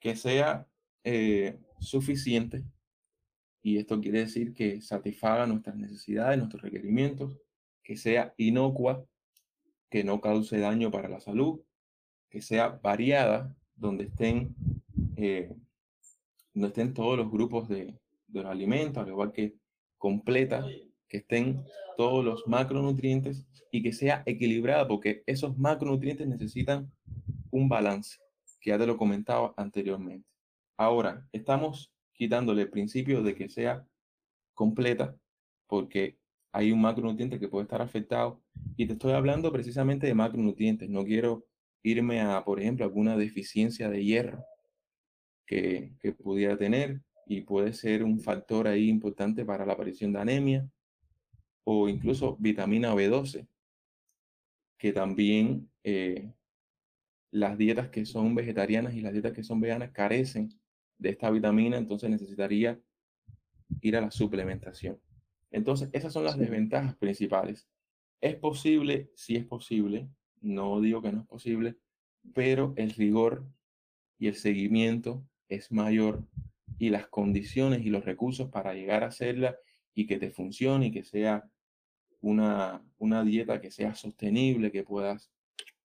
Que 0.00 0.16
sea 0.16 0.66
eh, 1.04 1.56
suficiente, 1.78 2.64
y 3.62 3.78
esto 3.78 4.00
quiere 4.00 4.18
decir 4.18 4.54
que 4.54 4.80
satisfaga 4.80 5.46
nuestras 5.46 5.76
necesidades, 5.76 6.36
nuestros 6.36 6.62
requerimientos, 6.62 7.38
que 7.84 7.96
sea 7.96 8.34
inocua, 8.38 9.06
que 9.88 10.02
no 10.02 10.20
cause 10.20 10.58
daño 10.58 10.90
para 10.90 11.08
la 11.08 11.20
salud, 11.20 11.60
que 12.28 12.42
sea 12.42 12.80
variada, 12.82 13.54
donde 13.76 14.06
estén, 14.06 14.56
eh, 15.14 15.54
donde 16.54 16.68
estén 16.68 16.92
todos 16.92 17.16
los 17.16 17.30
grupos 17.30 17.68
de, 17.68 18.00
de 18.26 18.42
los 18.42 18.50
alimentos, 18.50 19.00
al 19.00 19.10
igual 19.10 19.30
que 19.30 19.54
completa, 19.96 20.66
que 21.12 21.18
estén 21.18 21.62
todos 21.98 22.24
los 22.24 22.48
macronutrientes 22.48 23.46
y 23.70 23.82
que 23.82 23.92
sea 23.92 24.22
equilibrada, 24.24 24.88
porque 24.88 25.22
esos 25.26 25.58
macronutrientes 25.58 26.26
necesitan 26.26 26.90
un 27.50 27.68
balance, 27.68 28.18
que 28.58 28.70
ya 28.70 28.78
te 28.78 28.86
lo 28.86 28.96
comentaba 28.96 29.52
anteriormente. 29.58 30.26
Ahora, 30.78 31.28
estamos 31.30 31.92
quitándole 32.14 32.62
el 32.62 32.70
principio 32.70 33.22
de 33.22 33.34
que 33.34 33.50
sea 33.50 33.86
completa, 34.54 35.14
porque 35.66 36.16
hay 36.50 36.72
un 36.72 36.80
macronutriente 36.80 37.38
que 37.38 37.48
puede 37.48 37.64
estar 37.64 37.82
afectado. 37.82 38.42
Y 38.76 38.86
te 38.86 38.94
estoy 38.94 39.12
hablando 39.12 39.52
precisamente 39.52 40.06
de 40.06 40.14
macronutrientes. 40.14 40.88
No 40.88 41.04
quiero 41.04 41.44
irme 41.82 42.22
a, 42.22 42.42
por 42.42 42.58
ejemplo, 42.58 42.86
alguna 42.86 43.18
deficiencia 43.18 43.90
de 43.90 44.02
hierro 44.02 44.44
que, 45.46 45.92
que 46.00 46.12
pudiera 46.12 46.56
tener 46.56 47.02
y 47.26 47.42
puede 47.42 47.74
ser 47.74 48.02
un 48.02 48.20
factor 48.20 48.66
ahí 48.66 48.88
importante 48.88 49.44
para 49.44 49.66
la 49.66 49.74
aparición 49.74 50.14
de 50.14 50.20
anemia 50.20 50.70
o 51.64 51.88
incluso 51.88 52.36
vitamina 52.38 52.94
B12, 52.94 53.46
que 54.78 54.92
también 54.92 55.70
eh, 55.84 56.32
las 57.30 57.56
dietas 57.56 57.88
que 57.88 58.04
son 58.04 58.34
vegetarianas 58.34 58.94
y 58.94 59.00
las 59.00 59.12
dietas 59.12 59.32
que 59.32 59.44
son 59.44 59.60
veganas 59.60 59.90
carecen 59.90 60.50
de 60.98 61.10
esta 61.10 61.30
vitamina, 61.30 61.76
entonces 61.76 62.10
necesitaría 62.10 62.80
ir 63.80 63.96
a 63.96 64.00
la 64.00 64.10
suplementación. 64.10 65.00
Entonces, 65.50 65.88
esas 65.92 66.12
son 66.12 66.24
las 66.24 66.38
desventajas 66.38 66.96
principales. 66.96 67.68
Es 68.20 68.36
posible, 68.36 69.10
sí 69.14 69.36
es 69.36 69.44
posible, 69.44 70.08
no 70.40 70.80
digo 70.80 71.02
que 71.02 71.12
no 71.12 71.20
es 71.20 71.26
posible, 71.26 71.76
pero 72.34 72.72
el 72.76 72.90
rigor 72.90 73.44
y 74.18 74.28
el 74.28 74.34
seguimiento 74.34 75.24
es 75.48 75.72
mayor 75.72 76.24
y 76.78 76.90
las 76.90 77.08
condiciones 77.08 77.84
y 77.84 77.90
los 77.90 78.04
recursos 78.04 78.50
para 78.50 78.74
llegar 78.74 79.04
a 79.04 79.08
hacerla 79.08 79.56
y 79.94 80.06
que 80.06 80.18
te 80.18 80.30
funcione 80.30 80.86
y 80.86 80.90
que 80.92 81.04
sea 81.04 81.50
una, 82.22 82.80
una 82.98 83.22
dieta 83.22 83.60
que 83.60 83.70
sea 83.70 83.94
sostenible, 83.94 84.72
que 84.72 84.84
puedas 84.84 85.30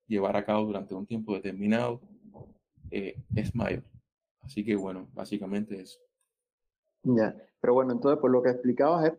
llevar 0.07 0.37
a 0.37 0.45
cabo 0.45 0.65
durante 0.65 0.95
un 0.95 1.05
tiempo 1.05 1.33
determinado, 1.33 1.99
eh, 2.91 3.21
es 3.35 3.53
mayor. 3.53 3.83
Así 4.41 4.63
que 4.63 4.75
bueno, 4.75 5.07
básicamente 5.13 5.81
eso. 5.81 5.99
Ya, 7.03 7.35
pero 7.59 7.73
bueno, 7.73 7.91
entonces 7.93 8.19
por 8.21 8.31
lo 8.31 8.41
que 8.41 8.51
explicabas 8.51 9.05
es 9.05 9.13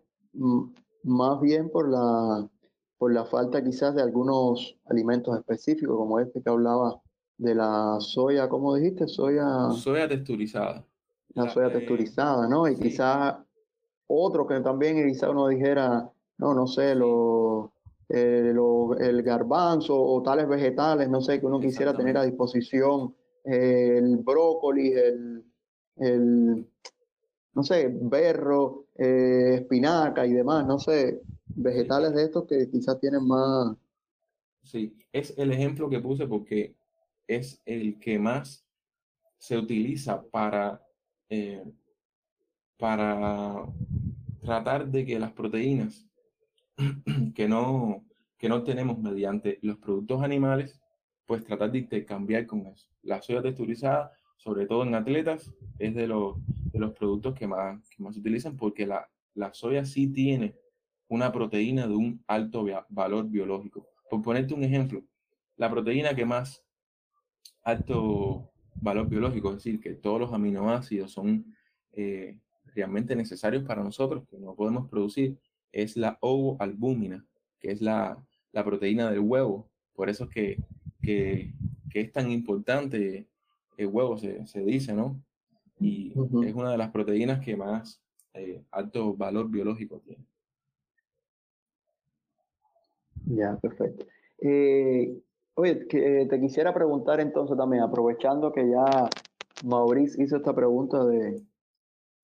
más 1.03 1.41
bien 1.41 1.71
por 1.71 1.89
la, 1.89 2.49
por 2.97 3.12
la 3.12 3.25
falta 3.25 3.62
quizás 3.62 3.95
de 3.95 4.03
algunos 4.03 4.77
alimentos 4.87 5.37
específicos, 5.37 5.97
como 5.97 6.19
este 6.21 6.43
que 6.43 6.49
hablaba 6.49 7.01
de 7.37 7.55
la 7.55 7.97
soya, 8.01 8.49
¿cómo 8.49 8.75
dijiste? 8.75 9.07
Soya. 9.07 9.71
Soya 9.73 10.09
texturizada. 10.09 10.85
La 11.35 11.49
soya 11.49 11.71
texturizada, 11.73 12.49
¿no? 12.49 12.66
Y 12.66 12.77
quizás 12.77 13.37
otro 14.07 14.47
que 14.47 14.61
también 14.61 15.07
quizás 15.07 15.31
uno 15.31 15.49
dijera, 15.49 16.11
no, 16.39 16.55
no 16.55 16.66
sé, 16.66 16.95
lo, 16.95 17.72
eh, 18.09 18.55
el 19.01 19.22
garbanzo 19.22 20.01
o 20.01 20.22
tales 20.22 20.49
vegetales, 20.49 21.09
no 21.09 21.20
sé, 21.20 21.41
que 21.41 21.47
uno 21.47 21.61
quisiera 21.61 21.97
tener 21.97 22.16
a 22.16 22.24
disposición, 22.24 23.14
eh, 23.45 23.99
el 23.99 24.16
brócoli, 24.18 24.93
el, 24.93 25.45
el, 25.97 26.66
no 27.55 27.62
sé, 27.62 27.89
berro, 27.93 28.86
eh, 28.97 29.57
espinaca 29.57 30.26
y 30.26 30.32
demás, 30.32 30.66
no 30.66 30.78
sé, 30.78 31.20
vegetales 31.47 32.14
de 32.14 32.24
estos 32.24 32.47
que 32.47 32.70
quizás 32.70 32.99
tienen 33.01 33.26
más... 33.26 33.76
Sí, 34.62 34.97
es 35.12 35.36
el 35.36 35.53
ejemplo 35.53 35.89
que 35.89 36.01
puse 36.01 36.26
porque 36.26 36.74
es 37.26 37.61
el 37.64 37.99
que 37.99 38.18
más 38.18 38.64
se 39.39 39.57
utiliza 39.57 40.22
para 40.30 40.82
para 42.78 43.66
tratar 44.41 44.89
de 44.89 45.05
que 45.05 45.18
las 45.18 45.32
proteínas 45.32 46.08
que 47.35 47.49
no, 47.49 48.05
que 48.39 48.49
no 48.49 48.62
tenemos 48.62 48.99
mediante 48.99 49.59
los 49.62 49.79
productos 49.79 50.22
animales, 50.22 50.81
pues 51.26 51.45
tratar 51.45 51.70
de 51.72 51.81
intercambiar 51.81 52.47
con 52.47 52.66
eso. 52.66 52.89
La 53.03 53.20
soya 53.20 53.43
texturizada, 53.43 54.12
sobre 54.37 54.66
todo 54.66 54.85
en 54.85 54.95
atletas, 54.95 55.53
es 55.79 55.95
de 55.95 56.07
los, 56.07 56.37
de 56.72 56.79
los 56.79 56.93
productos 56.93 57.35
que 57.35 57.47
más, 57.47 57.89
que 57.91 58.03
más 58.03 58.14
se 58.14 58.20
utilizan 58.20 58.57
porque 58.57 58.87
la, 58.87 59.09
la 59.35 59.53
soya 59.53 59.85
sí 59.85 60.09
tiene 60.09 60.57
una 61.09 61.33
proteína 61.33 61.87
de 61.87 61.95
un 61.95 62.22
alto 62.26 62.64
valor 62.89 63.29
biológico. 63.29 63.87
Por 64.09 64.22
ponerte 64.22 64.55
un 64.55 64.64
ejemplo, 64.64 65.03
la 65.57 65.70
proteína 65.70 66.14
que 66.14 66.24
más 66.24 66.64
alto 67.62 68.51
valor 68.74 69.09
biológico, 69.09 69.51
es 69.51 69.57
decir, 69.57 69.81
que 69.81 69.95
todos 69.95 70.20
los 70.20 70.33
aminoácidos 70.33 71.12
son 71.12 71.55
eh, 71.93 72.39
realmente 72.74 73.16
necesarios 73.16 73.64
para 73.64 73.83
nosotros, 73.83 74.24
que 74.29 74.39
no 74.39 74.55
podemos 74.55 74.89
producir, 74.89 75.39
es 75.73 75.97
la 75.97 76.19
ovoalbúmina, 76.21 77.27
que 77.61 77.71
es 77.71 77.81
la, 77.81 78.23
la, 78.53 78.64
proteína 78.64 79.11
del 79.11 79.21
huevo. 79.21 79.69
Por 79.95 80.09
eso 80.09 80.25
es 80.25 80.31
que, 80.31 80.59
que, 81.03 81.53
que 81.91 82.01
es 82.01 82.12
tan 82.12 82.31
importante 82.31 83.27
el 83.77 83.87
huevo, 83.87 84.19
se, 84.19 84.47
se 84.47 84.62
dice, 84.64 84.95
¿no? 84.95 85.21
Y 85.81 86.11
es 86.45 86.55
una 86.55 86.73
de 86.73 86.79
las 86.79 86.91
proteínas 86.91 87.41
que 87.45 87.57
más 87.57 88.01
eh, 88.35 88.62
alto 88.73 89.14
valor 89.14 89.49
biológico 89.49 90.01
tiene. 90.01 90.25
Ya, 93.27 93.57
perfecto. 93.57 94.07
Eh, 94.41 95.21
Oye, 95.59 95.89
que, 95.89 96.25
te 96.31 96.41
quisiera 96.41 96.73
preguntar 96.73 97.19
entonces 97.19 97.57
también, 97.57 97.83
aprovechando 97.83 98.53
que 98.53 98.71
ya 98.71 99.11
Maurice 99.64 100.23
hizo 100.23 100.37
esta 100.37 100.55
pregunta 100.55 101.05
de, 101.05 101.43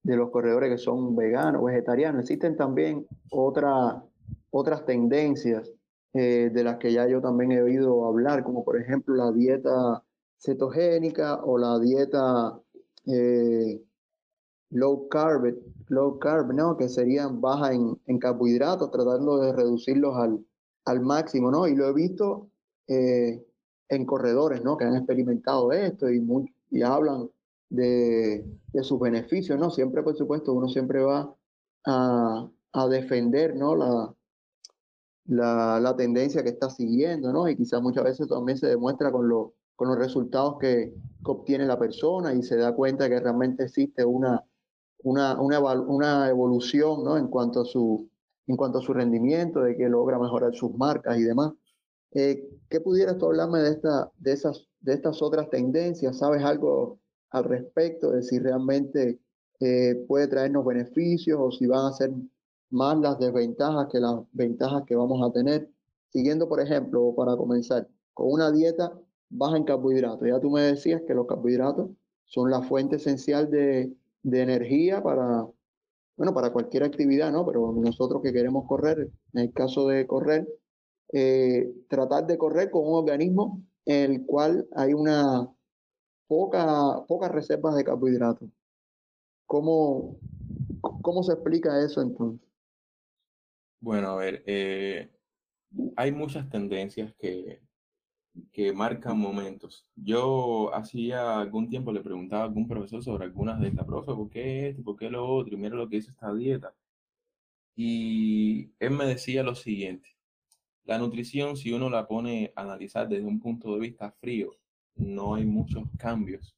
de 0.05 0.17
los 0.17 0.31
corredores 0.31 0.71
que 0.71 0.79
son 0.79 1.17
veganos, 1.17 1.65
vegetarianos, 1.65 2.21
existen 2.21 2.57
también 2.57 3.07
otra, 3.31 4.05
otras 4.51 4.85
tendencias 4.85 5.73
eh, 6.13 6.51
de 6.53 6.63
las 6.63 6.77
que 6.77 6.93
ya 6.93 7.09
yo 7.09 7.21
también 7.21 7.53
he 7.53 7.63
oído 7.63 8.07
hablar, 8.07 8.45
como 8.45 8.65
por 8.65 8.81
ejemplo 8.81 9.15
la 9.15 9.33
dieta 9.33 10.05
cetogénica 10.39 11.43
o 11.43 11.59
la 11.59 11.79
dieta 11.79 12.61
eh, 13.07 13.83
low 14.71 15.09
carb, 15.09 15.57
low 15.89 16.19
carb, 16.19 16.53
¿no? 16.53 16.77
que 16.77 16.89
serían 16.89 17.41
bajas 17.41 17.73
en, 17.73 17.99
en 18.07 18.19
carbohidratos, 18.19 18.91
tratando 18.91 19.39
de 19.39 19.53
reducirlos 19.53 20.17
al, 20.17 20.45
al 20.85 21.01
máximo, 21.01 21.51
¿no? 21.51 21.67
Y 21.67 21.75
lo 21.75 21.89
he 21.89 21.95
visto 21.95 22.51
eh, 22.89 23.43
en 23.89 24.05
corredores, 24.05 24.63
¿no? 24.63 24.77
Que 24.77 24.85
han 24.85 24.97
experimentado 24.97 25.73
esto 25.73 26.11
y, 26.11 26.23
y 26.71 26.83
hablan 26.83 27.31
de, 27.75 28.45
de, 28.73 28.85
sus 28.85 29.01
beneficios, 29.01 29.59
¿no? 29.59 29.71
Siempre, 29.71 30.03
por 30.03 30.17
supuesto, 30.17 30.53
uno 30.53 30.69
siempre 30.69 31.03
va 31.03 31.35
a, 31.87 32.51
a 32.73 32.89
defender, 32.89 33.57
¿no? 33.57 33.75
La, 33.77 34.15
la, 35.27 35.81
la, 35.81 35.97
tendencia 35.97 36.43
que 36.43 36.51
está 36.51 36.71
siguiendo, 36.71 37.33
¿no? 37.33 37.49
Y 37.49 37.57
quizás 37.57 37.81
muchas 37.83 38.05
veces 38.05 38.29
también 38.29 38.59
se 38.59 38.69
demuestra 38.69 39.11
con, 39.11 39.29
lo, 39.29 39.55
con 39.77 39.89
los 39.89 39.99
resultados 39.99 40.59
que, 40.59 40.95
obtiene 41.27 41.65
la 41.65 41.79
persona 41.79 42.35
y 42.35 42.43
se 42.43 42.57
da 42.57 42.75
cuenta 42.75 43.09
que 43.09 43.19
realmente 43.19 43.65
existe 43.65 44.05
una, 44.05 44.45
una, 45.03 45.41
una, 45.41 45.59
una 45.81 46.29
evolución, 46.29 47.03
¿no? 47.03 47.17
En 47.17 47.29
cuanto 47.29 47.63
a 47.63 47.65
su 47.65 48.11
en 48.47 48.57
cuanto 48.57 48.79
a 48.79 48.83
su 48.83 48.93
rendimiento, 48.93 49.61
de 49.61 49.75
que 49.75 49.89
logra 49.89 50.19
mejorar 50.19 50.55
sus 50.55 50.75
marcas 50.75 51.17
y 51.17 51.23
demás. 51.23 51.53
Eh, 52.13 52.47
¿Qué 52.69 52.81
pudieras 52.81 53.19
tú 53.19 53.27
hablarme 53.27 53.61
de, 53.61 53.71
esta, 53.71 54.13
de, 54.19 54.33
esas, 54.33 54.69
de 54.81 54.95
estas 54.95 55.23
otras 55.23 55.49
tendencias? 55.51 56.19
¿Sabes 56.19 56.45
algo 56.45 56.99
al 57.35 57.45
respecto 57.45 58.13
de 58.13 58.23
si 58.23 58.39
realmente 58.39 59.19
eh, 59.59 60.05
puede 60.07 60.29
traernos 60.29 60.65
beneficios 60.65 61.39
o 61.41 61.51
si 61.51 61.67
van 61.67 61.87
a 61.87 61.93
ser 61.93 62.13
más 62.71 62.97
las 62.99 63.19
desventajas 63.19 63.89
que 63.91 63.99
las 63.99 64.21
ventajas 64.33 64.85
que 64.87 64.95
vamos 64.95 65.21
a 65.29 65.33
tener? 65.33 65.69
Siguiendo, 66.11 66.49
por 66.49 66.61
ejemplo, 66.61 67.13
para 67.17 67.37
comenzar, 67.37 67.89
con 68.15 68.33
una 68.33 68.53
dieta 68.53 68.93
baja 69.31 69.57
en 69.57 69.65
carbohidratos. 69.65 70.29
Ya 70.29 70.39
tú 70.41 70.49
me 70.49 70.63
decías 70.63 71.03
que 71.07 71.15
los 71.15 71.27
carbohidratos 71.27 71.91
son 72.25 72.51
la 72.51 72.63
fuente 72.63 72.97
esencial 72.97 73.51
de, 73.51 73.93
de 74.23 74.41
energía 74.41 75.03
para, 75.03 75.49
bueno, 76.17 76.35
para 76.35 76.53
cualquier 76.53 76.85
actividad, 76.85 77.33
¿no? 77.33 77.45
Pero 77.45 77.73
nosotros 77.73 78.23
que 78.23 78.33
queremos 78.33 78.67
correr, 78.69 79.11
en 79.33 79.41
el 79.41 79.53
caso 79.53 79.89
de 79.89 80.07
correr, 80.07 80.47
eh, 81.13 81.69
tratar 81.89 82.29
de 82.29 82.39
correr 82.39 82.71
con 82.71 82.87
un 82.87 82.95
organismo 82.95 83.61
en 83.87 84.13
el 84.13 84.25
cual 84.25 84.69
hay 84.77 84.95
una 84.95 85.51
poca, 86.27 87.05
pocas 87.07 87.31
reservas 87.31 87.77
de 87.77 87.85
carbohidratos. 87.85 88.49
¿Cómo, 89.47 90.19
¿Cómo 90.81 91.23
se 91.23 91.33
explica 91.33 91.85
eso 91.85 92.01
entonces? 92.03 92.49
Bueno, 93.81 94.11
a 94.11 94.17
ver, 94.17 94.43
eh, 94.47 95.11
hay 95.97 96.13
muchas 96.13 96.49
tendencias 96.49 97.13
que, 97.15 97.61
que 98.53 98.73
marcan 98.73 99.19
momentos. 99.19 99.87
Yo 99.95 100.75
hacía 100.75 101.39
algún 101.39 101.69
tiempo 101.69 101.93
le 101.93 102.01
preguntaba 102.01 102.43
a 102.43 102.47
algún 102.47 102.67
profesor 102.67 103.03
sobre 103.03 103.25
algunas 103.25 103.61
de 103.61 103.69
estas, 103.69 103.87
profes, 103.87 104.15
¿por 104.15 104.31
qué 104.31 104.69
esto? 104.71 104.83
¿Por 104.83 104.97
qué 104.97 105.11
lo 105.11 105.27
otro? 105.27 105.57
Mira 105.59 105.77
lo 105.77 105.89
que 105.89 105.97
dice 105.97 106.11
esta 106.11 106.33
dieta. 106.35 106.75
Y 107.77 108.71
él 108.79 108.91
me 108.93 109.05
decía 109.07 109.43
lo 109.43 109.55
siguiente, 109.55 110.17
la 110.85 110.99
nutrición, 110.99 111.57
si 111.57 111.73
uno 111.73 111.91
la 111.91 112.07
pone 112.07 112.53
a 112.57 112.63
analizar 112.63 113.09
desde 113.09 113.27
un 113.27 113.41
punto 113.41 113.75
de 113.75 113.81
vista 113.81 114.13
frío, 114.13 114.57
no 114.97 115.35
hay 115.35 115.45
muchos 115.45 115.85
cambios. 115.99 116.57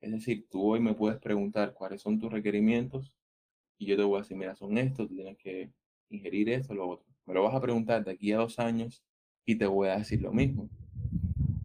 Es 0.00 0.12
decir, 0.12 0.46
tú 0.50 0.72
hoy 0.72 0.80
me 0.80 0.94
puedes 0.94 1.18
preguntar 1.18 1.72
cuáles 1.74 2.02
son 2.02 2.18
tus 2.18 2.30
requerimientos 2.32 3.14
y 3.78 3.86
yo 3.86 3.96
te 3.96 4.02
voy 4.02 4.18
a 4.18 4.22
decir, 4.22 4.36
mira, 4.36 4.54
son 4.54 4.78
estos, 4.78 5.08
tienes 5.08 5.36
que 5.38 5.72
ingerir 6.10 6.48
esto, 6.50 6.74
lo 6.74 6.88
otro. 6.88 7.06
Me 7.26 7.34
lo 7.34 7.42
vas 7.42 7.54
a 7.54 7.60
preguntar 7.60 8.04
de 8.04 8.12
aquí 8.12 8.32
a 8.32 8.38
dos 8.38 8.58
años 8.58 9.02
y 9.44 9.56
te 9.56 9.66
voy 9.66 9.88
a 9.88 9.98
decir 9.98 10.20
lo 10.20 10.32
mismo. 10.32 10.68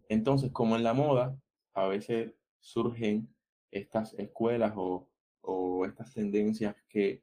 Entonces, 0.08 0.50
como 0.52 0.76
en 0.76 0.82
la 0.82 0.94
moda, 0.94 1.38
a 1.74 1.86
veces 1.86 2.34
surgen 2.58 3.28
estas 3.70 4.14
escuelas 4.14 4.72
o, 4.76 5.08
o 5.42 5.86
estas 5.86 6.12
tendencias 6.12 6.76
que 6.88 7.22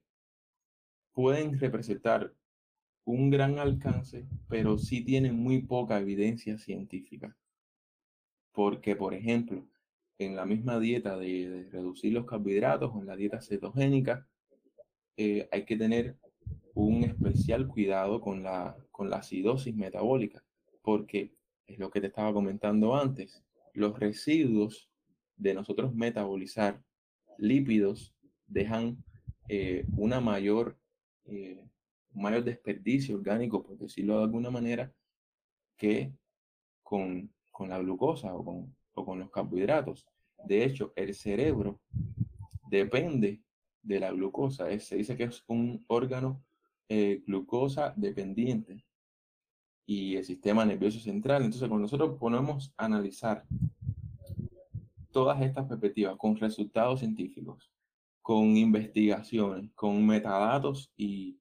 pueden 1.13 1.59
representar 1.59 2.33
un 3.03 3.29
gran 3.29 3.57
alcance, 3.57 4.27
pero 4.47 4.77
sí 4.77 5.03
tienen 5.03 5.35
muy 5.35 5.61
poca 5.61 5.99
evidencia 5.99 6.57
científica. 6.57 7.35
Porque, 8.57 8.95
por 8.95 9.13
ejemplo, 9.13 9.67
en 10.17 10.35
la 10.35 10.43
misma 10.43 10.79
dieta 10.79 11.15
de, 11.15 11.67
reducir 11.71 12.11
los 12.11 12.25
carbohidratos 12.25 12.91
o 12.91 12.99
en 12.99 13.05
la 13.05 13.15
dieta 13.15 13.39
cetogénica, 13.39 14.27
eh, 15.15 15.47
hay 15.51 15.63
que 15.63 15.77
tener 15.77 16.17
un 16.73 17.03
especial 17.03 17.67
cuidado 17.67 18.19
con 18.19 18.41
la, 18.41 18.75
con 18.89 19.11
la 19.11 19.17
acidosis 19.17 19.75
metabólica, 19.75 20.43
porque 20.81 21.35
es 21.67 21.77
lo 21.77 21.91
que 21.91 22.01
te 22.01 22.07
estaba 22.07 22.33
comentando 22.33 22.95
antes, 22.95 23.43
los 23.73 23.99
residuos 23.99 24.89
de 25.35 25.53
nosotros 25.53 25.93
metabolizar 25.93 26.81
lípidos 27.37 28.15
dejan 28.47 28.97
eh, 29.49 29.85
una 29.95 30.19
mayor, 30.19 30.79
eh, 31.25 31.63
un 32.11 32.23
mayor 32.23 32.43
desperdicio 32.43 33.17
orgánico, 33.17 33.61
por 33.61 33.77
decirlo 33.77 34.17
de 34.17 34.23
alguna 34.23 34.49
manera, 34.49 34.91
que 35.77 36.11
con, 36.81 37.31
con 37.57 37.69
la 37.69 37.79
glucosa 37.79 38.35
o 38.35 38.45
con, 38.45 38.75
o 38.93 39.03
con 39.03 39.17
los 39.17 39.31
carbohidratos. 39.31 40.07
De 40.45 40.63
hecho, 40.63 40.93
el 40.95 41.15
cerebro 41.15 41.81
depende 42.69 43.41
de 43.81 43.99
la 43.99 44.11
glucosa. 44.11 44.65
se 44.79 44.97
dice 44.97 45.17
que 45.17 45.23
es 45.23 45.43
un 45.47 45.83
órgano 45.87 46.45
eh, 46.87 47.23
glucosa 47.25 47.95
dependiente 47.97 48.85
y 49.87 50.17
el 50.17 50.23
sistema 50.23 50.65
nervioso 50.65 50.99
central. 50.99 51.45
Entonces, 51.45 51.67
cuando 51.67 51.85
nosotros 51.85 52.15
ponemos 52.19 52.75
a 52.77 52.85
analizar 52.85 53.43
todas 55.11 55.41
estas 55.41 55.65
perspectivas 55.65 56.15
con 56.15 56.37
resultados 56.37 56.99
científicos, 56.99 57.71
con 58.21 58.55
investigaciones, 58.55 59.71
con 59.73 60.05
metadatos 60.05 60.93
y, 60.95 61.39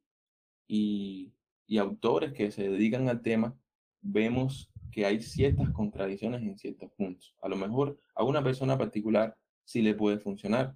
y, 0.66 1.34
y 1.66 1.76
autores 1.76 2.32
que 2.32 2.50
se 2.50 2.70
dedican 2.70 3.06
al 3.10 3.20
tema, 3.20 3.54
vemos 4.00 4.72
que 4.96 5.04
hay 5.04 5.20
ciertas 5.20 5.68
contradicciones 5.72 6.40
en 6.40 6.56
ciertos 6.56 6.90
puntos. 6.92 7.36
A 7.42 7.50
lo 7.50 7.56
mejor 7.56 8.00
a 8.14 8.24
una 8.24 8.42
persona 8.42 8.78
particular 8.78 9.36
sí 9.62 9.82
le 9.82 9.92
puede 9.92 10.18
funcionar 10.18 10.74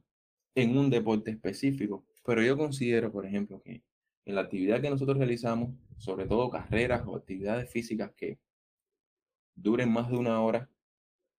en 0.55 0.77
un 0.77 0.91
deporte 0.91 1.31
específico, 1.31 2.05
pero 2.23 2.43
yo 2.43 2.55
considero, 2.59 3.11
por 3.11 3.25
ejemplo, 3.25 3.62
que 3.62 3.83
en 4.27 4.35
la 4.35 4.43
actividad 4.43 4.83
que 4.83 4.91
nosotros 4.91 5.16
realizamos, 5.16 5.71
sobre 5.97 6.27
todo 6.27 6.51
carreras 6.51 7.03
o 7.07 7.16
actividades 7.16 7.71
físicas 7.71 8.12
que 8.14 8.39
duren 9.55 9.91
más 9.91 10.11
de 10.11 10.18
una 10.18 10.43
hora, 10.43 10.68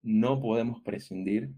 no 0.02 0.42
podemos 0.42 0.82
prescindir 0.82 1.52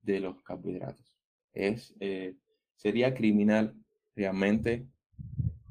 de 0.00 0.20
los 0.20 0.42
carbohidratos. 0.42 1.14
Es, 1.52 1.94
eh, 2.00 2.36
sería 2.76 3.12
criminal 3.12 3.74
realmente 4.16 4.86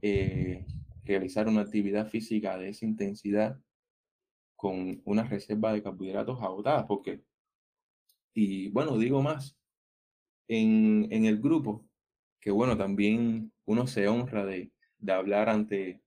eh, 0.04 0.68
realizar 1.04 1.48
una 1.48 1.62
actividad 1.62 2.08
física 2.08 2.60
de 2.60 2.70
esa 2.70 2.86
intensidad 2.86 3.60
con 4.60 5.02
una 5.06 5.24
reserva 5.24 5.72
de 5.72 5.82
carbohidratos 5.82 6.42
agotada, 6.42 6.86
porque, 6.86 7.24
y 8.34 8.68
bueno, 8.72 8.98
digo 8.98 9.22
más, 9.22 9.58
en, 10.50 11.08
en 11.12 11.24
el 11.24 11.40
grupo, 11.40 11.88
que 12.42 12.52
bueno, 12.52 12.76
también 12.76 13.54
uno 13.64 13.88
se 13.88 14.10
honra 14.10 14.46
de, 14.46 14.74
de 14.98 15.14
hablar 15.14 15.48
ante, 15.48 16.02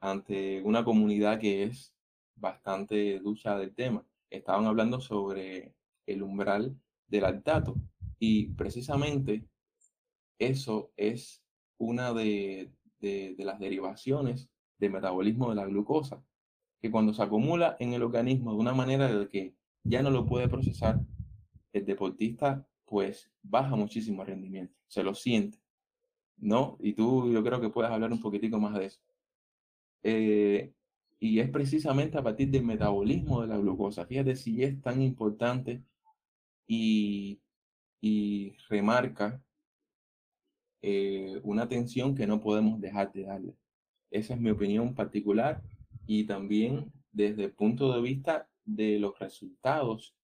ante 0.00 0.62
una 0.62 0.84
comunidad 0.84 1.38
que 1.38 1.64
es 1.64 1.94
bastante 2.34 3.18
ducha 3.18 3.58
del 3.58 3.74
tema. 3.74 4.06
Estaban 4.30 4.64
hablando 4.64 4.98
sobre 4.98 5.74
el 6.06 6.22
umbral 6.22 6.74
del 7.08 7.22
lactato 7.24 7.76
y 8.18 8.54
precisamente 8.54 9.44
eso 10.38 10.94
es 10.96 11.44
una 11.76 12.14
de, 12.14 12.72
de 13.00 13.36
las 13.36 13.60
derivaciones 13.60 14.48
del 14.78 14.92
metabolismo 14.92 15.50
de 15.50 15.56
la 15.56 15.66
glucosa, 15.66 16.24
que 16.82 16.90
cuando 16.90 17.14
se 17.14 17.22
acumula 17.22 17.76
en 17.78 17.94
el 17.94 18.02
organismo 18.02 18.52
de 18.52 18.58
una 18.58 18.74
manera 18.74 19.10
de 19.10 19.28
que 19.28 19.54
ya 19.84 20.02
no 20.02 20.10
lo 20.10 20.26
puede 20.26 20.48
procesar, 20.48 21.00
el 21.72 21.86
deportista 21.86 22.66
pues 22.84 23.30
baja 23.42 23.76
muchísimo 23.76 24.22
el 24.22 24.28
rendimiento, 24.28 24.74
se 24.88 25.04
lo 25.04 25.14
siente. 25.14 25.58
¿no? 26.38 26.76
Y 26.80 26.94
tú 26.94 27.32
yo 27.32 27.42
creo 27.44 27.60
que 27.60 27.70
puedes 27.70 27.90
hablar 27.90 28.12
un 28.12 28.20
poquitico 28.20 28.58
más 28.58 28.76
de 28.76 28.86
eso. 28.86 29.00
Eh, 30.02 30.72
y 31.20 31.38
es 31.38 31.48
precisamente 31.50 32.18
a 32.18 32.22
partir 32.22 32.50
del 32.50 32.64
metabolismo 32.64 33.42
de 33.42 33.46
la 33.46 33.58
glucosa. 33.58 34.04
Fíjate 34.04 34.34
si 34.34 34.64
es 34.64 34.80
tan 34.82 35.00
importante 35.00 35.84
y, 36.66 37.40
y 38.00 38.56
remarca 38.68 39.40
eh, 40.82 41.40
una 41.44 41.62
atención 41.62 42.16
que 42.16 42.26
no 42.26 42.40
podemos 42.40 42.80
dejar 42.80 43.12
de 43.12 43.22
darle. 43.22 43.54
Esa 44.10 44.34
es 44.34 44.40
mi 44.40 44.50
opinión 44.50 44.94
particular 44.94 45.62
y 46.06 46.26
también 46.26 46.92
desde 47.12 47.44
el 47.44 47.52
punto 47.52 47.92
de 47.92 48.00
vista 48.00 48.48
de 48.64 48.98
los 48.98 49.18
resultados 49.18 50.14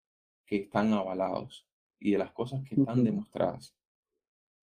que 0.46 0.56
están 0.56 0.92
avalados 0.92 1.66
y 2.00 2.12
de 2.12 2.18
las 2.18 2.32
cosas 2.32 2.62
que 2.64 2.76
están 2.76 3.04
demostradas. 3.04 3.74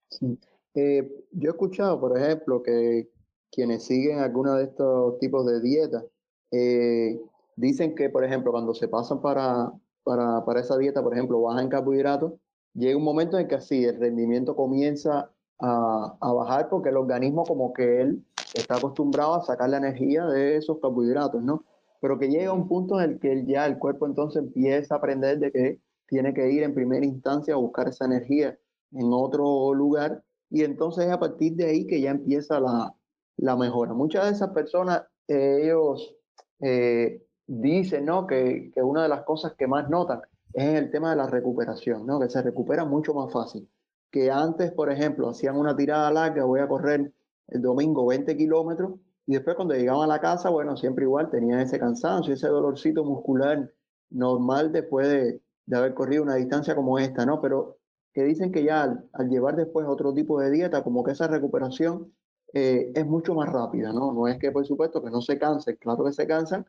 Sí. 0.10 0.40
Eh, 0.74 1.26
yo 1.32 1.50
he 1.50 1.54
escuchado, 1.54 2.00
por 2.00 2.18
ejemplo, 2.18 2.62
que 2.62 3.10
quienes 3.52 3.84
siguen 3.84 4.20
alguno 4.20 4.56
de 4.56 4.66
estos 4.66 5.18
tipos 5.20 5.46
de 5.46 5.62
dietas 5.62 6.06
eh, 6.52 7.20
dicen 7.56 7.96
que, 7.96 8.10
por 8.10 8.24
ejemplo, 8.24 8.52
cuando 8.52 8.74
se 8.74 8.88
pasan 8.88 9.22
para, 9.22 9.72
para, 10.04 10.44
para, 10.44 10.60
esa 10.60 10.78
dieta, 10.78 11.02
por 11.02 11.14
ejemplo, 11.14 11.42
bajan 11.42 11.70
carbohidratos, 11.70 12.34
llega 12.74 12.98
un 12.98 13.04
momento 13.04 13.40
en 13.40 13.48
que 13.48 13.56
así 13.56 13.86
el 13.86 13.98
rendimiento 13.98 14.56
comienza 14.56 15.32
a, 15.60 16.18
a, 16.20 16.34
bajar 16.34 16.68
porque 16.70 16.90
el 16.90 16.98
organismo 16.98 17.44
como 17.46 17.72
que 17.72 18.02
él 18.02 18.26
está 18.62 18.76
acostumbrado 18.76 19.36
a 19.36 19.44
sacar 19.44 19.70
la 19.70 19.78
energía 19.78 20.26
de 20.26 20.58
esos 20.58 20.80
carbohidratos, 20.80 21.44
¿no? 21.44 21.64
Pero 22.02 22.20
que 22.20 22.30
llega 22.30 22.54
un 22.54 22.68
punto 22.68 23.00
en 23.00 23.12
el 23.12 23.20
que 23.20 23.46
ya 23.46 23.66
el 23.66 23.78
cuerpo 23.80 24.06
entonces 24.06 24.44
empieza 24.44 24.96
a 24.96 24.98
aprender 24.98 25.40
de 25.40 25.52
que 25.52 25.80
tiene 26.08 26.34
que 26.34 26.52
ir 26.52 26.64
en 26.64 26.74
primera 26.74 27.06
instancia 27.06 27.54
a 27.54 27.58
buscar 27.58 27.88
esa 27.88 28.06
energía 28.06 28.58
en 28.92 29.12
otro 29.12 29.74
lugar 29.74 30.24
y 30.50 30.64
entonces 30.64 31.06
es 31.06 31.12
a 31.12 31.20
partir 31.20 31.56
de 31.56 31.66
ahí 31.66 31.88
que 31.88 32.00
ya 32.00 32.12
empieza 32.12 32.60
la, 32.60 32.96
la 33.38 33.56
mejora. 33.56 33.94
Muchas 33.94 34.26
de 34.26 34.32
esas 34.32 34.50
personas, 34.52 35.04
ellos 35.28 36.16
eh, 36.60 37.26
dicen 37.48 38.06
¿no? 38.06 38.28
que, 38.28 38.72
que, 38.74 38.82
una 38.82 39.04
de 39.04 39.10
las 39.10 39.24
cosas 39.24 39.54
que 39.54 39.68
más 39.68 39.90
notan 39.90 40.22
es 40.54 40.76
el 40.76 40.92
tema 40.92 41.10
de 41.10 41.18
la 41.18 41.28
recuperación, 41.28 42.06
¿no? 42.06 42.20
que 42.20 42.30
se 42.30 42.42
recupera 42.42 42.86
mucho 42.86 43.14
más 43.14 43.32
fácil. 43.34 43.70
Que 44.12 44.32
antes, 44.32 44.72
por 44.72 44.92
ejemplo, 44.92 45.30
hacían 45.30 45.58
una 45.58 45.76
tirada 45.76 46.12
larga, 46.12 46.46
voy 46.46 46.62
a 46.62 46.68
correr 46.68 47.12
el 47.48 47.62
domingo 47.62 48.06
20 48.06 48.36
kilómetros, 48.38 49.00
y 49.28 49.34
después 49.34 49.56
cuando 49.56 49.74
llegaban 49.74 50.04
a 50.04 50.14
la 50.14 50.22
casa, 50.22 50.50
bueno, 50.50 50.78
siempre 50.78 51.06
igual, 51.06 51.30
tenían 51.30 51.60
ese 51.60 51.80
cansancio, 51.80 52.34
ese 52.34 52.48
dolorcito 52.48 53.04
muscular 53.04 53.72
normal 54.10 54.72
después 54.72 55.08
de, 55.08 55.42
de 55.66 55.78
haber 55.78 55.94
corrido 55.94 56.24
una 56.24 56.36
distancia 56.36 56.76
como 56.76 57.00
esta, 57.00 57.26
¿no? 57.26 57.42
Pero 57.42 57.78
que 58.14 58.24
dicen 58.24 58.52
que 58.52 58.64
ya 58.64 58.84
al, 58.84 59.30
llevar 59.30 59.56
después 59.56 59.86
otro 59.88 60.14
tipo 60.14 60.40
de 60.40 60.52
dieta, 60.52 60.84
como 60.84 61.04
que 61.04 61.12
esa 61.12 61.28
recuperación 61.28 62.14
eh, 62.54 62.92
es 62.96 63.06
mucho 63.06 63.34
más 63.36 63.52
rápida, 63.52 63.92
¿no? 63.92 64.14
No 64.14 64.28
es 64.28 64.40
que, 64.40 64.52
por 64.52 64.66
supuesto, 64.66 65.04
que 65.04 65.10
no 65.12 65.22
se 65.22 65.38
cansen, 65.38 65.76
claro 65.78 66.06
que 66.06 66.14
se 66.14 66.28
cansan, 66.28 66.66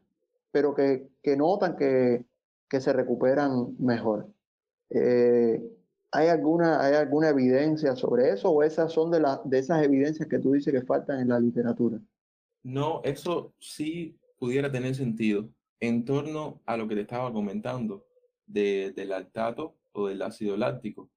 pero 0.50 0.74
que, 0.74 1.08
que 1.22 1.36
notan 1.36 1.76
que, 1.76 2.24
que 2.68 2.80
se 2.80 2.92
recuperan 2.92 3.76
mejor. 3.78 4.28
Eh, 4.90 5.62
¿hay, 6.10 6.28
alguna, 6.28 6.84
¿Hay 6.84 6.94
alguna 6.94 7.30
evidencia 7.30 7.96
sobre 7.96 8.30
eso 8.30 8.50
o 8.50 8.62
esas 8.62 8.92
son 8.92 9.10
de, 9.10 9.20
la, 9.20 9.40
de 9.44 9.58
esas 9.58 9.82
evidencias 9.82 10.28
que 10.28 10.38
tú 10.38 10.52
dices 10.52 10.72
que 10.72 10.82
faltan 10.82 11.20
en 11.20 11.28
la 11.28 11.40
literatura? 11.40 12.00
No, 12.62 13.00
eso 13.04 13.54
sí 13.58 14.18
pudiera 14.38 14.70
tener 14.70 14.94
sentido 14.94 15.48
en 15.80 16.04
torno 16.04 16.60
a 16.66 16.76
lo 16.76 16.88
que 16.88 16.94
te 16.94 17.02
estaba 17.02 17.32
comentando 17.32 18.06
de, 18.46 18.92
del 18.94 19.10
lactato 19.10 19.76
o 19.92 20.08
del 20.08 20.22
ácido 20.22 20.56
láctico 20.56 21.10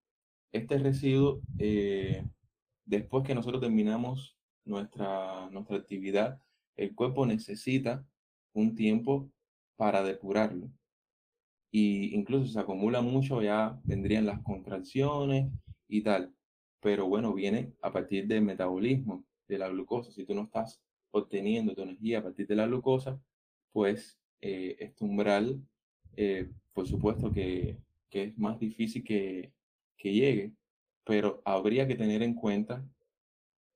este 0.52 0.78
residuo, 0.78 1.42
eh, 1.58 2.26
después 2.86 3.26
que 3.26 3.36
nosotros 3.36 3.62
terminamos 3.62 4.38
nuestra, 4.66 5.50
nuestra 5.52 5.78
actividad, 5.78 6.42
el 6.76 6.96
cuerpo 6.96 7.26
necesita 7.26 8.06
un 8.54 8.76
tiempo 8.76 9.30
para 9.76 10.04
depurarlo. 10.04 10.70
Y 11.72 12.16
incluso 12.16 12.52
se 12.52 12.60
acumula 12.60 13.02
mucho, 13.02 13.42
ya 13.42 13.80
vendrían 13.84 14.26
las 14.26 14.42
contracciones 14.42 15.52
y 15.88 16.02
tal. 16.02 16.34
Pero 16.82 17.08
bueno, 17.08 17.34
viene 17.34 17.74
a 17.82 17.92
partir 17.92 18.28
del 18.28 18.42
metabolismo 18.42 19.26
de 19.48 19.58
la 19.58 19.70
glucosa. 19.70 20.12
Si 20.12 20.26
tú 20.26 20.34
no 20.34 20.44
estás 20.44 20.82
obteniendo 21.12 21.76
tu 21.76 21.82
energía 21.82 22.20
a 22.20 22.24
partir 22.24 22.48
de 22.48 22.56
la 22.56 22.68
glucosa, 22.68 23.20
pues 23.72 24.20
eh, 24.42 24.78
este 24.80 25.04
umbral, 25.04 25.62
eh, 26.16 26.50
por 26.74 26.88
supuesto 26.88 27.32
que, 27.32 27.78
que, 28.10 28.24
es 28.26 28.38
más 28.38 28.60
difícil 28.60 29.04
que, 29.04 29.52
que 29.98 30.14
llegue, 30.14 30.54
pero 31.04 31.42
habría 31.46 31.88
que 31.88 31.96
tener 31.96 32.24
en 32.24 32.34
cuenta 32.34 32.84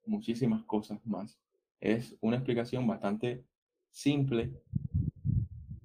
muchísimas 0.05 0.63
cosas 0.63 1.05
más. 1.05 1.39
Es 1.79 2.15
una 2.21 2.37
explicación 2.37 2.87
bastante 2.87 3.43
simple 3.91 4.53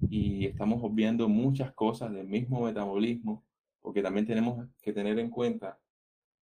y 0.09 0.47
estamos 0.47 0.83
obviando 0.83 1.29
muchas 1.29 1.71
cosas 1.73 2.11
del 2.11 2.27
mismo 2.27 2.65
metabolismo, 2.65 3.43
porque 3.79 4.01
también 4.01 4.25
tenemos 4.25 4.67
que 4.81 4.91
tener 4.91 5.19
en 5.19 5.29
cuenta 5.29 5.79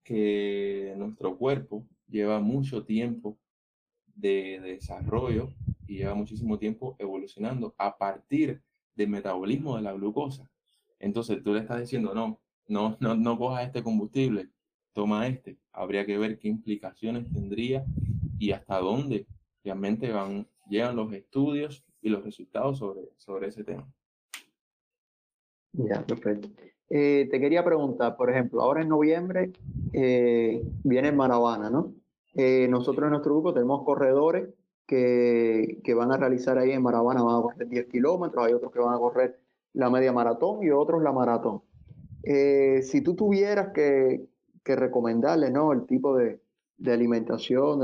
que 0.03 0.93
nuestro 0.99 1.37
cuerpo 1.39 1.87
lleva 2.07 2.41
mucho 2.41 2.85
tiempo 2.85 3.39
de, 4.15 4.61
desarrollo 4.61 5.49
y 5.87 5.97
lleva 5.97 6.15
muchísimo 6.15 6.59
tiempo 6.59 6.95
evolucionando 6.99 7.75
a 7.79 7.97
partir 7.97 8.63
del 8.95 9.09
metabolismo 9.09 9.77
de 9.77 9.83
la 9.83 9.95
glucosa. 9.95 10.49
Entonces 11.01 11.43
tú 11.43 11.55
le 11.55 11.61
estás 11.61 11.81
diciendo, 11.81 12.15
no, 12.15 12.39
no, 12.69 12.97
no, 13.01 13.15
no 13.15 13.39
cojas 13.39 13.67
este 13.67 13.83
combustible, 13.83 14.51
toma 14.93 15.27
este. 15.27 15.59
Habría 15.73 16.05
que 16.05 16.19
ver 16.19 16.39
qué 16.39 16.49
implicaciones 16.49 17.31
tendría 17.33 17.85
y 18.39 18.53
hasta 18.53 18.79
dónde 18.79 19.27
realmente 19.65 20.13
van, 20.13 20.47
llegan 20.69 20.97
los 20.97 21.13
estudios 21.15 21.83
y 22.05 22.11
los 22.11 22.23
resultados 22.23 22.79
sobre, 22.79 23.01
sobre 23.17 23.49
ese 23.49 23.65
tema. 23.65 23.89
Ya, 25.73 26.05
perfecto. 26.07 26.49
Eh, 26.91 27.27
te 27.31 27.41
quería 27.41 27.65
preguntar, 27.65 28.17
por 28.17 28.31
ejemplo, 28.31 28.61
ahora 28.61 28.83
en 28.83 28.89
noviembre 28.89 29.53
eh, 29.93 30.63
viene 30.85 31.13
Maravana, 31.13 31.71
¿no? 31.71 31.95
Eh, 32.35 32.69
nosotros 32.69 33.07
en 33.07 33.13
nuestro 33.13 33.33
grupo 33.33 33.55
tenemos 33.55 33.85
corredores 33.85 34.51
que, 34.87 35.81
que, 35.83 35.95
van 35.95 36.13
a 36.13 36.19
realizar 36.19 36.59
ahí 36.59 36.73
en 36.73 36.83
Maravana, 36.83 37.23
van 37.23 37.39
a 37.39 37.43
correr 37.43 37.69
10 37.69 37.87
kilómetros, 37.87 38.47
hay 38.47 38.53
otros 38.53 38.71
que 38.71 38.81
van 38.81 38.95
a 38.95 38.99
correr 38.99 39.41
la 39.73 39.89
media 39.89 40.13
maratón 40.13 40.63
y 40.63 40.71
otros 40.71 41.03
la 41.03 41.11
maratón. 41.11 41.63
si 42.23 43.01
tú 43.01 43.15
tuvieras 43.17 43.73
que, 43.73 44.29
que 44.63 44.77
recomendarle, 44.77 45.51
¿no? 45.51 45.73
El 45.73 45.87
tipo 45.87 46.17
de, 46.17 46.39
de 46.77 46.93
alimentación 46.93 47.81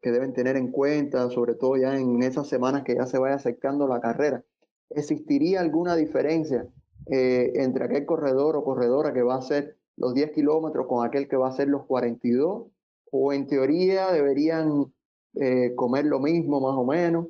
que 0.00 0.10
deben 0.10 0.32
tener 0.32 0.56
en 0.56 0.70
cuenta, 0.70 1.28
sobre 1.30 1.54
todo 1.54 1.76
ya 1.76 1.98
en 1.98 2.22
esas 2.22 2.48
semanas 2.48 2.84
que 2.84 2.94
ya 2.94 3.06
se 3.06 3.18
vaya 3.18 3.34
acercando 3.34 3.88
la 3.88 4.00
carrera. 4.00 4.44
¿Existiría 4.90 5.60
alguna 5.60 5.96
diferencia 5.96 6.66
eh, 7.06 7.52
entre 7.56 7.84
aquel 7.84 8.06
corredor 8.06 8.56
o 8.56 8.64
corredora 8.64 9.12
que 9.12 9.22
va 9.22 9.34
a 9.34 9.38
hacer 9.38 9.76
los 9.96 10.14
10 10.14 10.32
kilómetros 10.32 10.86
con 10.86 11.06
aquel 11.06 11.28
que 11.28 11.36
va 11.36 11.48
a 11.48 11.50
hacer 11.50 11.68
los 11.68 11.84
42? 11.86 12.66
¿O 13.12 13.32
en 13.32 13.46
teoría 13.46 14.12
deberían 14.12 14.92
eh, 15.34 15.74
comer 15.74 16.06
lo 16.06 16.20
mismo 16.20 16.60
más 16.60 16.76
o 16.76 16.84
menos? 16.84 17.26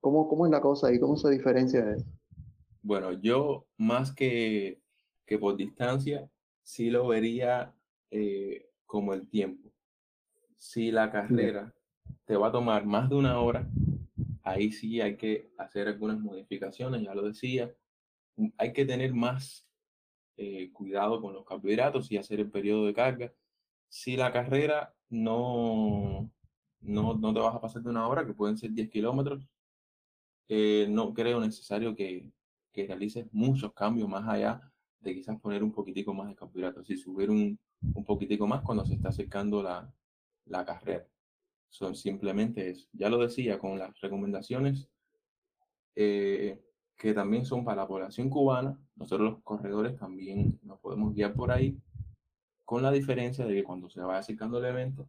¿Cómo, 0.00 0.28
¿Cómo 0.28 0.46
es 0.46 0.52
la 0.52 0.60
cosa 0.60 0.88
ahí? 0.88 0.98
¿Cómo 0.98 1.16
se 1.16 1.30
diferencia 1.30 1.90
eso? 1.90 2.06
Bueno, 2.82 3.12
yo 3.12 3.66
más 3.76 4.12
que, 4.12 4.80
que 5.26 5.38
por 5.38 5.56
distancia, 5.56 6.30
sí 6.62 6.88
lo 6.88 7.08
vería 7.08 7.74
eh, 8.10 8.70
como 8.86 9.12
el 9.12 9.28
tiempo 9.28 9.70
si 10.58 10.90
la 10.90 11.10
carrera 11.10 11.72
te 12.24 12.36
va 12.36 12.48
a 12.48 12.52
tomar 12.52 12.84
más 12.84 13.08
de 13.08 13.14
una 13.16 13.40
hora, 13.40 13.68
ahí 14.42 14.72
sí 14.72 15.00
hay 15.00 15.16
que 15.16 15.50
hacer 15.56 15.88
algunas 15.88 16.18
modificaciones, 16.20 17.02
ya 17.02 17.14
lo 17.14 17.22
decía. 17.22 17.74
Hay 18.56 18.72
que 18.72 18.84
tener 18.84 19.14
más 19.14 19.66
eh, 20.36 20.72
cuidado 20.72 21.20
con 21.20 21.32
los 21.34 21.44
carbohidratos 21.44 22.10
y 22.12 22.16
hacer 22.18 22.40
el 22.40 22.50
periodo 22.50 22.86
de 22.86 22.94
carga. 22.94 23.32
Si 23.88 24.16
la 24.16 24.32
carrera 24.32 24.94
no, 25.08 26.30
no, 26.80 27.14
no 27.14 27.34
te 27.34 27.40
vas 27.40 27.54
a 27.54 27.60
pasar 27.60 27.82
de 27.82 27.90
una 27.90 28.06
hora, 28.08 28.26
que 28.26 28.34
pueden 28.34 28.58
ser 28.58 28.72
10 28.72 28.90
kilómetros, 28.90 29.48
eh, 30.48 30.86
no 30.88 31.14
creo 31.14 31.40
necesario 31.40 31.94
que, 31.94 32.30
que 32.72 32.86
realices 32.86 33.26
muchos 33.32 33.72
cambios 33.72 34.08
más 34.08 34.26
allá 34.28 34.60
de 35.00 35.14
quizás 35.14 35.40
poner 35.40 35.62
un 35.62 35.72
poquitico 35.72 36.12
más 36.14 36.28
de 36.28 36.34
carbohidratos 36.34 36.88
y 36.90 36.96
subir 36.96 37.30
un, 37.30 37.58
un 37.94 38.04
poquitico 38.04 38.46
más 38.46 38.62
cuando 38.62 38.84
se 38.84 38.94
está 38.94 39.10
acercando 39.10 39.62
la, 39.62 39.92
la 40.48 40.64
carrera. 40.64 41.06
Son 41.68 41.94
simplemente 41.94 42.70
eso. 42.70 42.88
Ya 42.92 43.08
lo 43.08 43.18
decía 43.18 43.58
con 43.58 43.78
las 43.78 43.98
recomendaciones 44.00 44.88
eh, 45.94 46.62
que 46.96 47.14
también 47.14 47.44
son 47.44 47.64
para 47.64 47.82
la 47.82 47.88
población 47.88 48.28
cubana. 48.30 48.78
Nosotros 48.96 49.32
los 49.32 49.42
corredores 49.42 49.96
también 49.96 50.58
nos 50.62 50.80
podemos 50.80 51.14
guiar 51.14 51.34
por 51.34 51.50
ahí, 51.50 51.80
con 52.64 52.82
la 52.82 52.90
diferencia 52.90 53.46
de 53.46 53.54
que 53.54 53.64
cuando 53.64 53.88
se 53.88 54.00
vaya 54.00 54.18
acercando 54.18 54.58
el 54.58 54.64
evento, 54.64 55.08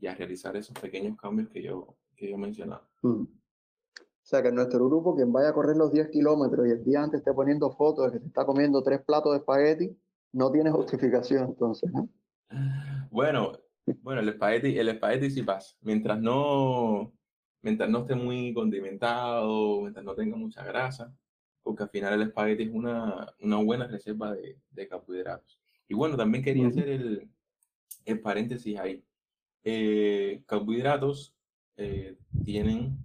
ya 0.00 0.14
realizar 0.14 0.56
esos 0.56 0.78
pequeños 0.78 1.16
cambios 1.16 1.48
que 1.48 1.62
yo, 1.62 1.96
que 2.16 2.30
yo 2.30 2.36
mencionaba. 2.36 2.88
Mm. 3.02 3.22
O 3.22 4.24
sea, 4.24 4.42
que 4.42 4.48
en 4.48 4.54
nuestro 4.54 4.84
grupo, 4.86 5.16
quien 5.16 5.32
vaya 5.32 5.48
a 5.48 5.54
correr 5.54 5.76
los 5.76 5.92
10 5.92 6.10
kilómetros 6.10 6.66
y 6.68 6.70
el 6.70 6.84
día 6.84 7.02
antes 7.02 7.18
esté 7.18 7.32
poniendo 7.32 7.70
fotos 7.72 8.06
de 8.06 8.12
que 8.12 8.20
se 8.20 8.26
está 8.28 8.46
comiendo 8.46 8.82
tres 8.82 9.02
platos 9.02 9.32
de 9.32 9.38
espagueti, 9.38 9.98
no 10.32 10.50
tiene 10.50 10.70
justificación 10.70 11.48
entonces, 11.48 11.90
Bueno, 13.10 13.52
bueno, 14.02 14.20
el 14.20 14.28
espagueti, 14.28 14.78
el 14.78 14.88
espagueti 14.88 15.30
sí 15.30 15.42
pasa. 15.42 15.76
Mientras 15.80 16.20
no, 16.20 17.12
mientras 17.62 17.88
no 17.90 18.00
esté 18.00 18.14
muy 18.14 18.52
condimentado, 18.52 19.80
mientras 19.80 20.04
no 20.04 20.14
tenga 20.14 20.36
mucha 20.36 20.64
grasa, 20.64 21.14
porque 21.62 21.84
al 21.84 21.90
final 21.90 22.14
el 22.14 22.28
espagueti 22.28 22.64
es 22.64 22.70
una, 22.70 23.26
una 23.40 23.56
buena 23.56 23.86
reserva 23.86 24.34
de, 24.34 24.58
de, 24.70 24.88
carbohidratos. 24.88 25.60
Y 25.88 25.94
bueno, 25.94 26.16
también 26.16 26.44
quería 26.44 26.66
hacer 26.66 26.88
el, 26.88 27.28
el, 28.04 28.20
paréntesis 28.20 28.78
ahí. 28.78 29.04
Eh, 29.64 30.42
carbohidratos 30.46 31.34
eh, 31.76 32.16
tienen 32.44 32.98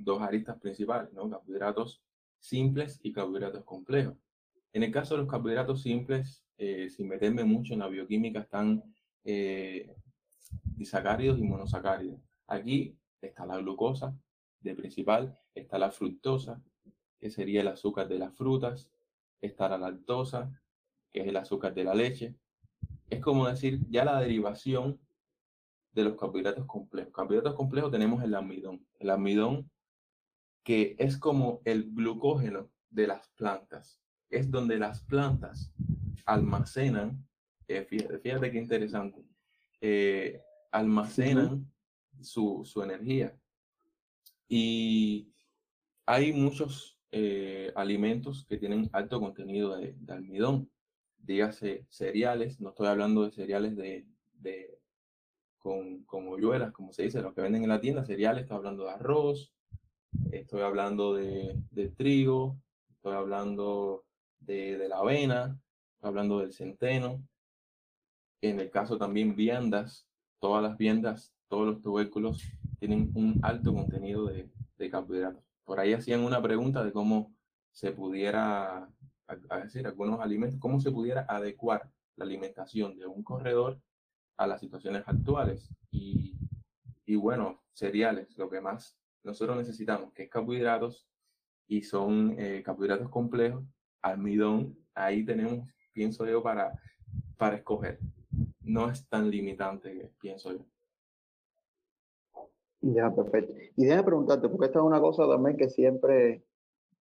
dos 0.00 0.22
aristas 0.22 0.58
principales, 0.58 1.12
¿no? 1.12 1.28
Carbohidratos 1.28 2.02
simples 2.38 3.00
y 3.02 3.12
carbohidratos 3.12 3.64
complejos. 3.64 4.14
En 4.72 4.82
el 4.82 4.92
caso 4.92 5.14
de 5.14 5.22
los 5.22 5.30
carbohidratos 5.30 5.82
simples, 5.82 6.44
eh, 6.56 6.88
sin 6.90 7.08
meterme 7.08 7.42
mucho 7.44 7.72
en 7.72 7.80
la 7.80 7.88
bioquímica, 7.88 8.40
están 8.40 8.84
disacáridos 10.62 11.38
y 11.38 11.42
monosacáridos. 11.42 12.20
Aquí 12.46 12.96
está 13.20 13.46
la 13.46 13.58
glucosa 13.58 14.16
de 14.60 14.74
principal, 14.74 15.38
está 15.54 15.78
la 15.78 15.90
fructosa, 15.90 16.62
que 17.18 17.30
sería 17.30 17.60
el 17.60 17.68
azúcar 17.68 18.08
de 18.08 18.18
las 18.18 18.34
frutas, 18.34 18.90
está 19.40 19.68
la 19.68 19.78
lactosa, 19.78 20.50
que 21.12 21.20
es 21.20 21.28
el 21.28 21.36
azúcar 21.36 21.74
de 21.74 21.84
la 21.84 21.94
leche. 21.94 22.34
Es 23.10 23.20
como 23.20 23.48
decir 23.48 23.80
ya 23.88 24.04
la 24.04 24.20
derivación 24.20 25.00
de 25.92 26.04
los 26.04 26.16
carbohidratos 26.16 26.66
complejos. 26.66 27.12
Carbohidratos 27.12 27.54
complejos 27.54 27.90
tenemos 27.90 28.22
el 28.22 28.34
almidón. 28.34 28.86
El 28.98 29.10
almidón 29.10 29.70
que 30.62 30.96
es 30.98 31.16
como 31.16 31.60
el 31.64 31.92
glucógeno 31.94 32.70
de 32.90 33.06
las 33.06 33.28
plantas. 33.30 34.00
Es 34.30 34.50
donde 34.50 34.78
las 34.78 35.02
plantas 35.02 35.72
almacenan, 36.26 37.26
eh, 37.66 37.84
fíjate, 37.84 38.18
fíjate 38.18 38.52
qué 38.52 38.58
interesante, 38.58 39.24
eh, 39.80 40.42
almacenan 40.70 41.70
su, 42.20 42.62
su, 42.64 42.82
energía. 42.82 43.36
Y 44.48 45.32
hay 46.06 46.32
muchos 46.32 46.98
eh, 47.10 47.72
alimentos 47.74 48.44
que 48.46 48.58
tienen 48.58 48.88
alto 48.92 49.20
contenido 49.20 49.76
de, 49.76 49.94
almidón. 50.08 50.70
Dígase 51.18 51.86
cereales, 51.90 52.60
no 52.60 52.70
estoy 52.70 52.86
hablando 52.86 53.24
de 53.24 53.32
cereales 53.32 53.76
de, 53.76 54.06
de 54.34 54.78
con, 55.58 56.04
con 56.04 56.28
hoyuelas, 56.28 56.72
como 56.72 56.92
se 56.92 57.02
dice, 57.02 57.20
los 57.20 57.34
que 57.34 57.42
venden 57.42 57.62
en 57.64 57.68
la 57.68 57.80
tienda, 57.80 58.04
cereales, 58.04 58.42
estoy 58.42 58.56
hablando 58.56 58.84
de 58.84 58.90
arroz, 58.90 59.52
estoy 60.32 60.62
hablando 60.62 61.14
de, 61.14 61.56
de 61.70 61.88
trigo, 61.88 62.58
estoy 62.90 63.14
hablando 63.14 64.04
de, 64.40 64.78
de, 64.78 64.88
la 64.88 64.98
avena, 64.98 65.60
estoy 65.94 66.08
hablando 66.08 66.38
del 66.38 66.52
centeno, 66.52 67.27
en 68.40 68.60
el 68.60 68.70
caso 68.70 68.98
también 68.98 69.34
viandas, 69.34 70.06
todas 70.40 70.62
las 70.62 70.76
viandas, 70.76 71.34
todos 71.48 71.66
los 71.66 71.82
tubérculos 71.82 72.42
tienen 72.78 73.10
un 73.14 73.40
alto 73.42 73.72
contenido 73.72 74.26
de, 74.26 74.48
de 74.76 74.90
carbohidratos. 74.90 75.42
Por 75.64 75.80
ahí 75.80 75.92
hacían 75.92 76.20
una 76.20 76.40
pregunta 76.40 76.84
de 76.84 76.92
cómo 76.92 77.34
se 77.72 77.92
pudiera, 77.92 78.88
a, 79.26 79.58
decir, 79.58 79.86
algunos 79.86 80.20
alimentos, 80.20 80.60
cómo 80.60 80.80
se 80.80 80.90
pudiera 80.90 81.26
adecuar 81.28 81.90
la 82.16 82.24
alimentación 82.24 82.96
de 82.96 83.06
un 83.06 83.22
corredor 83.22 83.80
a 84.36 84.46
las 84.46 84.60
situaciones 84.60 85.02
actuales. 85.06 85.68
Y, 85.90 86.36
y 87.04 87.16
bueno, 87.16 87.62
cereales, 87.72 88.36
lo 88.36 88.48
que 88.48 88.60
más 88.60 88.96
nosotros 89.22 89.56
necesitamos, 89.56 90.12
que 90.12 90.24
es 90.24 90.30
carbohidratos, 90.30 91.06
y 91.66 91.82
son 91.82 92.34
eh, 92.38 92.62
carbohidratos 92.64 93.10
complejos, 93.10 93.62
almidón, 94.00 94.78
ahí 94.94 95.24
tenemos, 95.24 95.68
pienso 95.92 96.26
yo, 96.26 96.42
para, 96.42 96.80
para 97.36 97.56
escoger 97.56 98.00
no 98.68 98.90
es 98.90 99.06
tan 99.08 99.30
limitante, 99.30 100.12
pienso 100.20 100.52
yo. 100.52 100.64
Ya, 102.80 103.12
perfecto. 103.14 103.54
Y 103.76 103.84
déjame 103.84 104.04
preguntarte, 104.04 104.48
porque 104.48 104.66
esta 104.66 104.78
es 104.78 104.84
una 104.84 105.00
cosa 105.00 105.26
también 105.26 105.56
que 105.56 105.68
siempre 105.68 106.44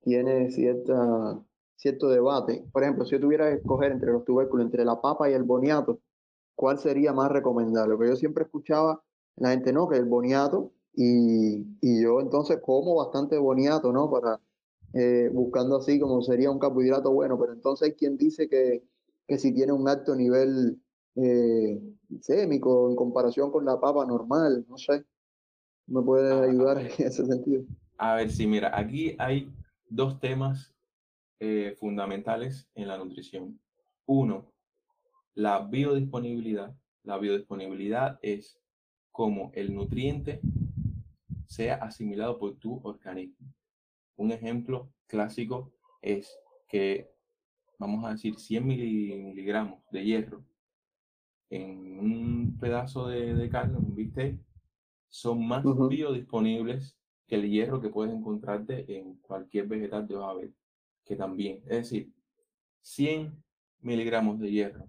tiene 0.02 0.50
cierta, 0.50 1.40
cierto 1.76 2.08
debate. 2.08 2.64
Por 2.72 2.82
ejemplo, 2.82 3.04
si 3.04 3.12
yo 3.12 3.20
tuviera 3.20 3.48
que 3.48 3.56
escoger 3.58 3.92
entre 3.92 4.12
los 4.12 4.24
tubérculos, 4.24 4.66
entre 4.66 4.84
la 4.84 5.00
papa 5.00 5.30
y 5.30 5.34
el 5.34 5.44
boniato, 5.44 6.00
¿cuál 6.56 6.78
sería 6.78 7.12
más 7.12 7.30
recomendable? 7.30 7.96
Porque 7.96 8.10
yo 8.10 8.16
siempre 8.16 8.44
escuchaba 8.44 9.02
la 9.36 9.50
gente, 9.50 9.72
no, 9.72 9.88
que 9.88 9.96
el 9.98 10.06
boniato, 10.06 10.72
y, 10.94 11.64
y 11.80 12.02
yo 12.02 12.20
entonces 12.20 12.58
como 12.60 12.96
bastante 12.96 13.38
boniato, 13.38 13.92
¿no? 13.92 14.10
Para, 14.10 14.40
eh, 14.94 15.30
buscando 15.32 15.76
así 15.76 16.00
como 16.00 16.22
sería 16.22 16.50
un 16.50 16.58
carbohidrato 16.58 17.12
bueno, 17.12 17.38
pero 17.38 17.52
entonces 17.52 17.88
hay 17.88 17.94
quien 17.94 18.16
dice 18.16 18.48
que, 18.48 18.84
que 19.26 19.38
si 19.38 19.54
tiene 19.54 19.72
un 19.72 19.88
alto 19.88 20.14
nivel 20.14 20.82
eh, 21.16 21.80
sémico 22.20 22.88
en 22.90 22.96
comparación 22.96 23.50
con 23.50 23.64
la 23.64 23.78
papa 23.80 24.06
normal, 24.06 24.64
no 24.68 24.78
sé, 24.78 25.04
¿me 25.86 26.02
puede 26.02 26.32
ah, 26.32 26.42
ayudar 26.42 26.78
en 26.78 26.86
ese 26.86 27.26
sentido? 27.26 27.64
A 27.98 28.16
ver, 28.16 28.30
sí, 28.30 28.46
mira, 28.46 28.76
aquí 28.76 29.14
hay 29.18 29.52
dos 29.88 30.18
temas 30.18 30.74
eh, 31.40 31.76
fundamentales 31.78 32.68
en 32.74 32.88
la 32.88 32.98
nutrición. 32.98 33.60
Uno, 34.06 34.46
la 35.34 35.60
biodisponibilidad. 35.60 36.74
La 37.04 37.18
biodisponibilidad 37.18 38.18
es 38.22 38.58
cómo 39.10 39.50
el 39.54 39.74
nutriente 39.74 40.40
sea 41.46 41.74
asimilado 41.76 42.38
por 42.38 42.56
tu 42.56 42.80
organismo. 42.84 43.52
Un 44.16 44.32
ejemplo 44.32 44.88
clásico 45.06 45.72
es 46.00 46.38
que, 46.68 47.10
vamos 47.78 48.04
a 48.04 48.12
decir, 48.12 48.38
100 48.38 48.66
miligramos 48.66 49.80
de 49.90 50.04
hierro 50.04 50.44
en 51.52 51.98
un 51.98 52.58
pedazo 52.58 53.08
de, 53.08 53.48
carne, 53.50 53.76
un 53.78 53.94
bistec, 53.94 54.38
son 55.08 55.46
más 55.46 55.62
biodisponibles 55.88 56.96
que 57.26 57.34
el 57.36 57.50
hierro 57.50 57.80
que 57.80 57.90
puedes 57.90 58.14
encontrarte 58.14 58.96
en 58.96 59.16
cualquier 59.16 59.66
vegetal 59.66 60.06
de 60.08 60.16
hoja 60.16 60.34
verde, 60.34 60.54
que 61.04 61.16
también, 61.16 61.58
es 61.64 61.90
decir, 61.90 62.10
100 62.80 63.44
miligramos 63.80 64.40
de 64.40 64.50
hierro 64.50 64.88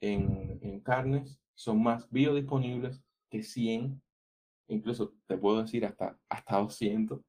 en, 0.00 0.58
en 0.62 0.80
carnes 0.80 1.40
son 1.54 1.82
más 1.82 2.10
biodisponibles 2.10 3.02
que 3.30 3.42
100, 3.42 4.00
incluso 4.68 5.14
te 5.26 5.36
puedo 5.36 5.62
decir 5.62 5.84
hasta, 5.84 6.18
hasta 6.28 6.58
200. 6.58 7.20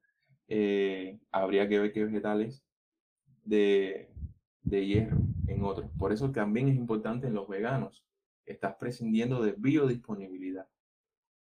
Eh, 0.48 1.18
habría 1.30 1.68
que 1.68 1.78
ver 1.78 1.92
qué 1.92 2.04
vegetales 2.04 2.64
de, 3.44 4.10
de 4.62 4.86
hierro 4.86 5.18
en 5.46 5.62
otros. 5.64 5.90
Por 5.98 6.12
eso 6.12 6.30
también 6.30 6.68
es 6.68 6.76
importante 6.76 7.26
en 7.26 7.34
los 7.34 7.48
veganos. 7.48 8.04
Estás 8.44 8.76
prescindiendo 8.76 9.42
de 9.42 9.52
biodisponibilidad. 9.52 10.68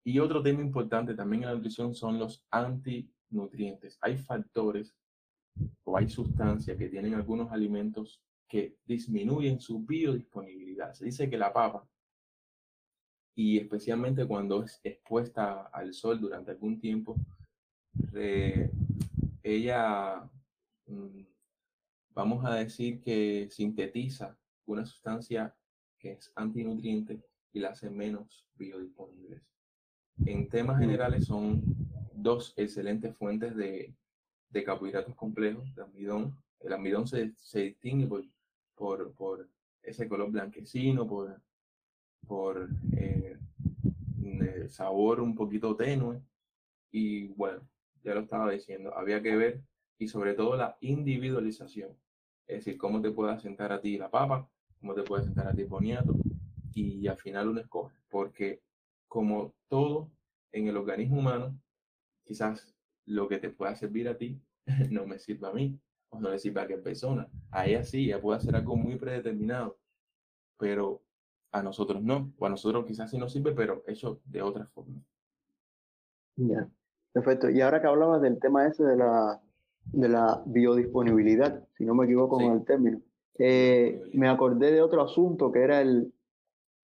Y 0.03 0.19
otro 0.19 0.43
tema 0.43 0.61
importante 0.61 1.13
también 1.13 1.43
en 1.43 1.49
la 1.49 1.55
nutrición 1.55 1.95
son 1.95 2.19
los 2.19 2.45
antinutrientes. 2.51 3.97
Hay 4.01 4.17
factores 4.17 4.95
o 5.83 5.97
hay 5.97 6.09
sustancias 6.09 6.77
que 6.77 6.89
tienen 6.89 7.13
algunos 7.13 7.51
alimentos 7.51 8.21
que 8.47 8.77
disminuyen 8.85 9.59
su 9.59 9.79
biodisponibilidad. 9.79 10.93
Se 10.93 11.05
dice 11.05 11.29
que 11.29 11.37
la 11.37 11.53
papa 11.53 11.87
y 13.35 13.57
especialmente 13.57 14.27
cuando 14.27 14.63
es 14.63 14.79
expuesta 14.83 15.63
al 15.73 15.93
sol 15.93 16.19
durante 16.19 16.51
algún 16.51 16.79
tiempo, 16.79 17.15
ella, 19.41 20.29
mm, 20.85 21.21
vamos 22.09 22.45
a 22.45 22.55
decir 22.55 23.01
que 23.01 23.47
sintetiza 23.49 24.37
una 24.65 24.85
sustancia 24.85 25.55
que 26.03 26.11
es 26.11 26.33
antinutriente 26.35 27.23
y 27.53 27.61
la 27.61 27.69
hace 27.69 27.89
menos 27.89 28.45
biodisponibles. 28.55 29.41
En 30.25 30.49
temas 30.49 30.77
generales 30.77 31.25
son 31.25 31.63
dos 32.13 32.53
excelentes 32.57 33.15
fuentes 33.15 33.55
de, 33.55 33.95
de 34.49 34.63
carbohidratos 34.65 35.15
complejos, 35.15 35.73
de 35.73 35.83
amidón. 35.83 36.37
El 36.59 36.73
amidón 36.73 37.07
se, 37.07 37.31
se 37.37 37.61
distingue 37.61 38.05
por, 38.05 38.25
por, 38.75 39.13
por 39.13 39.49
ese 39.81 40.09
color 40.09 40.29
blanquecino, 40.29 41.07
por 41.07 41.41
por 42.27 42.69
eh, 42.93 43.37
sabor 44.69 45.19
un 45.19 45.35
poquito 45.35 45.75
tenue. 45.75 46.21
Y 46.91 47.27
bueno, 47.27 47.61
ya 48.03 48.13
lo 48.13 48.21
estaba 48.21 48.51
diciendo, 48.51 48.95
había 48.95 49.21
que 49.21 49.35
ver 49.35 49.61
y 49.97 50.07
sobre 50.07 50.33
todo 50.33 50.55
la 50.55 50.77
individualización. 50.81 51.91
Es 52.47 52.65
decir, 52.65 52.77
cómo 52.77 53.01
te 53.01 53.11
puede 53.11 53.39
sentar 53.39 53.71
a 53.71 53.81
ti 53.81 53.97
la 53.97 54.09
papa, 54.09 54.49
cómo 54.83 54.95
te 54.95 55.03
puede 55.03 55.23
sentar 55.23 55.47
a 55.47 55.53
ti 55.53 55.61
el 55.61 55.69
boniato 55.69 56.13
y 56.73 57.07
al 57.07 57.15
final 57.15 57.47
uno 57.47 57.61
escoge. 57.61 57.95
Porque 58.09 58.61
como 59.07 59.53
todo 59.69 60.11
en 60.51 60.67
el 60.67 60.75
organismo 60.75 61.19
humano, 61.19 61.57
quizás 62.25 62.75
lo 63.05 63.29
que 63.29 63.37
te 63.37 63.49
pueda 63.49 63.73
servir 63.75 64.09
a 64.09 64.17
ti 64.17 64.41
no 64.91 65.07
me 65.07 65.19
sirva 65.19 65.49
a 65.49 65.53
mí 65.53 65.79
o 66.09 66.19
no 66.19 66.29
le 66.29 66.37
sirve 66.37 66.59
a 66.59 66.63
aquella 66.65 66.83
persona. 66.83 67.29
A 67.49 67.65
ella 67.65 67.83
sí, 67.85 68.07
ella 68.07 68.21
puede 68.21 68.39
hacer 68.39 68.57
algo 68.57 68.75
muy 68.75 68.97
predeterminado, 68.97 69.77
pero 70.59 71.01
a 71.53 71.63
nosotros 71.63 72.03
no, 72.03 72.33
o 72.37 72.45
a 72.45 72.49
nosotros 72.49 72.85
quizás 72.85 73.09
sí 73.09 73.17
nos 73.17 73.31
sirve, 73.31 73.53
pero 73.53 73.83
hecho 73.87 74.19
de 74.25 74.41
otra 74.41 74.65
forma. 74.65 75.01
Ya, 76.35 76.69
perfecto. 77.13 77.49
Y 77.49 77.61
ahora 77.61 77.79
que 77.79 77.87
hablabas 77.87 78.21
del 78.21 78.37
tema 78.37 78.67
ese 78.67 78.83
de 78.83 78.97
la, 78.97 79.41
de 79.85 80.09
la 80.09 80.43
biodisponibilidad, 80.45 81.65
si 81.77 81.85
no 81.85 81.95
me 81.95 82.03
equivoco 82.03 82.37
con 82.37 82.51
el 82.51 82.65
término, 82.65 83.01
eh, 83.39 84.01
me 84.13 84.27
acordé 84.27 84.71
de 84.71 84.81
otro 84.81 85.01
asunto 85.01 85.51
que 85.51 85.61
era 85.61 85.81
el, 85.81 86.13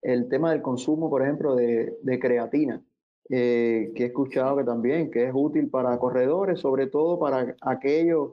el 0.01 0.29
tema 0.29 0.51
del 0.51 0.61
consumo, 0.61 1.09
por 1.09 1.21
ejemplo, 1.21 1.55
de, 1.55 1.97
de 2.01 2.19
creatina, 2.19 2.83
eh, 3.29 3.91
que 3.95 4.03
he 4.03 4.07
escuchado 4.07 4.57
que 4.57 4.63
también, 4.63 5.11
que 5.11 5.25
es 5.25 5.31
útil 5.33 5.69
para 5.69 5.97
corredores, 5.99 6.59
sobre 6.59 6.87
todo 6.87 7.19
para 7.19 7.55
aquellos 7.61 8.31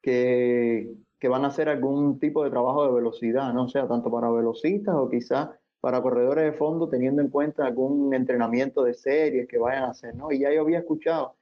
que, 0.00 0.94
que 1.18 1.28
van 1.28 1.44
a 1.44 1.48
hacer 1.48 1.68
algún 1.68 2.18
tipo 2.18 2.44
de 2.44 2.50
trabajo 2.50 2.86
de 2.86 2.92
velocidad, 2.92 3.52
no 3.52 3.64
o 3.64 3.68
sea, 3.68 3.88
tanto 3.88 4.10
para 4.10 4.30
velocistas 4.30 4.94
o 4.94 5.08
quizás 5.08 5.50
para 5.80 6.02
corredores 6.02 6.44
de 6.44 6.52
fondo 6.52 6.88
teniendo 6.88 7.22
en 7.22 7.28
cuenta 7.28 7.66
algún 7.66 8.12
entrenamiento 8.14 8.82
de 8.84 8.94
series 8.94 9.48
que 9.48 9.58
vayan 9.58 9.84
a 9.84 9.90
hacer, 9.90 10.14
¿no? 10.14 10.32
Y 10.32 10.40
ya 10.40 10.52
yo 10.52 10.62
había 10.62 10.78
escuchado 10.80 11.36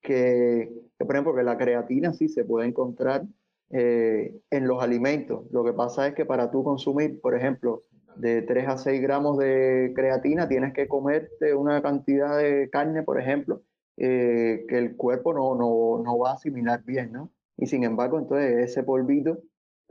que, 0.00 0.72
por 0.98 1.14
ejemplo, 1.14 1.34
que 1.34 1.42
la 1.42 1.58
creatina 1.58 2.12
sí 2.12 2.28
se 2.28 2.44
puede 2.44 2.68
encontrar 2.68 3.24
eh, 3.72 4.40
en 4.50 4.66
los 4.66 4.82
alimentos. 4.82 5.44
Lo 5.52 5.62
que 5.62 5.72
pasa 5.72 6.08
es 6.08 6.14
que 6.14 6.24
para 6.26 6.50
tú 6.50 6.64
consumir, 6.64 7.20
por 7.20 7.36
ejemplo, 7.36 7.84
de 8.16 8.42
3 8.42 8.68
a 8.68 8.76
6 8.76 9.00
gramos 9.00 9.38
de 9.38 9.92
creatina, 9.94 10.48
tienes 10.48 10.72
que 10.74 10.88
comerte 10.88 11.54
una 11.54 11.80
cantidad 11.80 12.36
de 12.36 12.68
carne, 12.68 13.04
por 13.04 13.20
ejemplo, 13.20 13.62
eh, 13.96 14.64
que 14.68 14.76
el 14.76 14.96
cuerpo 14.96 15.32
no, 15.32 15.54
no, 15.54 16.02
no, 16.02 16.18
va 16.18 16.30
a 16.30 16.34
asimilar 16.34 16.82
bien, 16.84 17.12
¿no? 17.12 17.30
Y 17.56 17.66
sin 17.66 17.84
embargo, 17.84 18.18
entonces 18.18 18.70
ese 18.70 18.82
polvito 18.82 19.38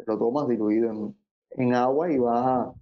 lo 0.05 0.17
tomas 0.17 0.49
diluido 0.49 0.91
en, 0.91 1.15
en 1.51 1.73
agua 1.73 2.11
y 2.11 2.17
vas 2.17 2.73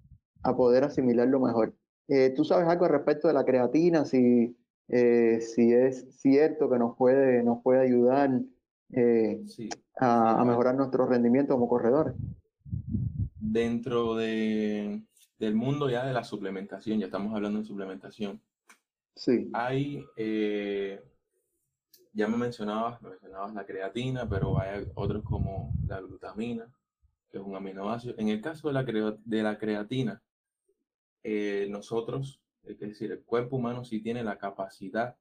a, 0.44 0.56
poder 0.56 0.84
asimilarlo 0.84 1.40
mejor. 1.40 1.76
Eh, 2.08 2.32
¿Tú 2.36 2.44
sabes 2.44 2.68
algo 2.68 2.88
respecto 2.88 3.28
de 3.28 3.34
la 3.36 3.46
creatina? 3.46 4.06
Si, 4.06 4.58
si 4.88 5.74
es 5.74 6.08
cierto 6.22 6.70
que 6.70 6.80
nos 6.80 6.96
puede, 6.96 7.44
nos 7.44 7.62
puede 7.62 7.82
ayudar 7.82 8.32
eh, 8.94 9.44
a, 10.00 10.44
mejorar 10.46 10.76
nuestro 10.76 11.06
rendimiento 11.06 11.54
como 11.54 11.68
corredores. 11.68 12.14
Dentro 13.40 14.16
de, 14.16 15.04
del 15.40 15.56
mundo 15.56 15.90
ya 15.90 16.06
de 16.06 16.14
la 16.14 16.24
suplementación, 16.24 17.00
ya 17.00 17.06
estamos 17.06 17.34
hablando 17.34 17.60
de 17.60 17.66
suplementación. 17.66 18.42
Sí. 19.16 19.50
Hay, 19.54 20.06
ya 22.14 22.28
me 22.28 22.38
mencionabas, 22.38 23.02
me 23.02 23.12
mencionabas 23.12 23.54
la 23.54 23.66
creatina, 23.66 24.28
pero 24.28 24.60
hay 24.60 24.88
otros 24.96 25.24
como 25.24 25.74
la 25.88 26.02
glutamina, 26.02 26.68
que 27.30 27.38
es 27.38 27.44
un 27.44 27.56
aminoácido. 27.56 28.16
En 28.18 28.30
el 28.30 28.42
caso 28.42 28.68
de 28.68 28.74
la, 28.74 28.84
de 28.84 29.44
la 29.44 29.58
creatina, 29.58 30.22
eh, 31.24 31.68
nosotros, 31.70 32.42
es 32.64 32.80
decir, 32.80 33.12
el 33.12 33.24
cuerpo 33.24 33.58
humano 33.58 33.84
sí 33.84 34.02
tiene 34.02 34.24
la 34.24 34.38
capacidad 34.38 35.16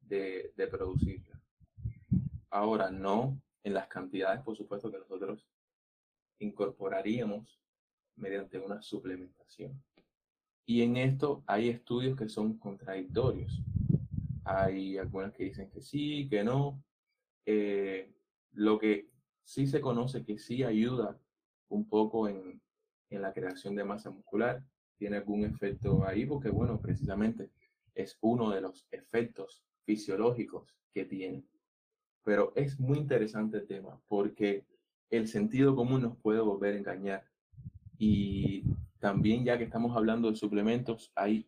de, 0.00 0.52
de 0.56 0.66
producirla. 0.66 1.40
Ahora, 2.50 2.90
no 2.90 3.40
en 3.64 3.74
las 3.74 3.88
cantidades, 3.88 4.42
por 4.42 4.56
supuesto, 4.56 4.90
que 4.90 4.98
nosotros 4.98 5.48
incorporaríamos 6.38 7.60
mediante 8.16 8.58
una 8.58 8.80
suplementación. 8.82 9.82
Y 10.66 10.82
en 10.82 10.96
esto 10.96 11.42
hay 11.46 11.70
estudios 11.70 12.16
que 12.16 12.28
son 12.28 12.58
contradictorios. 12.58 13.62
Hay 14.44 14.98
algunas 14.98 15.32
que 15.32 15.44
dicen 15.44 15.70
que 15.70 15.80
sí, 15.80 16.28
que 16.28 16.44
no. 16.44 16.82
Eh, 17.46 18.14
lo 18.52 18.78
que 18.78 19.10
sí 19.42 19.66
se 19.66 19.80
conoce 19.80 20.24
que 20.24 20.38
sí 20.38 20.62
ayuda 20.62 21.18
un 21.68 21.88
poco 21.88 22.28
en, 22.28 22.62
en 23.10 23.22
la 23.22 23.32
creación 23.32 23.74
de 23.74 23.84
masa 23.84 24.10
muscular 24.10 24.64
tiene 24.96 25.16
algún 25.16 25.44
efecto 25.44 26.06
ahí, 26.06 26.24
porque 26.24 26.50
bueno, 26.50 26.80
precisamente 26.80 27.50
es 27.94 28.16
uno 28.20 28.50
de 28.50 28.60
los 28.60 28.86
efectos 28.90 29.64
fisiológicos 29.84 30.74
que 30.92 31.04
tiene. 31.04 31.44
Pero 32.24 32.52
es 32.56 32.80
muy 32.80 32.98
interesante 32.98 33.58
el 33.58 33.66
tema, 33.66 34.00
porque 34.08 34.64
el 35.10 35.28
sentido 35.28 35.76
común 35.76 36.02
nos 36.02 36.16
puede 36.16 36.40
volver 36.40 36.74
a 36.74 36.78
engañar. 36.78 37.24
Y 37.98 38.64
también 38.98 39.44
ya 39.44 39.58
que 39.58 39.64
estamos 39.64 39.96
hablando 39.96 40.30
de 40.30 40.36
suplementos, 40.36 41.12
hay 41.14 41.46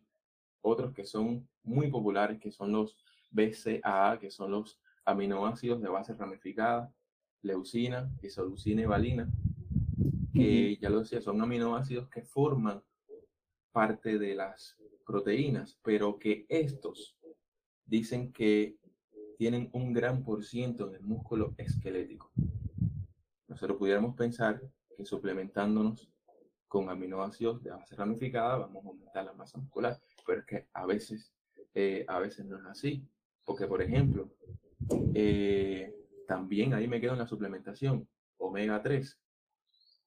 otros 0.61 0.93
que 0.93 1.05
son 1.05 1.47
muy 1.63 1.89
populares, 1.89 2.39
que 2.39 2.51
son 2.51 2.71
los 2.71 2.97
BCAA, 3.31 4.19
que 4.19 4.31
son 4.31 4.51
los 4.51 4.79
aminoácidos 5.03 5.81
de 5.81 5.89
base 5.89 6.13
ramificada, 6.13 6.93
leucina, 7.41 8.11
isoleucina 8.21 8.81
y 8.81 8.85
valina, 8.85 9.29
que 10.33 10.77
ya 10.77 10.89
lo 10.89 10.99
decía, 10.99 11.21
son 11.21 11.41
aminoácidos 11.41 12.09
que 12.09 12.21
forman 12.21 12.83
parte 13.71 14.17
de 14.17 14.35
las 14.35 14.77
proteínas, 15.05 15.79
pero 15.81 16.19
que 16.19 16.45
estos 16.49 17.17
dicen 17.85 18.31
que 18.31 18.77
tienen 19.37 19.69
un 19.71 19.93
gran 19.93 20.23
por 20.23 20.43
ciento 20.43 20.93
en 20.93 21.07
músculo 21.07 21.53
esquelético. 21.57 22.31
Nosotros 23.47 23.77
pudiéramos 23.77 24.15
pensar 24.15 24.61
que 24.95 25.05
suplementándonos 25.05 26.11
con 26.67 26.89
aminoácidos 26.89 27.63
de 27.63 27.69
base 27.69 27.95
ramificada 27.95 28.57
vamos 28.57 28.83
a 28.83 28.89
aumentar 28.89 29.25
la 29.25 29.33
masa 29.33 29.59
muscular, 29.59 29.97
pero 30.25 30.39
es 30.39 30.45
que 30.45 30.67
a 30.73 30.85
veces, 30.85 31.31
eh, 31.73 32.03
a 32.07 32.19
veces 32.19 32.45
no 32.45 32.57
es 32.57 32.65
así, 32.65 33.07
porque 33.45 33.67
por 33.67 33.81
ejemplo, 33.81 34.33
eh, 35.13 35.95
también 36.27 36.73
ahí 36.73 36.87
me 36.87 36.99
quedo 36.99 37.13
en 37.13 37.19
la 37.19 37.27
suplementación, 37.27 38.07
omega 38.37 38.81
3, 38.81 39.17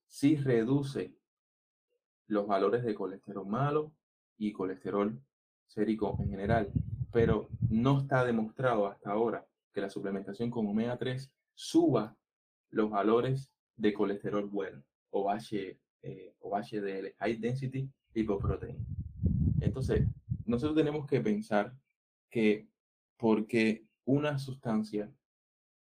sí 0.06 0.36
reduce 0.36 1.14
los 2.26 2.46
valores 2.46 2.84
de 2.84 2.94
colesterol 2.94 3.46
malo 3.46 3.92
y 4.36 4.52
colesterol 4.52 5.22
sérico 5.66 6.18
en 6.20 6.30
general, 6.30 6.72
pero 7.12 7.48
no 7.68 8.00
está 8.00 8.24
demostrado 8.24 8.86
hasta 8.86 9.10
ahora 9.10 9.46
que 9.72 9.80
la 9.80 9.90
suplementación 9.90 10.50
con 10.50 10.66
omega 10.66 10.96
3 10.96 11.30
suba 11.54 12.16
los 12.70 12.90
valores 12.90 13.52
de 13.76 13.92
colesterol 13.92 14.46
bueno 14.48 14.82
o, 15.10 15.32
eh, 15.32 16.34
o 16.40 16.56
HDL, 16.56 17.14
High 17.18 17.36
Density 17.36 17.90
Lipoprotein. 18.14 18.76
Entonces, 19.60 20.06
nosotros 20.44 20.76
tenemos 20.76 21.06
que 21.06 21.20
pensar 21.20 21.74
que 22.30 22.68
porque 23.16 23.84
una 24.04 24.38
sustancia 24.38 25.12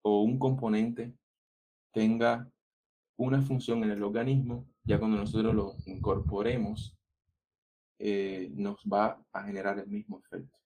o 0.02 0.22
un 0.22 0.38
componente 0.38 1.14
tenga 1.92 2.52
una 3.18 3.42
función 3.42 3.84
en 3.84 3.92
el 3.92 4.04
organismo, 4.04 4.68
ya 4.84 5.00
cuando 5.00 5.18
nosotros 5.18 5.54
lo 5.54 5.76
incorporemos, 5.86 6.98
eh, 8.00 8.50
nos 8.56 8.84
va 8.84 9.24
a 9.32 9.44
generar 9.44 9.78
el 9.80 9.88
mismo 9.88 10.20
efecto. 10.20 10.61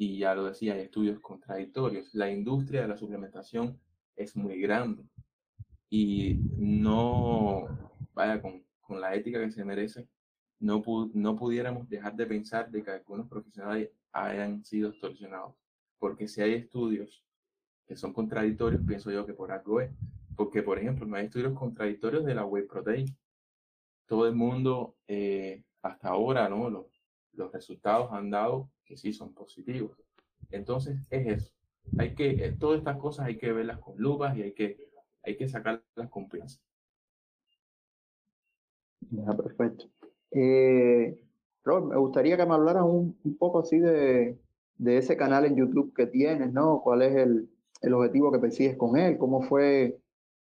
Y 0.00 0.16
ya 0.16 0.34
lo 0.34 0.46
decía, 0.46 0.72
hay 0.72 0.80
estudios 0.80 1.20
contradictorios. 1.20 2.14
La 2.14 2.30
industria 2.30 2.80
de 2.80 2.88
la 2.88 2.96
suplementación 2.96 3.78
es 4.16 4.34
muy 4.34 4.58
grande 4.58 5.04
y 5.90 6.40
no, 6.56 7.68
vaya, 8.14 8.40
con, 8.40 8.64
con 8.80 8.98
la 8.98 9.14
ética 9.14 9.38
que 9.40 9.50
se 9.50 9.62
merece, 9.62 10.08
no, 10.58 10.82
no 11.12 11.36
pudiéramos 11.36 11.86
dejar 11.86 12.16
de 12.16 12.24
pensar 12.24 12.70
de 12.70 12.82
que 12.82 12.92
algunos 12.92 13.28
profesionales 13.28 13.90
hayan 14.10 14.64
sido 14.64 14.88
extorsionados. 14.88 15.54
Porque 15.98 16.28
si 16.28 16.40
hay 16.40 16.54
estudios 16.54 17.22
que 17.86 17.94
son 17.94 18.14
contradictorios, 18.14 18.80
pienso 18.86 19.10
yo 19.10 19.26
que 19.26 19.34
por 19.34 19.52
algo 19.52 19.82
es. 19.82 19.90
Porque, 20.34 20.62
por 20.62 20.78
ejemplo, 20.78 21.04
no 21.04 21.16
hay 21.16 21.26
estudios 21.26 21.52
contradictorios 21.52 22.24
de 22.24 22.34
la 22.36 22.46
whey 22.46 22.66
protein. 22.66 23.04
Todo 24.06 24.26
el 24.26 24.34
mundo, 24.34 24.96
eh, 25.06 25.62
hasta 25.82 26.08
ahora, 26.08 26.48
¿no? 26.48 26.70
Los, 26.70 26.89
los 27.40 27.52
resultados 27.52 28.12
han 28.12 28.30
dado 28.30 28.70
que 28.84 28.96
sí 28.96 29.12
son 29.12 29.32
positivos. 29.34 29.96
Entonces, 30.50 30.98
es 31.10 31.26
eso. 31.26 31.52
Hay 31.98 32.14
que, 32.14 32.30
eh, 32.44 32.52
todas 32.52 32.78
estas 32.78 32.98
cosas 32.98 33.26
hay 33.26 33.38
que 33.38 33.52
verlas 33.52 33.78
con 33.78 33.96
lupas 33.96 34.36
y 34.36 34.42
hay 34.42 34.52
que, 34.52 34.76
hay 35.24 35.36
que 35.36 35.48
sacarlas 35.48 36.10
con 36.10 36.28
pinzas. 36.28 36.62
Ya, 39.10 39.32
perfecto. 39.36 39.86
Eh, 40.30 41.24
me 41.64 41.96
gustaría 41.96 42.36
que 42.36 42.46
me 42.46 42.54
hablaras 42.54 42.84
un, 42.84 43.18
un 43.24 43.36
poco 43.36 43.60
así 43.60 43.78
de, 43.78 44.38
de, 44.76 44.98
ese 44.98 45.16
canal 45.16 45.44
en 45.44 45.56
YouTube 45.56 45.94
que 45.94 46.06
tienes, 46.06 46.52
¿no? 46.52 46.80
¿Cuál 46.82 47.02
es 47.02 47.16
el, 47.16 47.50
el 47.82 47.94
objetivo 47.94 48.30
que 48.30 48.38
persigues 48.38 48.76
con 48.76 48.96
él? 48.96 49.18
¿Cómo 49.18 49.42
fue 49.42 50.00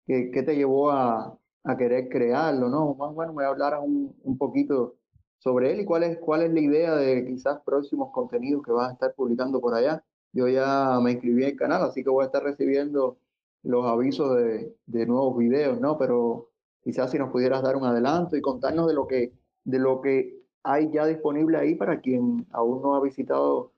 ¿Qué, 0.07 0.43
te 0.45 0.57
llevó 0.57 0.91
a, 0.91 1.39
a, 1.65 1.77
querer 1.77 2.09
crearlo? 2.09 2.69
¿no? 2.69 2.95
Más 2.95 3.15
bueno, 3.15 3.33
me 3.33 3.45
hablaras 3.45 3.81
un, 3.83 4.15
un, 4.23 4.39
poquito 4.39 4.97
sobre 5.43 5.73
él 5.73 5.81
y 5.81 5.85
cuál 5.85 6.05
es, 6.05 6.19
cuál 6.19 6.43
es 6.43 6.53
la 6.53 6.61
idea 6.61 6.95
de 6.95 7.27
quizás 7.27 7.61
próximos 7.65 8.13
contenidos 8.13 8.63
que 8.63 8.71
vas 8.71 8.91
a 8.91 8.93
estar 8.93 9.13
publicando 9.15 9.61
por 9.61 9.75
allá. 9.75 10.05
Yo 10.33 10.47
ya 10.47 11.01
me 11.03 11.13
inscribí 11.13 11.43
el 11.43 11.57
canal, 11.57 11.83
así 11.83 12.05
que 12.05 12.11
voy 12.11 12.23
a 12.23 12.27
estar 12.27 12.45
recibiendo 12.45 13.19
los 13.65 13.85
avisos 13.85 14.37
de, 14.37 14.73
de 14.87 15.07
nuevos 15.07 15.37
videos, 15.37 15.81
¿no? 15.81 15.99
Pero 15.99 16.51
quizás 16.85 17.11
si 17.11 17.19
nos 17.19 17.31
pudieras 17.31 17.61
dar 17.61 17.77
un 17.77 17.85
adelanto 17.85 18.37
y 18.37 18.41
contarnos 18.41 18.87
de 18.87 18.95
lo 18.95 19.09
que, 19.09 19.33
de 19.65 19.79
lo 19.81 20.01
que 20.01 20.41
hay 20.63 20.93
ya 20.93 21.07
disponible 21.07 21.59
ahí 21.59 21.75
para 21.75 22.01
quien 22.01 22.47
aún 22.53 22.81
no 22.81 22.95
ha 22.95 23.03
visitado 23.03 23.73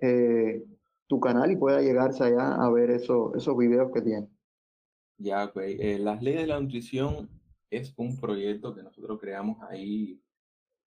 eh, 0.00 0.64
tu 1.06 1.20
canal 1.20 1.48
y 1.52 1.56
pueda 1.56 1.80
llegarse 1.80 2.24
allá 2.24 2.56
a 2.56 2.68
ver 2.70 2.90
eso, 2.90 3.32
esos 3.36 3.56
videos 3.56 3.92
que 3.92 4.02
tiene. 4.02 4.28
Ya, 5.18 5.52
pues, 5.52 5.78
las 6.00 6.20
leyes 6.20 6.40
de 6.40 6.46
la 6.48 6.60
nutrición 6.60 7.30
es 7.70 7.94
un 7.96 8.18
proyecto 8.18 8.74
que 8.74 8.82
nosotros 8.82 9.20
creamos 9.20 9.62
ahí 9.70 10.20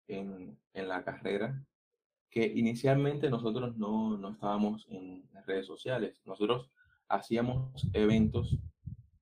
en, 0.09 0.59
en 0.75 0.89
la 0.89 1.05
carrera, 1.05 1.63
que 2.31 2.47
inicialmente 2.47 3.31
nosotros 3.31 3.77
no, 3.77 4.17
no 4.19 4.31
estábamos 4.31 4.87
en 4.91 5.27
redes 5.47 5.67
sociales. 5.67 6.21
Nosotros 6.25 6.71
hacíamos 7.09 7.89
eventos, 7.93 8.59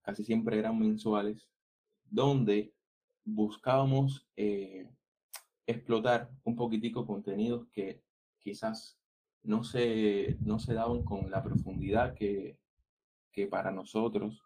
casi 0.02 0.24
siempre 0.24 0.58
eran 0.58 0.78
mensuales, 0.78 1.48
donde 2.10 2.72
buscábamos 3.24 4.26
eh, 4.36 4.88
explotar 5.66 6.30
un 6.44 6.56
poquitico 6.56 7.06
contenidos 7.06 7.66
que 7.72 8.02
quizás 8.38 8.98
no 9.42 9.64
se, 9.64 10.36
no 10.40 10.58
se 10.58 10.74
daban 10.74 11.02
con 11.04 11.30
la 11.30 11.42
profundidad 11.42 12.14
que, 12.14 12.58
que 13.32 13.46
para 13.46 13.70
nosotros 13.70 14.42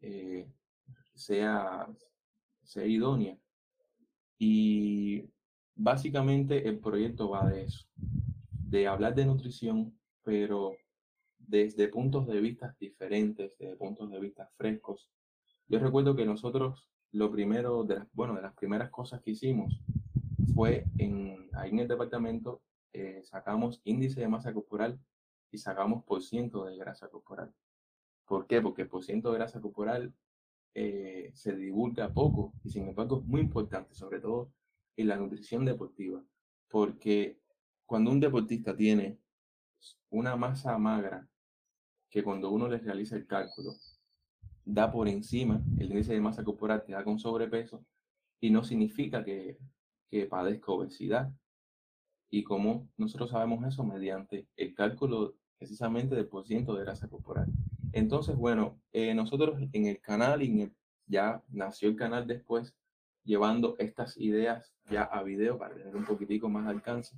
eh, 0.00 0.48
sea, 1.14 1.86
sea 2.62 2.84
idónea. 2.86 3.38
Y 4.38 5.24
básicamente 5.74 6.68
el 6.68 6.78
proyecto 6.78 7.30
va 7.30 7.48
de 7.48 7.64
eso, 7.64 7.86
de 8.50 8.86
hablar 8.86 9.14
de 9.14 9.26
nutrición, 9.26 9.98
pero 10.22 10.76
desde 11.38 11.88
puntos 11.88 12.26
de 12.26 12.40
vista 12.40 12.74
diferentes, 12.80 13.52
desde 13.58 13.76
puntos 13.76 14.10
de 14.10 14.20
vista 14.20 14.50
frescos. 14.56 15.08
Yo 15.68 15.78
recuerdo 15.78 16.16
que 16.16 16.24
nosotros, 16.24 16.88
lo 17.12 17.30
primero, 17.30 17.84
de 17.84 17.96
las, 17.96 18.08
bueno, 18.12 18.34
de 18.34 18.42
las 18.42 18.54
primeras 18.54 18.90
cosas 18.90 19.20
que 19.22 19.32
hicimos 19.32 19.80
fue 20.54 20.84
en, 20.98 21.48
ahí 21.54 21.70
en 21.70 21.80
el 21.80 21.88
departamento, 21.88 22.62
eh, 22.92 23.20
sacamos 23.22 23.80
índice 23.84 24.20
de 24.20 24.28
masa 24.28 24.52
corporal 24.52 24.98
y 25.50 25.58
sacamos 25.58 26.04
por 26.04 26.22
ciento 26.22 26.64
de 26.64 26.76
grasa 26.76 27.08
corporal. 27.08 27.52
¿Por 28.26 28.46
qué? 28.46 28.60
Porque 28.60 28.82
el 28.82 28.88
porcentaje 28.88 29.32
de 29.32 29.38
grasa 29.38 29.60
corporal 29.60 30.14
eh, 30.74 31.30
se 31.34 31.56
divulga 31.56 32.12
poco 32.12 32.52
y 32.64 32.70
sin 32.70 32.88
embargo 32.88 33.20
es 33.20 33.26
muy 33.26 33.40
importante, 33.40 33.94
sobre 33.94 34.20
todo 34.20 34.52
en 34.96 35.08
la 35.08 35.16
nutrición 35.16 35.64
deportiva, 35.64 36.22
porque 36.68 37.40
cuando 37.84 38.10
un 38.10 38.20
deportista 38.20 38.76
tiene 38.76 39.18
una 40.10 40.36
masa 40.36 40.76
magra, 40.78 41.28
que 42.10 42.22
cuando 42.22 42.50
uno 42.50 42.68
le 42.68 42.78
realiza 42.78 43.16
el 43.16 43.26
cálculo, 43.26 43.74
da 44.64 44.90
por 44.90 45.08
encima, 45.08 45.62
el 45.78 45.90
índice 45.90 46.12
de 46.14 46.20
masa 46.20 46.42
corporal 46.42 46.82
te 46.84 46.92
da 46.92 47.04
con 47.04 47.18
sobrepeso, 47.18 47.84
y 48.40 48.50
no 48.50 48.64
significa 48.64 49.24
que, 49.24 49.58
que 50.10 50.26
padezca 50.26 50.72
obesidad. 50.72 51.32
Y 52.30 52.42
como 52.42 52.88
nosotros 52.96 53.30
sabemos 53.30 53.64
eso 53.66 53.84
mediante 53.84 54.48
el 54.56 54.74
cálculo 54.74 55.36
precisamente 55.58 56.14
del 56.14 56.26
porcentaje 56.26 56.78
de 56.78 56.84
grasa 56.84 57.08
corporal. 57.08 57.46
Entonces, 57.96 58.36
bueno, 58.36 58.78
eh, 58.92 59.14
nosotros 59.14 59.58
en 59.72 59.86
el 59.86 59.98
canal, 60.02 60.42
y 60.42 60.70
ya 61.06 61.42
nació 61.48 61.88
el 61.88 61.96
canal 61.96 62.26
después, 62.26 62.74
llevando 63.24 63.74
estas 63.78 64.18
ideas 64.18 64.70
ya 64.90 65.04
a 65.04 65.22
video 65.22 65.56
para 65.56 65.76
tener 65.76 65.96
un 65.96 66.04
poquitico 66.04 66.50
más 66.50 66.66
de 66.66 66.72
alcance. 66.72 67.16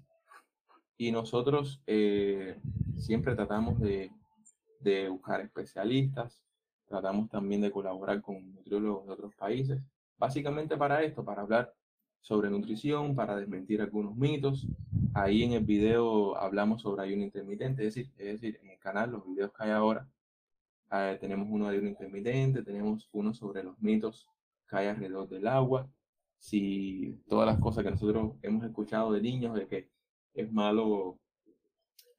Y 0.97 1.11
nosotros 1.11 1.83
eh, 1.89 2.61
siempre 2.97 3.35
tratamos 3.35 3.81
de, 3.81 4.13
de, 4.79 5.09
buscar 5.09 5.41
especialistas, 5.41 6.45
tratamos 6.87 7.29
también 7.29 7.61
de 7.61 7.73
colaborar 7.73 8.23
con 8.23 8.55
nutriólogos 8.55 9.05
de 9.05 9.13
otros 9.15 9.35
países, 9.35 9.83
básicamente 10.17 10.77
para 10.77 11.03
esto, 11.03 11.25
para 11.25 11.43
hablar 11.43 11.75
sobre 12.21 12.51
nutrición, 12.51 13.17
para 13.17 13.35
desmentir 13.35 13.83
algunos 13.83 14.15
mitos. 14.15 14.69
Ahí 15.13 15.43
en 15.43 15.55
el 15.55 15.65
video 15.65 16.37
hablamos 16.37 16.83
sobre 16.83 17.03
ayuno 17.03 17.25
intermitente, 17.25 17.85
es 17.85 17.97
decir, 17.97 18.13
es 18.17 18.41
decir, 18.41 18.61
en 18.63 18.71
el 18.71 18.79
canal, 18.79 19.11
los 19.11 19.27
videos 19.27 19.53
que 19.53 19.65
hay 19.65 19.71
ahora, 19.71 20.07
Ah, 20.91 21.17
tenemos 21.21 21.49
uno 21.51 21.69
de 21.69 21.79
un 21.79 21.87
intermitente, 21.87 22.63
tenemos 22.63 23.09
uno 23.13 23.35
sobre 23.35 23.63
los 23.63 23.79
mitos 23.81 24.29
que 24.69 24.77
hay 24.77 24.87
alrededor 24.87 25.29
del 25.29 25.47
agua, 25.47 25.89
si 26.39 27.21
todas 27.29 27.47
las 27.47 27.59
cosas 27.59 27.85
que 27.85 27.91
nosotros 27.91 28.33
hemos 28.43 28.65
escuchado 28.65 29.13
de 29.13 29.21
niños, 29.21 29.55
de 29.55 29.67
que 29.67 29.89
es 30.35 30.53
malo, 30.53 31.19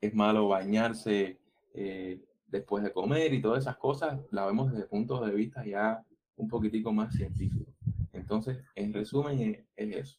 es 0.01 0.13
malo 0.13 0.47
bañarse 0.49 1.39
eh, 1.73 2.21
después 2.47 2.83
de 2.83 2.91
comer 2.91 3.33
y 3.33 3.41
todas 3.41 3.63
esas 3.63 3.77
cosas, 3.77 4.19
la 4.31 4.45
vemos 4.45 4.71
desde 4.71 4.87
puntos 4.87 5.25
de 5.25 5.33
vista 5.33 5.65
ya 5.65 6.03
un 6.35 6.47
poquitico 6.47 6.91
más 6.91 7.13
científicos. 7.15 7.73
Entonces, 8.13 8.57
en 8.75 8.93
resumen, 8.93 9.65
es, 9.75 9.95
eso. 9.95 10.17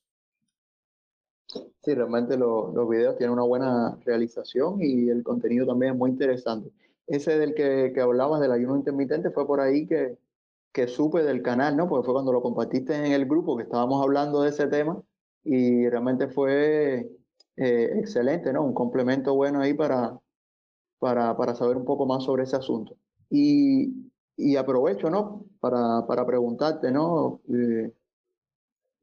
Sí, 1.83 1.95
realmente 1.95 2.37
los 2.37 2.89
videos 2.89 3.17
tienen 3.17 3.33
una 3.33 3.43
buena 3.43 3.97
realización 4.05 4.81
y 4.81 5.09
el 5.09 5.23
contenido 5.23 5.67
también 5.67 5.93
es 5.93 5.99
muy 5.99 6.11
interesante. 6.11 6.71
Ese 7.11 7.39
del 7.39 7.55
que, 7.55 7.93
que 7.93 8.01
hablabas 8.01 8.41
del 8.41 8.53
ayuno 8.53 8.77
intermitente 8.77 9.31
fue 9.31 9.47
por 9.47 9.61
ahí 9.61 9.87
que, 9.87 10.17
que 10.73 10.87
supe 10.87 11.25
del 11.25 11.43
canal, 11.43 11.77
¿no? 11.77 11.89
Porque 11.89 12.05
fue 12.07 12.15
cuando 12.15 12.33
lo 12.33 12.41
compartiste 12.41 12.95
en 12.95 13.13
el 13.13 13.27
grupo 13.27 13.57
que 13.57 13.65
estábamos 13.65 14.03
hablando 14.03 14.43
de 14.43 14.51
ese 14.51 14.69
tema 14.69 15.03
y 15.43 15.89
realmente 15.89 16.29
fue 16.29 17.11
eh, 17.57 17.91
excelente, 17.97 18.53
¿no? 18.53 18.65
Un 18.65 18.75
complemento 18.75 19.35
bueno 19.35 19.61
ahí 19.61 19.75
para, 19.75 20.19
para, 21.01 21.37
para 21.37 21.55
saber 21.57 21.77
un 21.77 21.85
poco 21.85 22.07
más 22.07 22.23
sobre 22.23 22.45
ese 22.45 22.57
asunto. 22.57 22.97
Y, 23.29 24.13
y 24.37 24.57
aprovecho, 24.57 25.11
¿no? 25.11 25.45
Para, 25.59 26.07
para 26.07 26.25
preguntarte, 26.25 26.93
¿no? 26.93 27.41
Eh, 27.53 27.93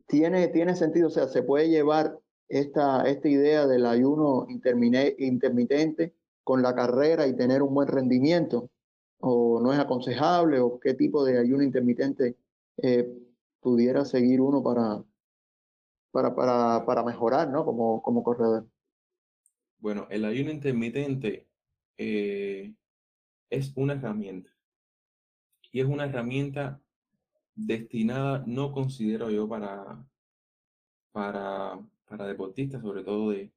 ¿tiene, 0.07 0.47
¿Tiene 0.47 0.75
sentido, 0.77 1.07
o 1.07 1.11
sea, 1.11 1.27
se 1.27 1.43
puede 1.43 1.67
llevar 1.69 2.17
esta, 2.47 3.03
esta 3.03 3.27
idea 3.27 3.67
del 3.67 3.85
ayuno 3.85 4.47
intermitente 4.47 6.13
con 6.47 6.61
la 6.61 6.73
carrera 6.73 7.27
y 7.27 7.35
tener 7.35 7.61
un 7.61 7.73
buen 7.73 7.89
rendimiento? 7.89 8.69
¿O 9.19 9.59
no 9.61 9.73
es 9.73 9.79
aconsejable? 9.79 10.61
¿O 10.61 10.79
qué 10.79 10.93
tipo 10.93 11.25
de 11.25 11.39
ayuno 11.39 11.61
intermitente 11.61 12.37
eh, 12.77 13.05
pudiera 13.59 14.05
seguir 14.05 14.39
uno 14.39 14.63
para, 14.63 15.03
para, 16.09 16.33
para, 16.33 16.85
para 16.85 17.03
mejorar, 17.03 17.49
¿no? 17.49 17.65
Como, 17.65 18.01
como 18.01 18.23
corredor. 18.23 18.65
Bueno, 19.79 20.07
el 20.09 20.23
ayuno 20.23 20.49
intermitente 20.49 21.49
eh, 21.97 22.73
es 23.49 23.73
una 23.75 23.95
herramienta. 23.95 24.49
Y 25.73 25.81
es 25.81 25.85
una 25.85 26.05
herramienta 26.05 26.79
destinada, 27.55 28.45
no 28.47 28.71
considero 28.71 29.29
yo, 29.29 29.49
para, 29.49 30.01
para, 31.11 31.77
para 32.05 32.25
deportistas, 32.25 32.81
sobre 32.81 33.03
todo 33.03 33.31
de, 33.31 33.51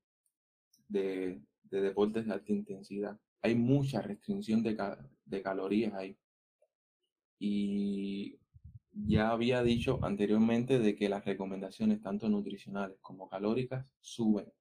de, 0.89 1.41
de, 1.71 1.81
deportes 1.81 2.27
de 2.27 2.33
alta 2.33 2.53
intensidad. 2.53 3.19
Hay 3.43 3.55
mucha 3.55 4.03
restricción 4.03 4.63
de, 4.63 4.77
de 5.25 5.43
calorías 5.43 5.95
ahí. 5.95 6.17
Y 7.39 8.39
ya 8.93 9.31
había 9.31 9.63
dicho 9.63 9.99
anteriormente 10.03 10.79
de 10.79 10.95
que 10.95 11.09
las 11.09 11.25
recomendaciones 11.25 12.03
tanto 12.03 12.29
nutricionales 12.29 12.99
como 13.01 13.29
calóricas 13.29 13.87
suben. 14.01 14.53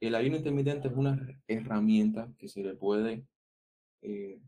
El 0.00 0.14
ayuno 0.14 0.36
intermitente 0.36 0.88
es 0.88 0.94
una 0.94 1.18
herramienta 1.46 2.32
que 2.38 2.48
se 2.48 2.62
le 2.62 2.74
puede, 2.74 3.26
eh, 4.02 4.40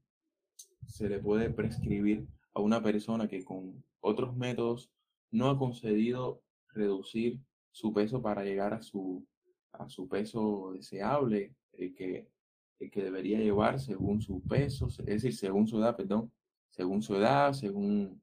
se 0.86 1.08
le 1.08 1.18
puede 1.18 1.50
prescribir 1.50 2.26
a 2.54 2.60
una 2.60 2.82
persona 2.82 3.28
que 3.28 3.44
con 3.44 3.84
otros 4.00 4.34
métodos 4.36 4.90
no 5.30 5.50
ha 5.50 5.58
conseguido 5.58 6.42
reducir 6.68 7.40
su 7.70 7.92
peso 7.92 8.22
para 8.22 8.44
llegar 8.44 8.72
a 8.72 8.82
su, 8.82 9.26
a 9.72 9.88
su 9.88 10.08
peso 10.08 10.72
deseable, 10.74 11.54
el 11.72 11.94
que, 11.94 12.28
el 12.78 12.90
que 12.90 13.02
debería 13.02 13.38
llevar 13.38 13.80
según 13.80 14.20
su 14.20 14.40
peso, 14.42 14.88
es 14.88 14.96
decir, 15.06 15.34
según 15.34 15.66
su 15.66 15.78
edad, 15.78 15.96
perdón, 15.96 16.32
según 16.70 17.02
su 17.02 17.16
edad, 17.16 17.52
según 17.52 18.22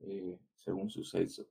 eh, 0.00 0.38
según 0.64 0.90
su 0.90 1.04
sexo. 1.04 1.46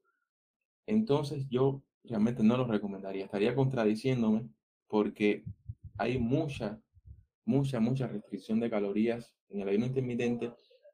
Entonces 0.86 1.47
yo 1.49 1.84
realmente 2.03 2.43
no 2.43 2.57
lo 2.57 2.65
recomendaría, 2.65 3.25
estaría 3.25 3.55
contradiciéndome 3.55 4.49
porque 4.88 5.43
hay 5.97 6.17
mucha, 6.17 6.81
mucha, 7.45 7.79
mucha 7.79 8.07
restricción 8.07 8.59
de 8.59 8.69
calorías 8.69 9.34
en 9.49 9.61
el 9.61 9.69
ayuno 9.69 9.86
intermitente 9.86 10.51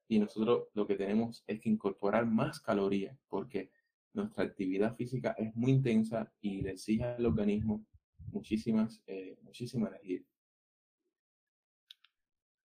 y 0.07 0.19
nosotros 0.19 0.67
lo 0.73 0.85
que 0.85 0.95
tenemos 0.95 1.43
es 1.47 1.59
que 1.59 1.69
incorporar 1.69 2.25
más 2.25 2.59
calorías 2.59 3.17
porque 3.29 3.71
nuestra 4.13 4.43
actividad 4.43 4.95
física 4.95 5.35
es 5.37 5.55
muy 5.55 5.71
intensa 5.71 6.31
y 6.41 6.61
le 6.61 6.71
exige 6.71 7.05
al 7.05 7.25
organismo 7.25 7.85
muchísimas, 8.31 9.01
eh, 9.07 9.37
muchísima 9.43 9.87
energía. 9.89 10.21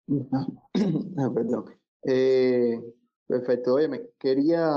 Perdón. 1.33 1.65
Eh, 2.03 2.79
Perfecto. 3.27 3.73
Oye, 3.73 3.87
me 3.87 4.01
quería, 4.19 4.69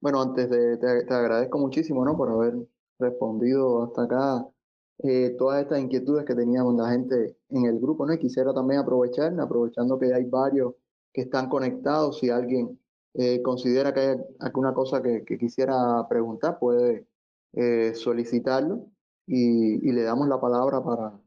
bueno, 0.00 0.20
antes 0.20 0.50
de, 0.50 0.76
te, 0.78 1.14
agradezco 1.14 1.58
muchísimo, 1.58 2.04
¿no? 2.04 2.16
Por 2.16 2.30
haber 2.30 2.54
respondido 2.98 3.84
hasta 3.84 4.02
acá 4.02 4.46
eh, 4.98 5.34
todas 5.38 5.62
estas 5.62 5.80
inquietudes 5.80 6.24
que 6.26 6.34
teníamos 6.34 6.74
la 6.76 6.90
gente 6.90 7.36
en 7.48 7.64
el 7.66 7.78
grupo, 7.80 8.04
¿no? 8.06 8.18
Quisiera 8.18 8.52
también 8.52 8.80
aprovechar, 8.80 9.32
aprovechando 9.40 9.98
que 9.98 10.12
hay 10.12 10.24
varios 10.24 10.74
que 11.12 11.22
están 11.22 11.48
conectados, 11.48 12.18
si 12.18 12.30
alguien 12.30 12.78
eh, 13.14 13.42
considera 13.42 13.94
que 13.94 14.00
hay 14.00 14.16
alguna 14.40 14.74
cosa 14.74 15.02
que, 15.02 15.24
quisiera 15.38 16.06
preguntar, 16.08 16.58
puede 16.58 17.06
eh, 17.54 17.94
solicitarlo 17.94 18.86
y, 19.34 19.92
le 19.92 20.02
damos 20.02 20.28
la 20.28 20.38
palabra 20.38 20.82
para, 20.84 21.18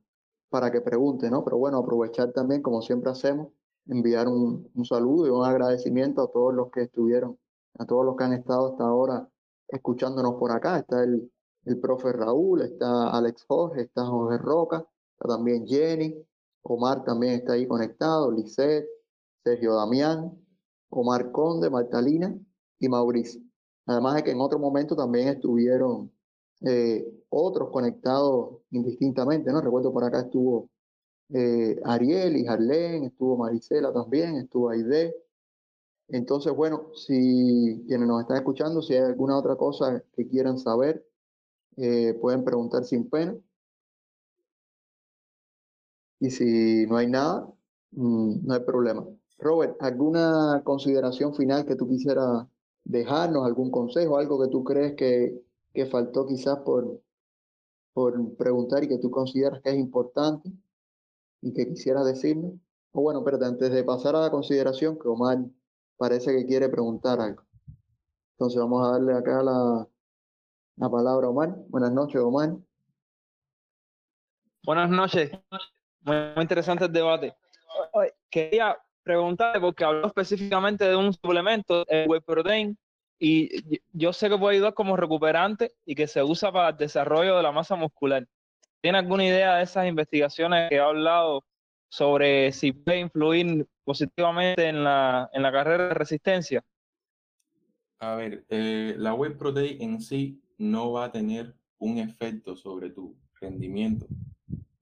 para 0.49 0.71
que 0.71 0.79
pregunte, 0.81 1.31
¿no? 1.31 1.43
Pero 1.43 1.57
bueno, 1.57 1.79
aprovechar 1.79 2.31
también, 2.33 2.61
como 2.61 2.81
siempre 2.83 3.09
hacemos, 3.09 3.49
enviar 3.87 4.27
un, 4.27 4.69
un, 4.75 4.85
saludo 4.85 5.25
y 5.25 5.29
un 5.31 5.43
agradecimiento 5.43 6.21
a 6.21 6.31
todos 6.31 6.53
los 6.53 6.69
que 6.69 6.83
estuvieron, 6.83 7.39
a 7.79 7.85
todos 7.85 8.05
los 8.05 8.15
que 8.15 8.23
han 8.23 8.33
estado 8.33 8.71
hasta 8.71 8.83
ahora 8.83 9.27
escuchándonos 9.69 10.35
por 10.35 10.51
acá. 10.51 10.77
Está 10.77 11.03
el, 11.03 11.31
el 11.65 11.79
profe 11.79 12.11
Raúl, 12.11 12.61
está 12.61 13.09
Alex 13.09 13.45
Jorge, 13.47 13.81
está 13.81 14.05
Jorge 14.05 14.37
Roca, 14.37 14.85
está 15.13 15.27
también 15.27 15.65
Jenny, 15.65 16.15
Omar 16.61 17.03
también 17.03 17.33
está 17.33 17.53
ahí 17.53 17.67
conectado, 17.67 18.31
Lisette, 18.31 18.87
Sergio 19.43 19.73
Damián, 19.73 20.31
Omar 20.89 21.31
Conde, 21.31 21.71
Martalina 21.71 22.37
y 22.77 22.87
Mauricio. 22.87 23.41
Además 23.87 24.15
de 24.15 24.23
que 24.23 24.31
en 24.31 24.41
otro 24.41 24.59
momento 24.59 24.95
también 24.95 25.27
estuvieron 25.27 26.11
eh, 26.61 27.05
otros 27.29 27.69
conectados 27.71 28.59
indistintamente, 28.71 29.51
¿no? 29.51 29.61
Recuerdo 29.61 29.91
por 29.93 30.03
acá 30.03 30.21
estuvo 30.21 30.69
eh, 31.33 31.79
Ariel 31.83 32.37
y 32.37 32.47
Harlén, 32.47 33.05
estuvo 33.05 33.37
Marisela 33.37 33.91
también, 33.93 34.37
estuvo 34.37 34.69
Aide. 34.69 35.15
Entonces, 36.07 36.53
bueno, 36.55 36.91
si 36.95 37.83
quienes 37.87 38.07
nos 38.07 38.21
están 38.21 38.37
escuchando, 38.37 38.81
si 38.81 38.93
hay 38.93 39.01
alguna 39.01 39.37
otra 39.37 39.55
cosa 39.55 40.03
que 40.13 40.27
quieran 40.27 40.59
saber, 40.59 41.05
eh, 41.77 42.13
pueden 42.21 42.43
preguntar 42.43 42.85
sin 42.85 43.09
pena. 43.09 43.35
Y 46.19 46.29
si 46.31 46.85
no 46.87 46.97
hay 46.97 47.07
nada, 47.07 47.47
mm, 47.91 48.45
no 48.45 48.53
hay 48.53 48.61
problema. 48.61 49.05
Robert, 49.37 49.75
¿alguna 49.81 50.61
consideración 50.63 51.35
final 51.35 51.65
que 51.65 51.75
tú 51.75 51.87
quisieras 51.87 52.47
dejarnos, 52.83 53.45
algún 53.45 53.71
consejo, 53.71 54.17
algo 54.17 54.41
que 54.41 54.49
tú 54.49 54.63
crees 54.63 54.95
que, 54.95 55.41
que 55.75 55.85
faltó 55.85 56.25
quizás 56.25 56.57
por, 56.65 56.99
por 57.93 58.35
preguntar 58.37 58.83
y 58.83 58.87
que 58.87 58.97
tú 58.97 59.11
consideras 59.11 59.61
que 59.61 59.69
es 59.69 59.77
importante? 59.77 60.51
y 61.45 61.53
que 61.53 61.67
quisiera 61.67 62.03
decirme. 62.03 62.59
O 62.91 63.01
bueno, 63.01 63.23
pero 63.23 63.37
antes 63.45 63.71
de 63.71 63.83
pasar 63.83 64.15
a 64.15 64.21
la 64.21 64.31
consideración, 64.31 64.97
que 64.97 65.07
Omar 65.07 65.37
parece 65.95 66.35
que 66.35 66.45
quiere 66.45 66.69
preguntar 66.69 67.19
algo. 67.21 67.43
Entonces 68.31 68.59
vamos 68.59 68.85
a 68.85 68.93
darle 68.93 69.13
acá 69.13 69.43
la, 69.43 69.87
la 70.77 70.89
palabra 70.89 71.27
a 71.27 71.29
Omar. 71.29 71.55
Buenas 71.69 71.91
noches, 71.91 72.19
Omar. 72.19 72.55
Buenas 74.63 74.89
noches. 74.89 75.31
Muy, 76.01 76.17
interesante 76.41 76.85
el 76.85 76.93
debate. 76.93 77.35
Quería 78.31 78.75
preguntarle, 79.03 79.61
porque 79.61 79.85
habló 79.85 80.07
específicamente 80.07 80.85
de 80.85 80.95
un 80.95 81.13
suplemento, 81.13 81.85
el 81.87 82.09
whey 82.09 82.21
protein, 82.21 82.75
y 83.19 83.79
yo 83.93 84.13
sé 84.13 84.29
que 84.29 84.37
puede 84.37 84.55
ayudar 84.55 84.73
como 84.73 84.97
recuperante 84.97 85.73
y 85.85 85.95
que 85.95 86.07
se 86.07 86.21
usa 86.23 86.51
para 86.51 86.69
el 86.69 86.77
desarrollo 86.77 87.37
de 87.37 87.43
la 87.43 87.51
masa 87.51 87.75
muscular. 87.75 88.27
¿Tiene 88.81 88.99
alguna 88.99 89.25
idea 89.25 89.55
de 89.55 89.63
esas 89.63 89.87
investigaciones 89.87 90.69
que 90.69 90.79
ha 90.79 90.85
hablado 90.85 91.43
sobre 91.89 92.51
si 92.51 92.71
puede 92.71 92.99
influir 92.99 93.67
positivamente 93.83 94.67
en 94.67 94.83
la, 94.83 95.29
en 95.33 95.41
la 95.41 95.51
carrera 95.51 95.87
de 95.87 95.93
resistencia? 95.93 96.63
A 97.99 98.15
ver, 98.15 98.45
eh, 98.49 98.95
la 98.97 99.13
whey 99.13 99.33
protein 99.33 99.81
en 99.81 100.01
sí 100.01 100.41
no 100.57 100.91
va 100.91 101.05
a 101.05 101.11
tener 101.11 101.55
un 101.77 101.97
efecto 101.97 102.55
sobre 102.55 102.89
tu 102.89 103.17
rendimiento 103.39 104.07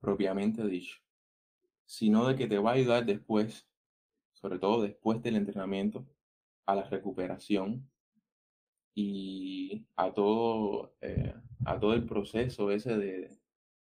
propiamente 0.02 0.66
dicho, 0.66 0.98
sino 1.86 2.28
de 2.28 2.36
que 2.36 2.48
te 2.48 2.58
va 2.58 2.72
a 2.72 2.74
ayudar 2.74 3.06
después, 3.06 3.68
sobre 4.34 4.60
todo 4.60 4.82
después 4.82 5.22
del 5.22 5.36
entrenamiento, 5.36 6.06
a 6.66 6.76
la 6.76 6.84
recuperación 6.84 7.90
y 8.96 9.86
a 9.96 10.14
todo, 10.14 10.96
eh, 11.02 11.34
a 11.66 11.80
todo 11.80 11.94
el 11.94 12.06
proceso 12.06 12.72
ese 12.72 12.98
de, 12.98 13.30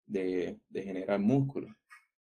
de, 0.06 0.82
generar 0.82 1.20
músculo 1.20 1.68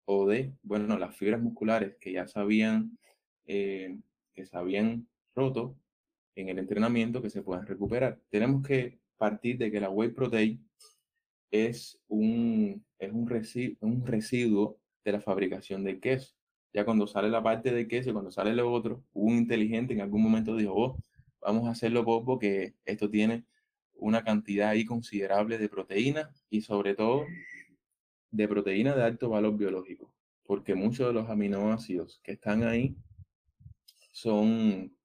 o 0.04 0.26
de, 0.26 0.54
bueno, 0.62 0.98
las 0.98 1.16
fibras 1.16 1.40
musculares 1.40 1.96
que 2.00 2.12
ya 2.12 2.26
sabían 2.26 2.98
eh, 3.46 3.98
que 4.34 4.46
se 4.46 4.56
habían 4.56 5.08
roto 5.34 5.76
en 6.36 6.48
el 6.48 6.58
entrenamiento 6.58 7.20
que 7.20 7.30
se 7.30 7.42
puedan 7.42 7.66
recuperar. 7.66 8.20
Tenemos 8.30 8.66
que 8.66 9.00
partir 9.16 9.58
de 9.58 9.70
que 9.70 9.80
la 9.80 9.90
whey 9.90 10.10
protein 10.10 10.64
es 11.50 12.00
un, 12.08 12.84
es 12.98 13.12
un, 13.12 13.28
residuo, 13.28 13.76
un 13.80 14.06
residuo 14.06 14.78
de 15.04 15.12
la 15.12 15.20
fabricación 15.20 15.82
del 15.84 16.00
queso. 16.00 16.34
Ya 16.72 16.84
cuando 16.84 17.06
sale 17.06 17.28
la 17.28 17.42
parte 17.42 17.72
de 17.72 17.88
queso, 17.88 18.12
cuando 18.12 18.30
sale 18.30 18.54
lo 18.54 18.70
otro, 18.72 19.02
un 19.12 19.36
inteligente 19.36 19.94
en 19.94 20.02
algún 20.02 20.22
momento 20.22 20.54
dijo, 20.54 20.74
oh, 20.74 20.98
vamos 21.40 21.68
a 21.68 21.72
hacerlo 21.72 22.04
poco 22.04 22.24
porque 22.24 22.74
esto 22.84 23.08
tiene 23.10 23.44
una 23.94 24.22
cantidad 24.22 24.70
ahí 24.70 24.84
considerable 24.84 25.58
de 25.58 25.68
proteína 25.68 26.30
y 26.50 26.62
sobre 26.62 26.94
todo 26.94 27.24
de 28.30 28.48
proteína 28.48 28.94
de 28.94 29.02
alto 29.02 29.28
valor 29.30 29.56
biológico. 29.56 30.12
porque 30.44 30.74
muchos 30.74 31.06
de 31.06 31.12
los 31.12 31.28
aminoácidos 31.28 32.20
que 32.22 32.32
están 32.32 32.62
ahí 32.62 32.96
son, 34.12 34.96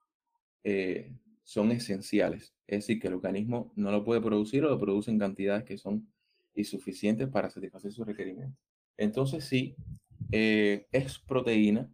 eh, 0.64 1.12
son 1.44 1.72
esenciales. 1.72 2.56
Es 2.66 2.80
decir, 2.80 3.02
que 3.02 3.10
el 3.10 3.16
organismo 3.16 3.74
no 3.76 3.92
lo 3.92 4.06
puede 4.06 4.22
producir 4.22 4.64
o 4.64 4.70
lo 4.70 4.80
produce 4.80 5.12
en 5.12 5.20
cantidades 5.20 5.66
que 5.66 5.78
son 5.78 6.08
insuficientes 6.56 7.28
para 7.28 7.50
satisfacer 7.50 7.92
sus 7.92 8.08
requerimientos. 8.08 8.58
Entonces 8.96 9.44
sí, 9.44 9.76
eh, 10.32 10.88
es 10.94 11.20
proteína. 11.20 11.92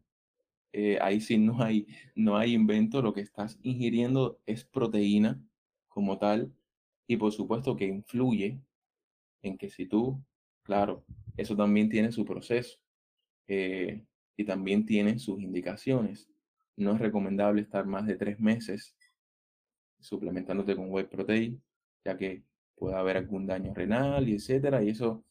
Eh, 0.71 0.99
ahí 1.01 1.19
sí 1.19 1.37
no 1.37 1.61
hay, 1.61 1.87
no 2.15 2.37
hay 2.37 2.53
invento. 2.53 3.01
Lo 3.01 3.13
que 3.13 3.21
estás 3.21 3.57
ingiriendo 3.63 4.39
es 4.45 4.63
proteína 4.65 5.41
como 5.87 6.17
tal. 6.17 6.53
Y 7.07 7.17
por 7.17 7.31
supuesto 7.31 7.75
que 7.75 7.85
influye 7.85 8.59
en 9.41 9.57
que 9.57 9.69
si 9.69 9.87
tú, 9.87 10.21
claro, 10.63 11.03
eso 11.37 11.55
también 11.55 11.89
tiene 11.89 12.11
su 12.11 12.25
proceso 12.25 12.77
eh, 13.47 14.05
y 14.37 14.45
también 14.45 14.85
tiene 14.85 15.17
sus 15.17 15.41
indicaciones. 15.41 16.29
No 16.75 16.93
es 16.93 16.99
recomendable 17.01 17.61
estar 17.61 17.85
más 17.85 18.05
de 18.05 18.15
tres 18.15 18.39
meses 18.39 18.95
suplementándote 19.99 20.75
con 20.75 20.91
whey 20.91 21.05
protein, 21.05 21.61
ya 22.05 22.15
que 22.15 22.43
puede 22.75 22.95
haber 22.95 23.17
algún 23.17 23.45
daño 23.47 23.73
renal 23.73 24.29
y 24.29 24.35
etcétera. 24.35 24.83
Y 24.83 24.89
eso 24.89 25.23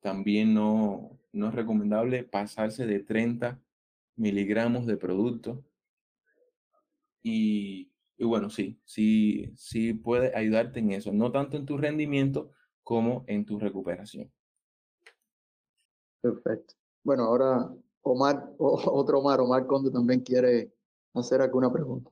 también 0.00 0.52
no, 0.52 1.18
no 1.32 1.48
es 1.48 1.54
recomendable 1.54 2.24
pasarse 2.24 2.84
de 2.84 3.00
30 3.00 3.58
miligramos 4.16 4.86
de 4.86 4.96
producto. 4.96 5.64
Y, 7.22 7.92
y, 8.16 8.24
bueno, 8.24 8.50
sí, 8.50 8.80
sí, 8.84 9.52
sí 9.56 9.94
puede 9.94 10.36
ayudarte 10.36 10.80
en 10.80 10.92
eso, 10.92 11.12
no 11.12 11.30
tanto 11.30 11.56
en 11.56 11.66
tu 11.66 11.76
rendimiento 11.76 12.50
como 12.82 13.24
en 13.28 13.44
tu 13.44 13.58
recuperación. 13.58 14.30
Perfecto. 16.20 16.74
Bueno, 17.04 17.24
ahora 17.24 17.68
Omar, 18.02 18.44
otro 18.58 19.18
Omar, 19.18 19.40
Omar 19.40 19.66
Conde 19.66 19.90
también 19.90 20.20
quiere 20.20 20.72
hacer 21.14 21.40
alguna 21.40 21.72
pregunta. 21.72 22.10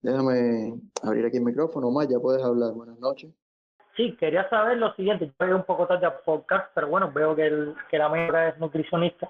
Déjame 0.00 0.74
abrir 1.02 1.26
aquí 1.26 1.36
el 1.36 1.44
micrófono. 1.44 1.88
Omar, 1.88 2.08
ya 2.08 2.18
puedes 2.18 2.42
hablar. 2.42 2.72
Buenas 2.72 2.98
noches. 2.98 3.32
Sí, 3.96 4.16
quería 4.16 4.48
saber 4.48 4.78
lo 4.78 4.94
siguiente. 4.94 5.32
Yo 5.38 5.56
un 5.56 5.64
poco 5.64 5.86
tarde 5.86 6.06
a 6.06 6.18
podcast, 6.22 6.70
pero 6.74 6.88
bueno, 6.88 7.12
veo 7.12 7.36
que, 7.36 7.46
el, 7.46 7.74
que 7.90 7.98
la 7.98 8.08
mayoría 8.08 8.48
es 8.48 8.58
nutricionista 8.58 9.28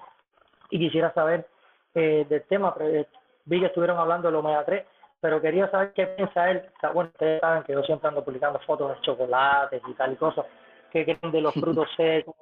y 0.69 0.79
quisiera 0.79 1.13
saber 1.13 1.47
eh, 1.93 2.25
del 2.27 2.43
tema. 2.43 2.75
Eh, 2.79 3.07
vi 3.45 3.59
que 3.59 3.67
estuvieron 3.67 3.97
hablando 3.97 4.27
del 4.27 4.35
omega 4.35 4.65
3, 4.65 4.85
pero 5.19 5.41
quería 5.41 5.69
saber 5.69 5.93
qué 5.93 6.07
piensa 6.07 6.51
él. 6.51 6.63
bueno, 6.93 7.09
ustedes 7.11 7.41
saben 7.41 7.63
que 7.63 7.73
yo 7.73 7.83
siempre 7.83 8.09
ando 8.09 8.23
publicando 8.23 8.59
fotos 8.59 8.89
de 8.95 9.01
chocolates 9.01 9.81
y 9.87 9.93
tal 9.93 10.13
y 10.13 10.15
cosas. 10.15 10.45
¿Qué 10.91 11.03
creen 11.03 11.31
de 11.31 11.41
los 11.41 11.53
frutos 11.53 11.89
secos, 11.95 12.35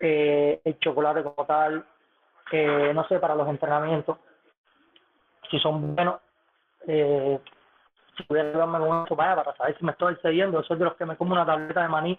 eh, 0.00 0.60
el 0.64 0.78
chocolate 0.78 1.22
como 1.22 1.46
tal? 1.46 1.84
no 2.52 3.04
sé, 3.08 3.18
para 3.18 3.34
los 3.34 3.48
entrenamientos, 3.48 4.16
si 5.50 5.58
son 5.58 5.96
buenos. 5.96 6.20
Eh, 6.86 7.40
si 8.16 8.22
pudiera 8.24 8.48
ayudarme 8.50 8.78
con 8.78 9.04
eso 9.04 9.16
para, 9.16 9.34
para 9.34 9.56
saber 9.56 9.76
si 9.76 9.84
me 9.84 9.92
estoy 9.92 10.14
excediendo, 10.14 10.62
soy 10.62 10.78
de 10.78 10.84
los 10.84 10.94
que 10.94 11.04
me 11.04 11.16
como 11.16 11.32
una 11.32 11.46
tableta 11.46 11.82
de 11.82 11.88
maní 11.88 12.18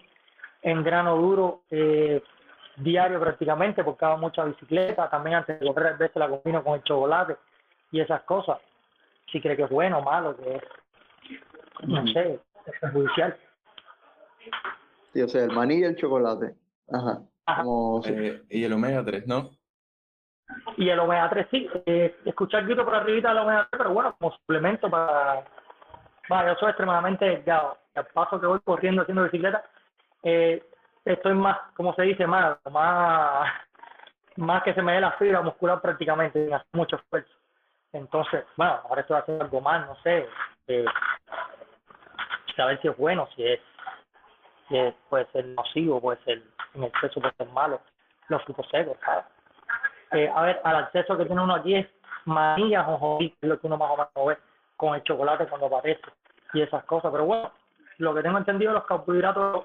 en 0.62 0.82
grano 0.82 1.16
duro 1.16 1.62
eh, 1.70 2.22
diario 2.76 3.20
prácticamente, 3.20 3.84
porque 3.84 4.04
hago 4.04 4.18
mucha 4.18 4.44
bicicleta, 4.44 5.08
también 5.08 5.36
antes 5.36 5.58
de 5.58 5.66
correr 5.66 5.94
a 5.94 5.96
veces 5.96 6.16
la 6.16 6.28
combino 6.28 6.62
con 6.62 6.74
el 6.74 6.82
chocolate 6.82 7.36
y 7.90 8.00
esas 8.00 8.22
cosas. 8.22 8.58
Si 9.30 9.40
cree 9.40 9.56
que 9.56 9.64
es 9.64 9.70
bueno 9.70 9.98
o 9.98 10.02
malo, 10.02 10.36
que 10.36 10.56
es, 10.56 10.62
no 11.86 12.06
sé, 12.08 12.40
es 12.66 12.80
perjudicial. 12.80 13.36
Sí, 15.12 15.22
o 15.22 15.28
sea, 15.28 15.44
el 15.44 15.52
maní 15.52 15.76
y 15.76 15.84
el 15.84 15.96
chocolate. 15.96 16.54
Ajá. 16.92 17.22
Eh, 18.06 18.42
y 18.50 18.64
el 18.64 18.72
omega 18.72 19.04
3, 19.04 19.26
¿no? 19.26 19.50
Y 20.76 20.88
el 20.88 20.98
omega 20.98 21.28
3, 21.30 21.46
sí. 21.50 21.68
Eh, 21.86 22.16
escuchar 22.24 22.64
grito 22.64 22.84
por 22.84 22.94
arribita 22.94 23.30
del 23.30 23.38
omega 23.38 23.66
3, 23.70 23.78
pero 23.78 23.94
bueno, 23.94 24.16
como 24.18 24.32
suplemento 24.32 24.90
para 24.90 25.44
bueno, 26.28 26.48
yo 26.48 26.54
soy 26.58 26.68
extremadamente 26.70 27.24
delgado. 27.24 27.78
Al 27.94 28.06
paso 28.06 28.40
que 28.40 28.46
voy 28.46 28.60
corriendo 28.60 29.02
haciendo 29.02 29.24
bicicleta, 29.24 29.64
eh, 30.22 30.62
estoy 31.12 31.34
más, 31.34 31.58
como 31.74 31.94
se 31.94 32.02
dice, 32.02 32.26
más, 32.26 32.58
más, 32.70 33.48
más 34.36 34.62
que 34.62 34.74
se 34.74 34.82
me 34.82 34.92
dé 34.92 35.00
la 35.00 35.12
fibra 35.12 35.40
muscular 35.40 35.80
prácticamente, 35.80 36.52
hace 36.52 36.66
mucho 36.72 36.96
esfuerzo. 36.96 37.32
Entonces, 37.92 38.44
bueno, 38.56 38.80
ahora 38.88 39.00
estoy 39.00 39.16
haciendo 39.16 39.44
algo 39.44 39.60
más, 39.60 39.86
no 39.86 39.96
sé, 40.02 40.28
eh, 40.66 40.84
saber 42.56 42.80
si 42.82 42.88
es 42.88 42.96
bueno, 42.96 43.28
si 43.34 43.46
es, 43.46 43.60
si 44.68 44.76
es, 44.76 44.94
puede 45.08 45.26
ser 45.26 45.46
nocivo, 45.46 46.00
puede 46.00 46.22
ser 46.24 46.42
en 46.74 46.84
exceso, 46.84 47.20
puede 47.20 47.34
ser 47.34 47.48
malo, 47.50 47.80
los 48.28 48.42
frutos 48.44 48.66
secos, 48.70 48.98
¿sabes? 49.04 49.24
Eh, 50.12 50.30
a 50.34 50.42
ver, 50.42 50.60
al 50.64 50.76
acceso 50.76 51.16
que 51.16 51.24
tiene 51.24 51.42
uno 51.42 51.54
aquí 51.54 51.74
es 51.74 51.86
manillas 52.24 52.84
o 52.88 53.18
es 53.20 53.32
lo 53.42 53.58
que 53.58 53.66
uno 53.66 53.76
más 53.76 53.90
o 53.90 53.96
menos 53.96 54.26
ve 54.26 54.38
con 54.76 54.94
el 54.94 55.02
chocolate 55.04 55.46
cuando 55.46 55.66
aparece 55.66 56.00
y 56.52 56.62
esas 56.62 56.84
cosas. 56.84 57.10
Pero 57.12 57.24
bueno, 57.24 57.50
lo 57.98 58.14
que 58.14 58.22
tengo 58.22 58.38
entendido, 58.38 58.72
los 58.72 58.84
carbohidratos, 58.84 59.64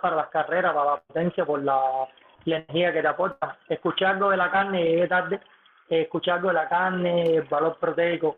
para 0.00 0.16
las 0.16 0.28
carreras, 0.28 0.74
para 0.74 0.90
la 0.92 0.96
potencia, 1.00 1.44
por 1.44 1.62
la, 1.62 2.08
energía 2.44 2.92
que 2.92 3.02
te 3.02 3.08
aportan. 3.08 3.52
Escuchar 3.68 4.14
algo 4.14 4.30
de 4.30 4.36
la 4.36 4.50
carne, 4.50 4.84
llegué 4.84 5.08
tarde, 5.08 5.40
escuchar 5.88 6.36
algo 6.36 6.48
de 6.48 6.54
la 6.54 6.68
carne, 6.68 7.36
el 7.36 7.42
valor 7.44 7.78
proteico 7.78 8.36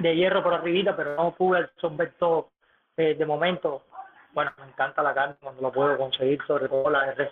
de 0.00 0.16
hierro 0.16 0.42
por 0.42 0.54
arribita, 0.54 0.96
pero 0.96 1.14
no 1.14 1.32
pude 1.32 1.60
absorber 1.60 2.14
todo 2.18 2.50
eh, 2.96 3.14
de 3.14 3.26
momento. 3.26 3.84
Bueno, 4.32 4.52
me 4.58 4.66
encanta 4.66 5.02
la 5.02 5.14
carne 5.14 5.36
cuando 5.40 5.62
lo 5.62 5.72
puedo 5.72 5.96
conseguir, 5.96 6.40
sobre 6.46 6.68
todo 6.68 6.90
la 6.90 7.06
de 7.06 7.14
res. 7.14 7.30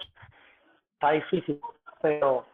Está 0.94 1.10
difícil, 1.12 1.60
pero 2.00 2.46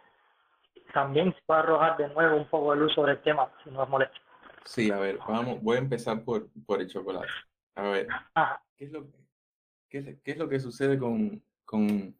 también 0.93 1.35
se 1.35 1.41
puede 1.47 1.61
arrojar 1.61 1.97
de 1.97 2.09
nuevo 2.09 2.37
un 2.37 2.47
poco 2.47 2.73
de 2.73 2.81
luz 2.81 2.95
sobre 2.95 3.13
el 3.13 3.23
tema, 3.23 3.49
si 3.63 3.71
no 3.71 3.83
es 3.83 3.89
molesto. 3.89 4.19
Sí, 4.65 4.91
a 4.91 4.99
ver, 4.99 5.19
vamos, 5.27 5.61
voy 5.63 5.77
a 5.77 5.81
empezar 5.81 6.25
por, 6.25 6.47
por 6.67 6.81
el 6.81 6.89
chocolate. 6.89 7.27
A 7.75 7.83
ver, 7.83 8.07
¿qué 8.77 8.85
es 8.85 8.93
lo, 8.93 9.05
qué, 9.93 10.19
qué 10.25 10.31
es 10.33 10.39
lo 10.39 10.49
que 10.49 10.59
sucede 10.59 10.99
con, 10.99 11.43
con, 11.65 12.17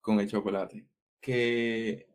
con 0.00 0.20
el 0.20 0.28
chocolate? 0.28 0.86
Que 1.20 2.08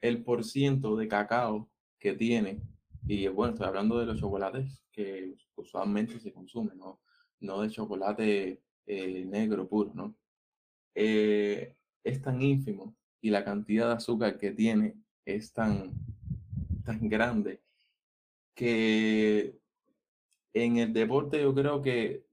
el 0.00 0.22
porciento 0.22 0.94
de 0.96 1.08
cacao 1.08 1.70
que 1.98 2.12
tiene, 2.12 2.60
y 3.06 3.26
bueno, 3.28 3.54
estoy 3.54 3.66
hablando 3.66 3.98
de 3.98 4.06
los 4.06 4.20
chocolates 4.20 4.84
que 4.92 5.34
usualmente 5.56 6.20
se 6.20 6.32
consumen, 6.32 6.76
no, 6.76 7.00
no 7.40 7.62
de 7.62 7.70
chocolate 7.70 8.62
eh, 8.86 9.24
negro 9.24 9.66
puro, 9.66 9.92
¿no? 9.94 10.14
Eh, 10.94 11.74
es 12.04 12.20
tan 12.20 12.42
ínfimo 12.42 12.94
y 13.20 13.30
la 13.30 13.44
cantidad 13.44 13.88
de 13.88 13.94
azúcar 13.94 14.38
que 14.38 14.50
tiene 14.50 14.96
es 15.24 15.52
tan, 15.52 15.92
tan 16.84 17.08
grande 17.08 17.62
que 18.54 19.58
en 20.52 20.76
el 20.78 20.92
deporte 20.92 21.40
yo 21.40 21.54
creo 21.54 21.80
que 21.80 22.27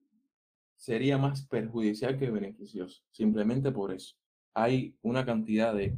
sería 0.76 1.18
más 1.18 1.46
perjudicial 1.48 2.18
que 2.18 2.30
beneficioso, 2.30 3.04
simplemente 3.12 3.72
por 3.72 3.94
eso. 3.94 4.16
Hay 4.54 4.96
una 5.02 5.26
cantidad 5.26 5.74
de, 5.74 5.98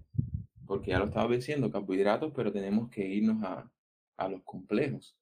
porque 0.65 0.91
ya 0.91 0.99
lo 0.99 1.05
estaba 1.05 1.33
diciendo, 1.33 1.71
carbohidratos, 1.71 2.33
pero 2.35 2.51
tenemos 2.51 2.89
que 2.89 3.07
irnos 3.07 3.43
a, 3.43 3.69
a 4.17 4.27
los 4.27 4.43
complejos, 4.43 5.15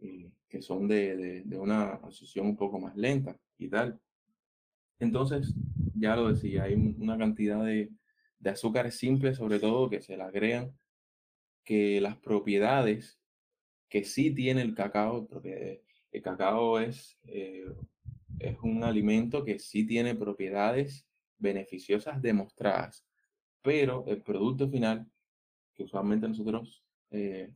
eh, 0.00 0.30
que 0.48 0.62
son 0.62 0.88
de, 0.88 1.42
de, 1.44 1.58
una 1.58 1.94
asociación 1.94 2.46
un 2.46 2.56
poco 2.56 2.78
más 2.78 2.96
lenta 2.96 3.36
y 3.58 3.68
tal. 3.68 4.00
Entonces, 4.98 5.54
ya 5.94 6.16
lo 6.16 6.32
decía, 6.32 6.64
hay 6.64 6.74
una 6.74 7.18
cantidad 7.18 7.64
de, 7.64 7.90
de 8.38 8.50
azúcares 8.50 8.96
simples, 8.96 9.36
sobre 9.36 9.58
todo, 9.58 9.90
que 9.90 10.00
se 10.00 10.16
le 10.16 10.22
agregan, 10.22 10.72
que 11.64 12.00
las 12.00 12.16
propiedades 12.16 13.18
que 13.88 14.04
sí 14.04 14.34
tiene 14.34 14.62
el 14.62 14.74
cacao, 14.74 15.26
porque 15.26 15.82
el 16.12 16.22
cacao 16.22 16.78
es, 16.78 17.18
eh, 17.24 17.66
es 18.38 18.56
un 18.62 18.84
alimento 18.84 19.44
que 19.44 19.58
sí 19.58 19.86
tiene 19.86 20.14
propiedades 20.14 21.06
beneficiosas 21.38 22.20
demostradas, 22.22 23.06
pero 23.62 24.04
el 24.06 24.22
producto 24.22 24.68
final, 24.68 25.06
que 25.74 25.84
usualmente 25.84 26.28
nosotros 26.28 26.84
eh, 27.10 27.52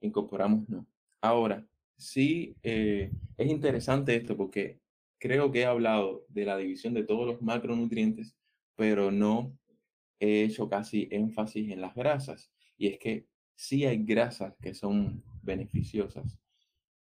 incorporamos, 0.00 0.68
no. 0.68 0.86
Ahora, 1.20 1.66
sí 1.96 2.56
eh, 2.62 3.10
es 3.36 3.50
interesante 3.50 4.14
esto 4.14 4.36
porque 4.36 4.80
creo 5.18 5.50
que 5.50 5.60
he 5.60 5.66
hablado 5.66 6.24
de 6.28 6.44
la 6.44 6.56
división 6.56 6.94
de 6.94 7.04
todos 7.04 7.26
los 7.26 7.42
macronutrientes, 7.42 8.36
pero 8.76 9.10
no 9.10 9.58
he 10.20 10.44
hecho 10.44 10.68
casi 10.68 11.08
énfasis 11.10 11.70
en 11.70 11.80
las 11.80 11.94
grasas. 11.94 12.50
Y 12.76 12.86
es 12.88 12.98
que 12.98 13.26
sí 13.54 13.84
hay 13.84 14.04
grasas 14.04 14.54
que 14.60 14.74
son 14.74 15.22
beneficiosas. 15.42 16.38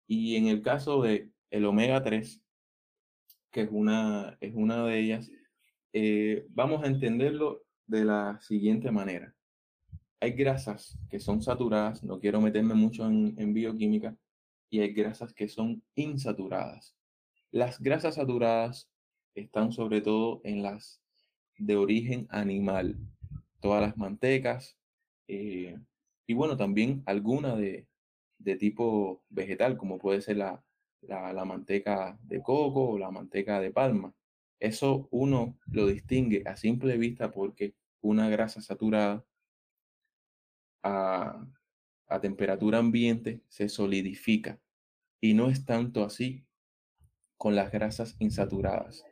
Y 0.08 0.36
en 0.36 0.48
el 0.48 0.62
caso 0.62 1.02
de 1.02 1.32
el 1.52 1.66
omega 1.66 2.02
3, 2.02 2.42
que 3.52 3.62
es 3.62 3.70
una, 3.72 4.38
es 4.42 4.54
una 4.56 4.86
de 4.86 5.00
ellas, 5.00 5.32
eh, 5.94 6.46
vamos 6.50 6.84
a 6.84 6.88
entenderlo 6.88 7.64
de 7.86 8.06
la 8.06 8.40
siguiente 8.42 8.92
manera. 8.92 9.34
Hay 10.20 10.32
grasas 10.32 10.98
que 11.10 11.20
son 11.20 11.42
saturadas, 11.42 12.04
no 12.04 12.20
quiero 12.20 12.42
meterme 12.42 12.74
mucho 12.74 13.06
en, 13.06 13.54
bioquímica, 13.54 14.18
y 14.70 14.82
hay 14.82 14.94
grasas 14.94 15.34
que 15.34 15.48
son 15.48 15.82
insaturadas. 15.96 16.96
Las 17.52 17.80
grasas 17.80 18.16
saturadas 18.16 18.90
están 19.36 19.72
sobre 19.72 20.02
todo 20.02 20.42
en 20.44 20.64
las 20.64 21.02
de 21.58 21.76
origen 21.76 22.28
animal, 22.30 22.98
todas 23.62 23.82
las 23.82 23.98
mantecas, 23.98 24.78
eh, 25.28 25.78
y 26.26 26.34
bueno, 26.34 26.58
también 26.58 27.04
alguna 27.06 27.56
de, 27.56 27.88
de, 28.38 28.56
tipo 28.58 29.24
vegetal, 29.30 29.78
como 29.78 29.98
puede 29.98 30.22
ser 30.22 30.38
la, 30.38 30.64
la, 31.02 31.34
la 31.34 31.46
manteca 31.46 32.18
de 32.24 32.42
coco 32.42 32.90
o 32.90 32.98
la 32.98 33.12
manteca 33.12 33.60
de 33.60 33.72
palma. 33.72 34.14
Eso 34.60 35.08
uno 35.12 35.58
lo 35.68 35.88
distingue 35.88 36.44
a 36.46 36.56
simple 36.56 36.98
vista 36.98 37.32
porque 37.32 37.76
una 38.02 38.30
grasa 38.30 38.62
saturada 38.62 39.26
a, 40.84 41.46
a 42.08 42.22
temperatura 42.22 42.80
ambiente 42.80 43.42
se 43.48 43.70
solidifica 43.70 44.60
y 45.22 45.34
no 45.34 45.50
es 45.50 45.66
tanto 45.66 46.04
así 46.04 46.46
con 47.38 47.56
las 47.56 47.72
grasas 47.72 48.16
insaturadas. 48.20 49.06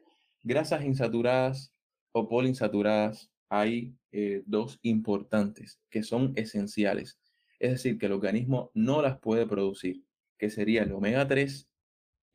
Grasas 0.44 0.84
insaturadas 0.84 1.74
o 2.12 2.28
poliinsaturadas 2.28 3.32
hay 3.50 3.96
eh, 4.12 4.44
dos 4.46 4.80
importantes 4.82 5.80
que 5.90 6.04
son 6.04 6.34
esenciales. 6.36 7.20
Es 7.60 7.72
decir, 7.72 7.98
que 7.98 8.08
el 8.08 8.14
organismo 8.14 8.72
no 8.74 9.02
las 9.02 9.20
puede 9.20 9.46
producir, 9.46 10.04
que 10.38 10.50
sería 10.50 10.84
el 10.84 10.92
omega 10.92 11.28
3 11.28 11.70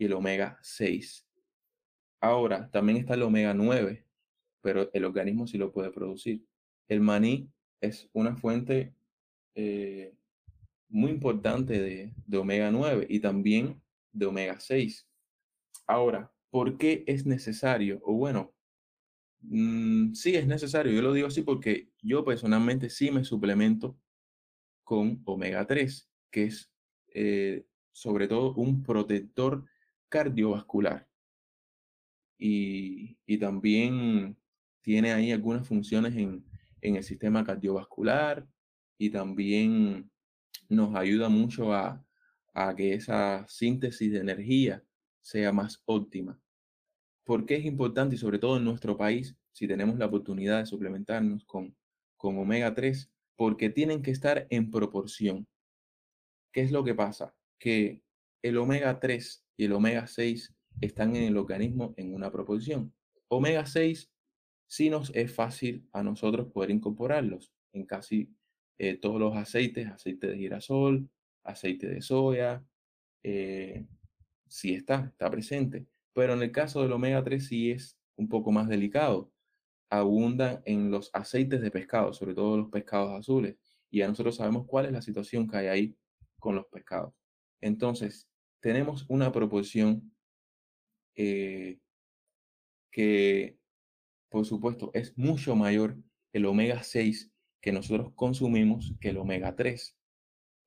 y 0.01 0.07
el 0.07 0.15
omega 0.15 0.59
6. 0.63 1.29
Ahora, 2.23 2.71
también 2.71 2.97
está 2.97 3.13
el 3.15 3.23
omega 3.23 3.53
9, 3.53 4.07
pero 4.63 4.91
el 4.95 5.05
organismo 5.05 5.47
sí 5.47 5.59
lo 5.59 5.73
puede 5.73 5.91
producir. 5.91 6.43
El 6.89 7.03
maní 7.03 7.51
es 7.83 8.09
una 8.15 8.35
fuente 8.35 8.95
eh, 9.55 10.15
muy 10.89 11.11
importante 11.11 11.79
de, 11.79 12.15
de 12.27 12.39
omega 12.39 12.71
9 12.71 13.09
y 13.11 13.21
también 13.21 13.79
de 14.11 14.25
omega 14.25 14.59
6. 14.59 15.07
Ahora, 15.87 16.33
¿por 16.49 16.79
qué 16.79 17.05
es 17.07 17.27
necesario? 17.27 18.01
O 18.03 18.15
bueno, 18.15 18.55
mm, 19.43 20.15
sí 20.15 20.35
es 20.35 20.47
necesario. 20.47 20.93
Yo 20.93 21.03
lo 21.03 21.13
digo 21.13 21.29
así 21.29 21.43
porque 21.43 21.91
yo 22.01 22.25
personalmente 22.25 22.89
sí 22.89 23.11
me 23.11 23.23
suplemento 23.23 23.99
con 24.83 25.21
omega 25.27 25.67
3, 25.67 26.11
que 26.31 26.45
es 26.45 26.73
eh, 27.09 27.67
sobre 27.93 28.29
todo 28.29 28.55
un 28.55 28.83
protector 28.83 29.67
cardiovascular. 30.11 31.09
Y, 32.39 33.19
y, 33.27 33.39
también 33.39 34.37
tiene 34.83 35.13
ahí 35.13 35.33
algunas 35.33 35.67
funciones 35.67 36.15
en, 36.17 36.45
en 36.81 36.97
el 36.97 37.05
sistema 37.05 37.45
cardiovascular 37.45 38.47
y 38.99 39.11
también 39.11 40.11
nos 40.69 40.95
ayuda 40.95 41.29
mucho 41.29 41.73
a, 41.73 42.05
a 42.55 42.75
que 42.75 42.95
esa 42.95 43.47
síntesis 43.49 44.13
de 44.13 44.19
energía 44.19 44.83
sea 45.23 45.53
más 45.53 45.83
óptima. 45.85 46.41
¿Por 47.25 47.47
qué 47.47 47.57
es 47.57 47.65
importante 47.65 48.17
y 48.17 48.19
sobre 48.19 48.39
todo 48.39 48.57
en 48.57 48.65
nuestro 48.65 48.97
país, 48.97 49.37
si 49.53 49.69
tenemos 49.69 49.99
la 49.99 50.07
oportunidad 50.07 50.59
de 50.59 50.67
suplementarnos 50.67 51.45
con, 51.45 51.77
con 52.17 52.39
omega 52.39 52.75
3? 52.75 53.11
Porque 53.37 53.71
tienen 53.71 54.03
que 54.03 54.11
estar 54.11 54.47
en 54.51 54.71
proporción. 54.71 55.47
¿Qué 56.53 56.63
es 56.63 56.73
lo 56.73 56.85
que 56.85 56.95
pasa? 56.95 57.35
Que 57.59 58.03
el 58.43 58.57
omega 58.57 58.99
3 58.99 59.45
y 59.61 59.65
el 59.67 59.73
omega 59.73 60.07
6 60.07 60.55
están 60.81 61.15
en 61.17 61.25
el 61.25 61.37
organismo 61.37 61.93
en 61.99 62.15
una 62.15 62.33
proporción. 62.33 62.95
Omega 63.29 63.67
6 63.67 64.11
sí 64.67 64.89
nos 64.89 65.15
es 65.15 65.31
fácil 65.35 65.87
a 65.93 66.03
nosotros 66.03 66.51
poder 66.51 66.71
incorporarlos 66.71 67.53
en 67.75 67.85
casi 67.85 68.35
eh, 68.79 68.97
todos 68.97 69.21
los 69.21 69.37
aceites, 69.37 69.87
aceite 69.89 70.29
de 70.29 70.39
girasol, 70.39 71.11
aceite 71.45 71.91
de 71.91 72.01
soya, 72.01 72.65
eh, 73.23 73.85
sí 74.49 74.73
está, 74.73 75.11
está 75.13 75.31
presente. 75.31 75.87
Pero 76.15 76.33
en 76.33 76.43
el 76.43 76.53
caso 76.53 76.81
del 76.81 76.93
omega 76.93 77.23
3 77.23 77.47
sí 77.47 77.71
es 77.71 77.99
un 78.17 78.31
poco 78.31 78.53
más 78.53 78.67
delicado. 78.67 79.31
Abundan 79.91 80.63
en 80.65 80.91
los 80.91 81.11
aceites 81.13 81.61
de 81.61 81.71
pescado, 81.71 82.15
sobre 82.15 82.35
todo 82.35 82.57
los 82.57 82.71
pescados 82.71 83.13
azules. 83.13 83.59
Y 83.91 83.99
ya 83.99 84.09
nosotros 84.09 84.37
sabemos 84.37 84.65
cuál 84.67 84.87
es 84.87 84.93
la 84.93 85.03
situación 85.03 85.47
que 85.47 85.59
hay 85.59 85.67
ahí 85.67 85.97
con 86.39 86.55
los 86.55 86.65
pescados. 86.69 87.13
Entonces, 87.61 88.30
tenemos 88.61 89.05
una 89.09 89.33
proporción 89.33 90.13
eh, 91.17 91.79
que, 92.91 93.59
por 94.29 94.45
supuesto, 94.45 94.91
es 94.95 95.17
mucho 95.17 95.57
mayor 95.57 95.97
el 96.33 96.47
omega 96.47 96.83
6 96.83 97.31
que 97.61 97.73
nosotros 97.73 98.13
consumimos 98.15 98.95
que 99.01 99.11
el 99.11 99.19
omega 99.19 99.55
3. 99.57 99.97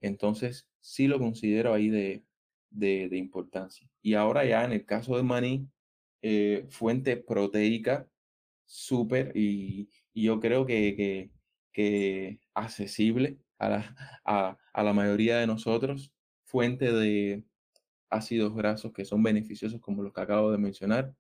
Entonces, 0.01 0.67
sí 0.79 1.07
lo 1.07 1.19
considero 1.19 1.73
ahí 1.73 1.89
de, 1.89 2.23
de, 2.69 3.17
importancia. 3.17 3.89
Y 4.01 4.15
ahora 4.15 4.45
ya 4.45 4.65
en 4.65 4.73
el 4.73 4.85
caso 4.85 5.15
de 5.15 5.23
maní, 5.23 5.69
eh, 6.21 6.65
fuente 6.69 7.17
proteica 7.17 8.07
súper 8.65 9.31
y, 9.35 9.89
y, 10.13 10.23
yo 10.23 10.39
creo 10.39 10.65
que, 10.65 10.95
que, 10.95 11.31
que 11.71 12.39
accesible 12.53 13.37
a 13.57 13.69
la, 13.69 13.95
a, 14.25 14.57
a 14.73 14.83
la 14.83 14.93
mayoría 14.93 15.37
de 15.37 15.47
nosotros, 15.47 16.11
fuente 16.45 16.91
de 16.91 17.43
ácidos 18.13 18.55
grasos 18.55 18.93
que 18.93 19.05
son 19.05 19.23
beneficiosos 19.23 19.81
como 19.81 20.03
los 20.03 20.13
que 20.13 20.21
acabo 20.21 20.51
de 20.51 20.57
mencionar. 20.57 21.13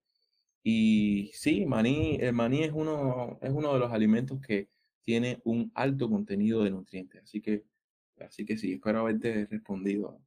Y 0.63 1.31
sí, 1.33 1.65
maní, 1.65 2.17
el 2.21 2.33
maní 2.33 2.63
es 2.63 2.71
uno, 2.73 3.37
es 3.41 3.51
uno 3.51 3.73
de 3.73 3.79
los 3.79 3.91
alimentos 3.91 4.39
que 4.41 4.69
tiene 5.01 5.41
un 5.43 5.71
alto 5.75 6.09
contenido 6.09 6.63
de 6.63 6.71
nutrientes. 6.71 7.23
Así 7.23 7.41
que, 7.41 7.65
así 8.19 8.45
que 8.45 8.57
sí, 8.57 8.73
espero 8.73 9.01
haberte 9.01 9.47
respondido 9.49 10.19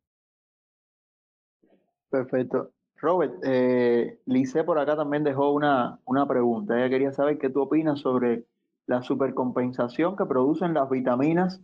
Perfecto. 2.11 2.73
Robert, 2.99 3.35
eh, 3.43 4.21
Lice 4.27 4.65
por 4.65 4.79
acá 4.79 4.97
también 4.97 5.25
dejó 5.25 5.53
una, 5.53 5.99
una 6.05 6.27
pregunta. 6.27 6.79
Ella 6.79 6.89
quería 6.89 7.13
saber 7.13 7.39
qué 7.39 7.51
tú 7.51 7.63
opinas 7.63 8.01
sobre 8.01 8.45
la 8.87 9.03
supercompensación 9.03 10.17
que 10.17 10.25
producen 10.25 10.73
las 10.73 10.89
vitaminas 10.89 11.61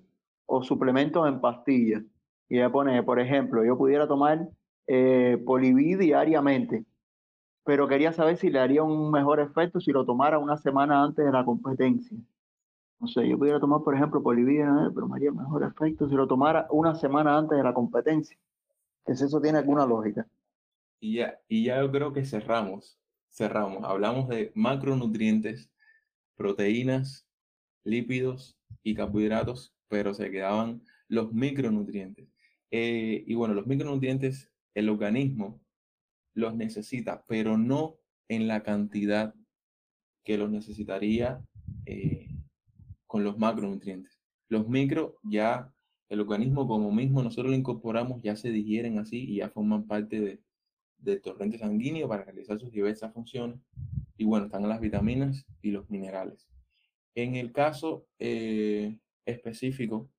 o 0.47 0.63
suplementos 0.63 1.27
en 1.29 1.41
pastillas. 1.41 2.03
Y 2.49 2.59
ella 2.59 2.71
pone, 2.71 3.03
por 3.03 3.19
ejemplo, 3.19 3.65
yo 3.65 3.79
pudiera 3.79 4.07
tomar 4.07 4.49
eh, 4.87 5.43
Poliví 5.45 5.97
diariamente, 5.97 6.85
pero 7.65 7.89
quería 7.89 8.13
saber 8.13 8.37
si 8.37 8.51
le 8.51 8.59
haría 8.59 8.83
un 8.83 9.11
mejor 9.11 9.41
efecto 9.41 9.81
si 9.81 9.93
lo 9.93 10.05
tomara 10.05 10.39
una 10.39 10.57
semana 10.57 11.03
antes 11.03 11.25
de 11.25 11.33
la 11.33 11.45
competencia. 11.45 12.19
No 13.01 13.09
sé, 13.09 13.29
yo 13.29 13.37
pudiera 13.37 13.59
tomar, 13.59 13.83
por 13.83 13.97
ejemplo, 13.97 14.23
Poliví, 14.23 14.59
pero 14.95 15.09
me 15.09 15.17
haría 15.17 15.33
mejor 15.33 15.65
efecto 15.65 16.09
si 16.09 16.15
lo 16.15 16.29
tomara 16.29 16.67
una 16.71 16.95
semana 16.95 17.37
antes 17.37 17.59
de 17.59 17.65
la 17.65 17.75
competencia. 17.75 18.39
Que 19.05 19.17
si 19.17 19.25
eso 19.25 19.41
tiene 19.41 19.59
alguna 19.59 19.85
lógica. 19.85 20.27
Y 21.01 21.15
ya, 21.15 21.37
y 21.49 21.65
ya 21.65 21.81
yo 21.81 21.91
creo 21.91 22.13
que 22.13 22.25
cerramos, 22.25 23.01
cerramos. 23.29 23.83
Hablamos 23.83 24.29
de 24.29 24.53
macronutrientes, 24.55 25.69
proteínas, 26.37 27.27
lípidos 27.83 28.57
y 28.85 28.95
carbohidratos, 28.95 29.75
pero 29.89 30.15
se 30.15 30.31
quedaban 30.31 30.83
los 31.09 31.33
micronutrientes. 31.33 32.29
Eh, 32.71 33.25
y 33.27 33.35
bueno, 33.35 33.55
los 33.55 33.67
micronutrientes, 33.67 34.52
el 34.75 34.89
organismo 34.89 35.61
los 36.35 36.55
necesita, 36.55 37.25
pero 37.27 37.59
no 37.59 37.97
en 38.29 38.49
la 38.49 38.63
cantidad 38.63 39.35
que 40.25 40.39
los 40.39 40.51
necesitaría 40.51 41.45
eh, 41.87 42.29
con 43.07 43.25
los 43.25 43.39
macronutrientes. 43.39 44.19
Los 44.49 44.69
micro 44.69 45.19
ya, 45.23 45.73
el 46.09 46.21
organismo 46.21 46.67
como 46.67 46.93
mismo 46.93 47.23
nosotros 47.23 47.51
lo 47.51 47.57
incorporamos, 47.57 48.23
ya 48.23 48.37
se 48.37 48.51
digieren 48.51 48.99
así 48.99 49.19
y 49.19 49.37
ya 49.37 49.51
forman 49.51 49.87
parte 49.87 50.21
de, 50.21 50.43
del 50.99 51.21
torrente 51.21 51.59
sanguíneo 51.59 52.09
para 52.09 52.25
realizar 52.25 52.59
sus 52.59 52.71
diversas 52.71 53.13
funciones. 53.13 53.61
Y 54.17 54.25
bueno, 54.25 54.47
están 54.47 54.69
las 54.69 54.81
vitaminas 54.81 55.45
y 55.61 55.71
los 55.71 55.91
minerales. 55.91 56.49
En 57.15 57.35
el 57.35 57.53
caso 57.53 58.07
eh, 58.19 58.99
específico 59.27 60.11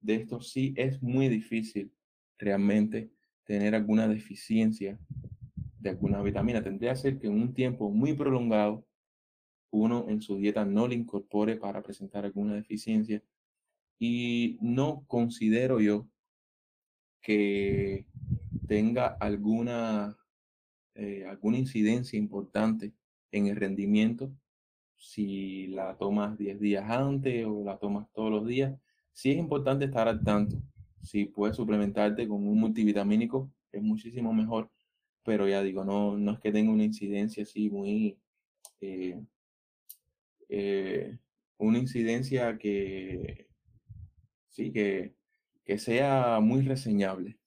de 0.00 0.16
esto, 0.16 0.40
sí 0.40 0.74
es 0.76 1.02
muy 1.02 1.28
difícil 1.28 1.92
realmente 2.38 3.10
tener 3.48 3.74
alguna 3.74 4.06
deficiencia 4.06 4.98
de 5.80 5.88
alguna 5.88 6.20
vitamina. 6.22 6.62
Tendría 6.62 6.92
que 6.92 6.98
ser 6.98 7.18
que 7.18 7.28
en 7.28 7.32
un 7.32 7.54
tiempo 7.54 7.90
muy 7.90 8.12
prolongado 8.12 8.84
uno 9.70 10.04
en 10.10 10.20
su 10.20 10.36
dieta 10.36 10.66
no 10.66 10.86
le 10.86 10.96
incorpore 10.96 11.56
para 11.56 11.82
presentar 11.82 12.26
alguna 12.26 12.54
deficiencia. 12.54 13.22
Y 13.98 14.58
no 14.60 15.02
considero 15.06 15.80
yo 15.80 16.06
que 17.22 18.04
tenga 18.66 19.06
alguna, 19.18 20.18
eh, 20.94 21.24
alguna 21.24 21.56
incidencia 21.56 22.18
importante 22.18 22.92
en 23.32 23.46
el 23.46 23.56
rendimiento, 23.56 24.30
si 24.98 25.68
la 25.68 25.96
tomas 25.96 26.36
10 26.36 26.60
días 26.60 26.84
antes 26.90 27.46
o 27.46 27.64
la 27.64 27.78
tomas 27.78 28.12
todos 28.12 28.30
los 28.30 28.46
días, 28.46 28.78
sí 29.12 29.30
es 29.30 29.38
importante 29.38 29.86
estar 29.86 30.06
al 30.06 30.22
tanto. 30.22 30.60
Si 31.02 31.26
puedes 31.26 31.56
suplementarte 31.56 32.26
con 32.28 32.46
un 32.46 32.58
multivitamínico, 32.58 33.50
es 33.72 33.82
muchísimo 33.82 34.32
mejor, 34.32 34.70
pero 35.24 35.48
ya 35.48 35.62
digo, 35.62 35.84
no, 35.84 36.16
no 36.16 36.32
es 36.32 36.40
que 36.40 36.52
tenga 36.52 36.72
una 36.72 36.84
incidencia 36.84 37.42
así 37.42 37.70
muy... 37.70 38.18
Eh, 38.80 39.20
eh, 40.48 41.18
una 41.58 41.78
incidencia 41.78 42.56
que 42.56 43.48
sí 44.48 44.72
que, 44.72 45.14
que 45.64 45.78
sea 45.78 46.40
muy 46.40 46.62
reseñable. 46.62 47.38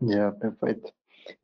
Ya, 0.00 0.36
perfecto. 0.38 0.92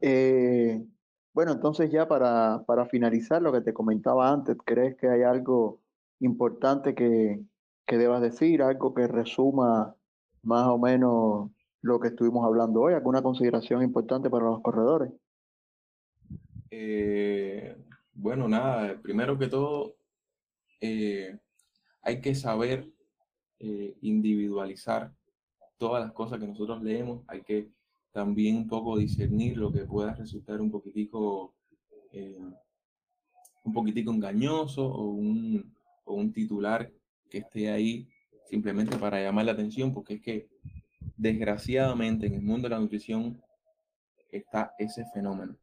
Eh, 0.01 0.85
bueno, 1.33 1.53
entonces 1.53 1.91
ya 1.91 2.07
para, 2.07 2.65
para 2.67 2.87
finalizar 2.87 3.43
lo 3.43 3.53
que 3.53 3.61
te 3.61 3.75
comentaba 3.75 4.31
antes, 4.31 4.57
¿crees 4.65 4.97
que 4.97 5.09
hay 5.09 5.23
algo 5.23 5.81
importante 6.21 6.95
que, 6.95 7.43
que 7.87 7.99
debas 7.99 8.23
decir, 8.23 8.63
algo 8.63 8.95
que 8.95 9.07
resuma 9.07 9.95
más 10.43 10.69
o 10.69 10.79
menos 10.79 11.51
lo 11.83 12.01
que 12.01 12.09
estuvimos 12.09 12.47
hablando 12.47 12.81
hoy, 12.81 12.95
alguna 12.95 13.23
consideración 13.23 13.83
importante 13.83 14.31
para 14.31 14.47
los 14.47 14.63
corredores. 14.63 15.13
Eh, 16.71 17.77
bueno, 18.15 18.49
nada, 18.49 19.01
primero 19.03 19.39
que 19.39 19.49
todo, 19.49 19.97
eh, 20.81 21.39
hay 22.03 22.21
que 22.21 22.35
saber 22.35 22.91
eh, 23.59 23.97
individualizar 24.01 25.13
todas 25.77 26.03
las 26.03 26.13
cosas 26.13 26.39
que 26.41 26.47
nosotros 26.47 26.83
leemos, 26.83 27.23
hay 27.27 27.43
que 27.43 27.71
también 28.13 28.57
un 28.57 28.69
poco 28.69 28.97
discernir 28.97 29.59
lo 29.59 29.73
que 29.73 29.85
pueda 29.85 30.15
resultar 30.15 30.61
un 30.61 30.71
poquitico, 30.71 31.55
un 33.65 33.73
poquitico 33.73 34.13
engañoso 34.13 34.87
o 34.87 35.11
un, 35.11 35.75
o 36.05 36.15
un 36.15 36.33
titular 36.33 36.91
que 37.35 37.41
esté 37.41 37.69
ahí 37.69 38.09
simplemente 38.49 38.97
para 38.97 39.21
llamar 39.21 39.47
la 39.47 39.53
atención, 39.53 39.93
porque 39.93 40.15
es 40.15 40.21
que 40.23 40.49
desgraciadamente 41.17 42.29
en 42.29 42.35
el 42.35 42.43
mundo 42.43 42.69
de 42.69 42.75
la 42.75 42.81
nutrición 42.81 43.43
está 44.31 44.73
ese 44.79 45.05
fenómeno. 45.13 45.57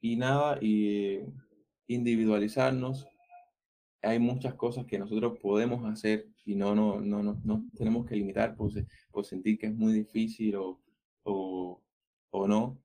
Y 0.00 0.14
nada, 0.14 0.58
y 0.60 1.18
individualizarnos, 1.88 3.08
hay 4.00 4.20
muchas 4.20 4.54
cosas 4.54 4.86
que 4.86 4.98
nosotros 4.98 5.38
podemos 5.40 5.84
hacer 5.90 6.28
y 6.44 6.54
no, 6.54 6.76
no, 6.76 7.00
no, 7.00 7.20
no, 7.24 7.40
no 7.42 7.64
tenemos 7.76 8.06
que 8.06 8.14
limitar 8.14 8.54
por, 8.54 8.70
por 9.10 9.24
sentir 9.24 9.58
que 9.58 9.66
es 9.66 9.74
muy 9.74 9.92
difícil 9.92 10.54
o, 10.54 10.80
o, 11.24 11.80
o 12.30 12.46
no. 12.46 12.78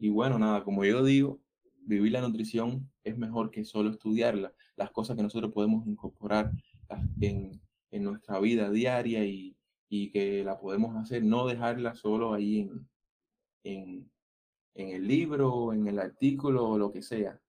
Y 0.00 0.10
bueno, 0.10 0.38
nada, 0.38 0.64
como 0.64 0.84
yo 0.84 1.02
digo, 1.02 1.40
vivir 1.86 2.12
la 2.12 2.20
nutrición 2.20 2.90
es 3.04 3.16
mejor 3.16 3.50
que 3.50 3.64
solo 3.64 3.90
estudiarla. 3.90 4.52
Las 4.76 4.90
cosas 4.90 5.16
que 5.16 5.22
nosotros 5.22 5.50
podemos 5.50 5.86
incorporar 5.86 6.52
en, 7.20 7.60
en 7.90 8.04
nuestra 8.04 8.38
vida 8.40 8.70
diaria 8.70 9.24
y, 9.24 9.56
y, 9.88 10.10
que 10.10 10.44
la 10.44 10.58
podemos 10.58 10.96
hacer, 10.96 11.24
no 11.24 11.46
dejarla 11.46 11.94
solo 11.94 12.34
ahí 12.34 12.60
en, 12.60 12.88
en, 13.64 14.10
en 14.74 14.88
el 14.88 15.06
libro, 15.06 15.72
en 15.72 15.86
el 15.86 15.98
artículo 15.98 16.68
o 16.68 16.78
lo 16.78 16.92
que 16.92 17.02
sea, 17.02 17.40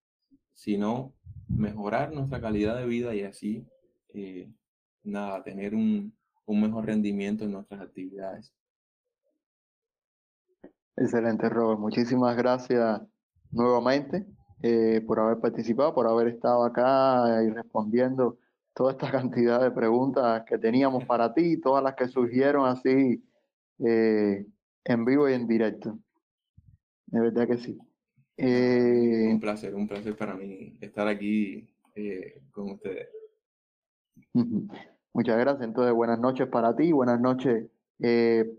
sino 0.54 1.14
mejorar 1.48 2.12
nuestra 2.12 2.40
calidad 2.40 2.76
de 2.76 2.86
vida 2.86 3.14
y 3.14 3.22
así, 3.22 3.66
eh, 4.14 4.50
nada, 5.02 5.42
tener 5.42 5.74
un, 5.74 6.16
un 6.46 6.60
mejor 6.60 6.86
rendimiento 6.86 7.44
en 7.44 7.52
nuestras 7.52 7.80
actividades. 7.80 8.52
Excelente, 10.96 11.48
Robert. 11.48 11.78
Muchísimas 11.78 12.36
gracias 12.36 13.02
nuevamente 13.50 14.26
eh, 14.62 15.02
por 15.06 15.20
haber 15.20 15.38
participado, 15.38 15.94
por 15.94 16.06
haber 16.06 16.28
estado 16.28 16.64
acá 16.64 17.42
y 17.44 17.50
respondiendo 17.50 18.38
toda 18.76 18.92
esta 18.92 19.10
cantidad 19.10 19.60
de 19.60 19.72
preguntas 19.72 20.44
que 20.44 20.58
teníamos 20.58 21.04
para 21.06 21.34
ti, 21.34 21.58
todas 21.60 21.82
las 21.82 21.94
que 21.94 22.06
surgieron 22.06 22.66
así 22.66 23.24
eh, 23.80 24.46
en 24.84 25.04
vivo 25.04 25.28
y 25.28 25.32
en 25.32 25.48
directo. 25.48 25.98
De 27.06 27.20
verdad 27.20 27.48
que 27.48 27.56
sí. 27.56 27.78
Eh, 28.36 29.28
un 29.32 29.40
placer, 29.40 29.74
un 29.74 29.88
placer 29.88 30.14
para 30.14 30.34
mí 30.34 30.76
estar 30.80 31.08
aquí 31.08 31.66
eh, 31.94 32.42
con 32.52 32.72
ustedes. 32.72 33.08
Muchas 35.14 35.38
gracias. 35.38 35.66
Entonces, 35.66 35.94
buenas 35.94 36.18
noches 36.18 36.46
para 36.48 36.76
ti, 36.76 36.92
buenas 36.92 37.18
noches 37.18 37.70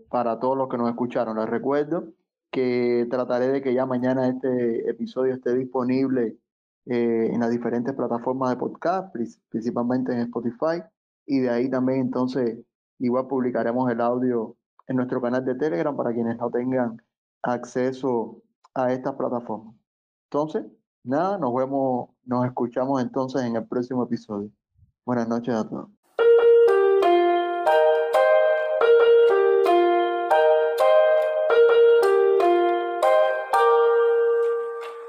para 0.08 0.40
todos 0.40 0.58
los 0.58 0.68
que 0.68 0.78
nos 0.78 0.88
escucharon. 0.90 1.38
Les 1.38 1.48
recuerdo 1.48 2.12
que 2.50 3.06
trataré 3.08 3.48
de 3.48 3.62
que 3.62 3.72
ya 3.72 3.86
mañana 3.86 4.28
este 4.28 4.90
episodio 4.90 5.34
esté 5.34 5.54
disponible 5.54 6.36
eh, 6.86 7.30
en 7.32 7.40
las 7.40 7.50
diferentes 7.50 7.94
plataformas 7.94 8.50
de 8.50 8.56
podcast, 8.56 9.14
principalmente 9.48 10.12
en 10.12 10.20
Spotify, 10.20 10.82
y 11.26 11.40
de 11.40 11.50
ahí 11.50 11.70
también 11.70 12.00
entonces 12.00 12.58
igual 12.98 13.26
publicaremos 13.26 13.90
el 13.90 14.00
audio 14.00 14.56
en 14.86 14.96
nuestro 14.96 15.20
canal 15.20 15.44
de 15.44 15.54
Telegram 15.54 15.96
para 15.96 16.12
quienes 16.12 16.38
no 16.38 16.50
tengan 16.50 17.00
acceso 17.42 18.42
a 18.74 18.92
estas 18.92 19.14
plataformas. 19.14 19.74
Entonces, 20.30 20.64
nada, 21.04 21.38
nos 21.38 21.54
vemos, 21.54 22.10
nos 22.24 22.46
escuchamos 22.46 23.02
entonces 23.02 23.42
en 23.42 23.56
el 23.56 23.66
próximo 23.66 24.04
episodio. 24.04 24.50
Buenas 25.04 25.28
noches 25.28 25.54
a 25.54 25.68
todos. 25.68 25.97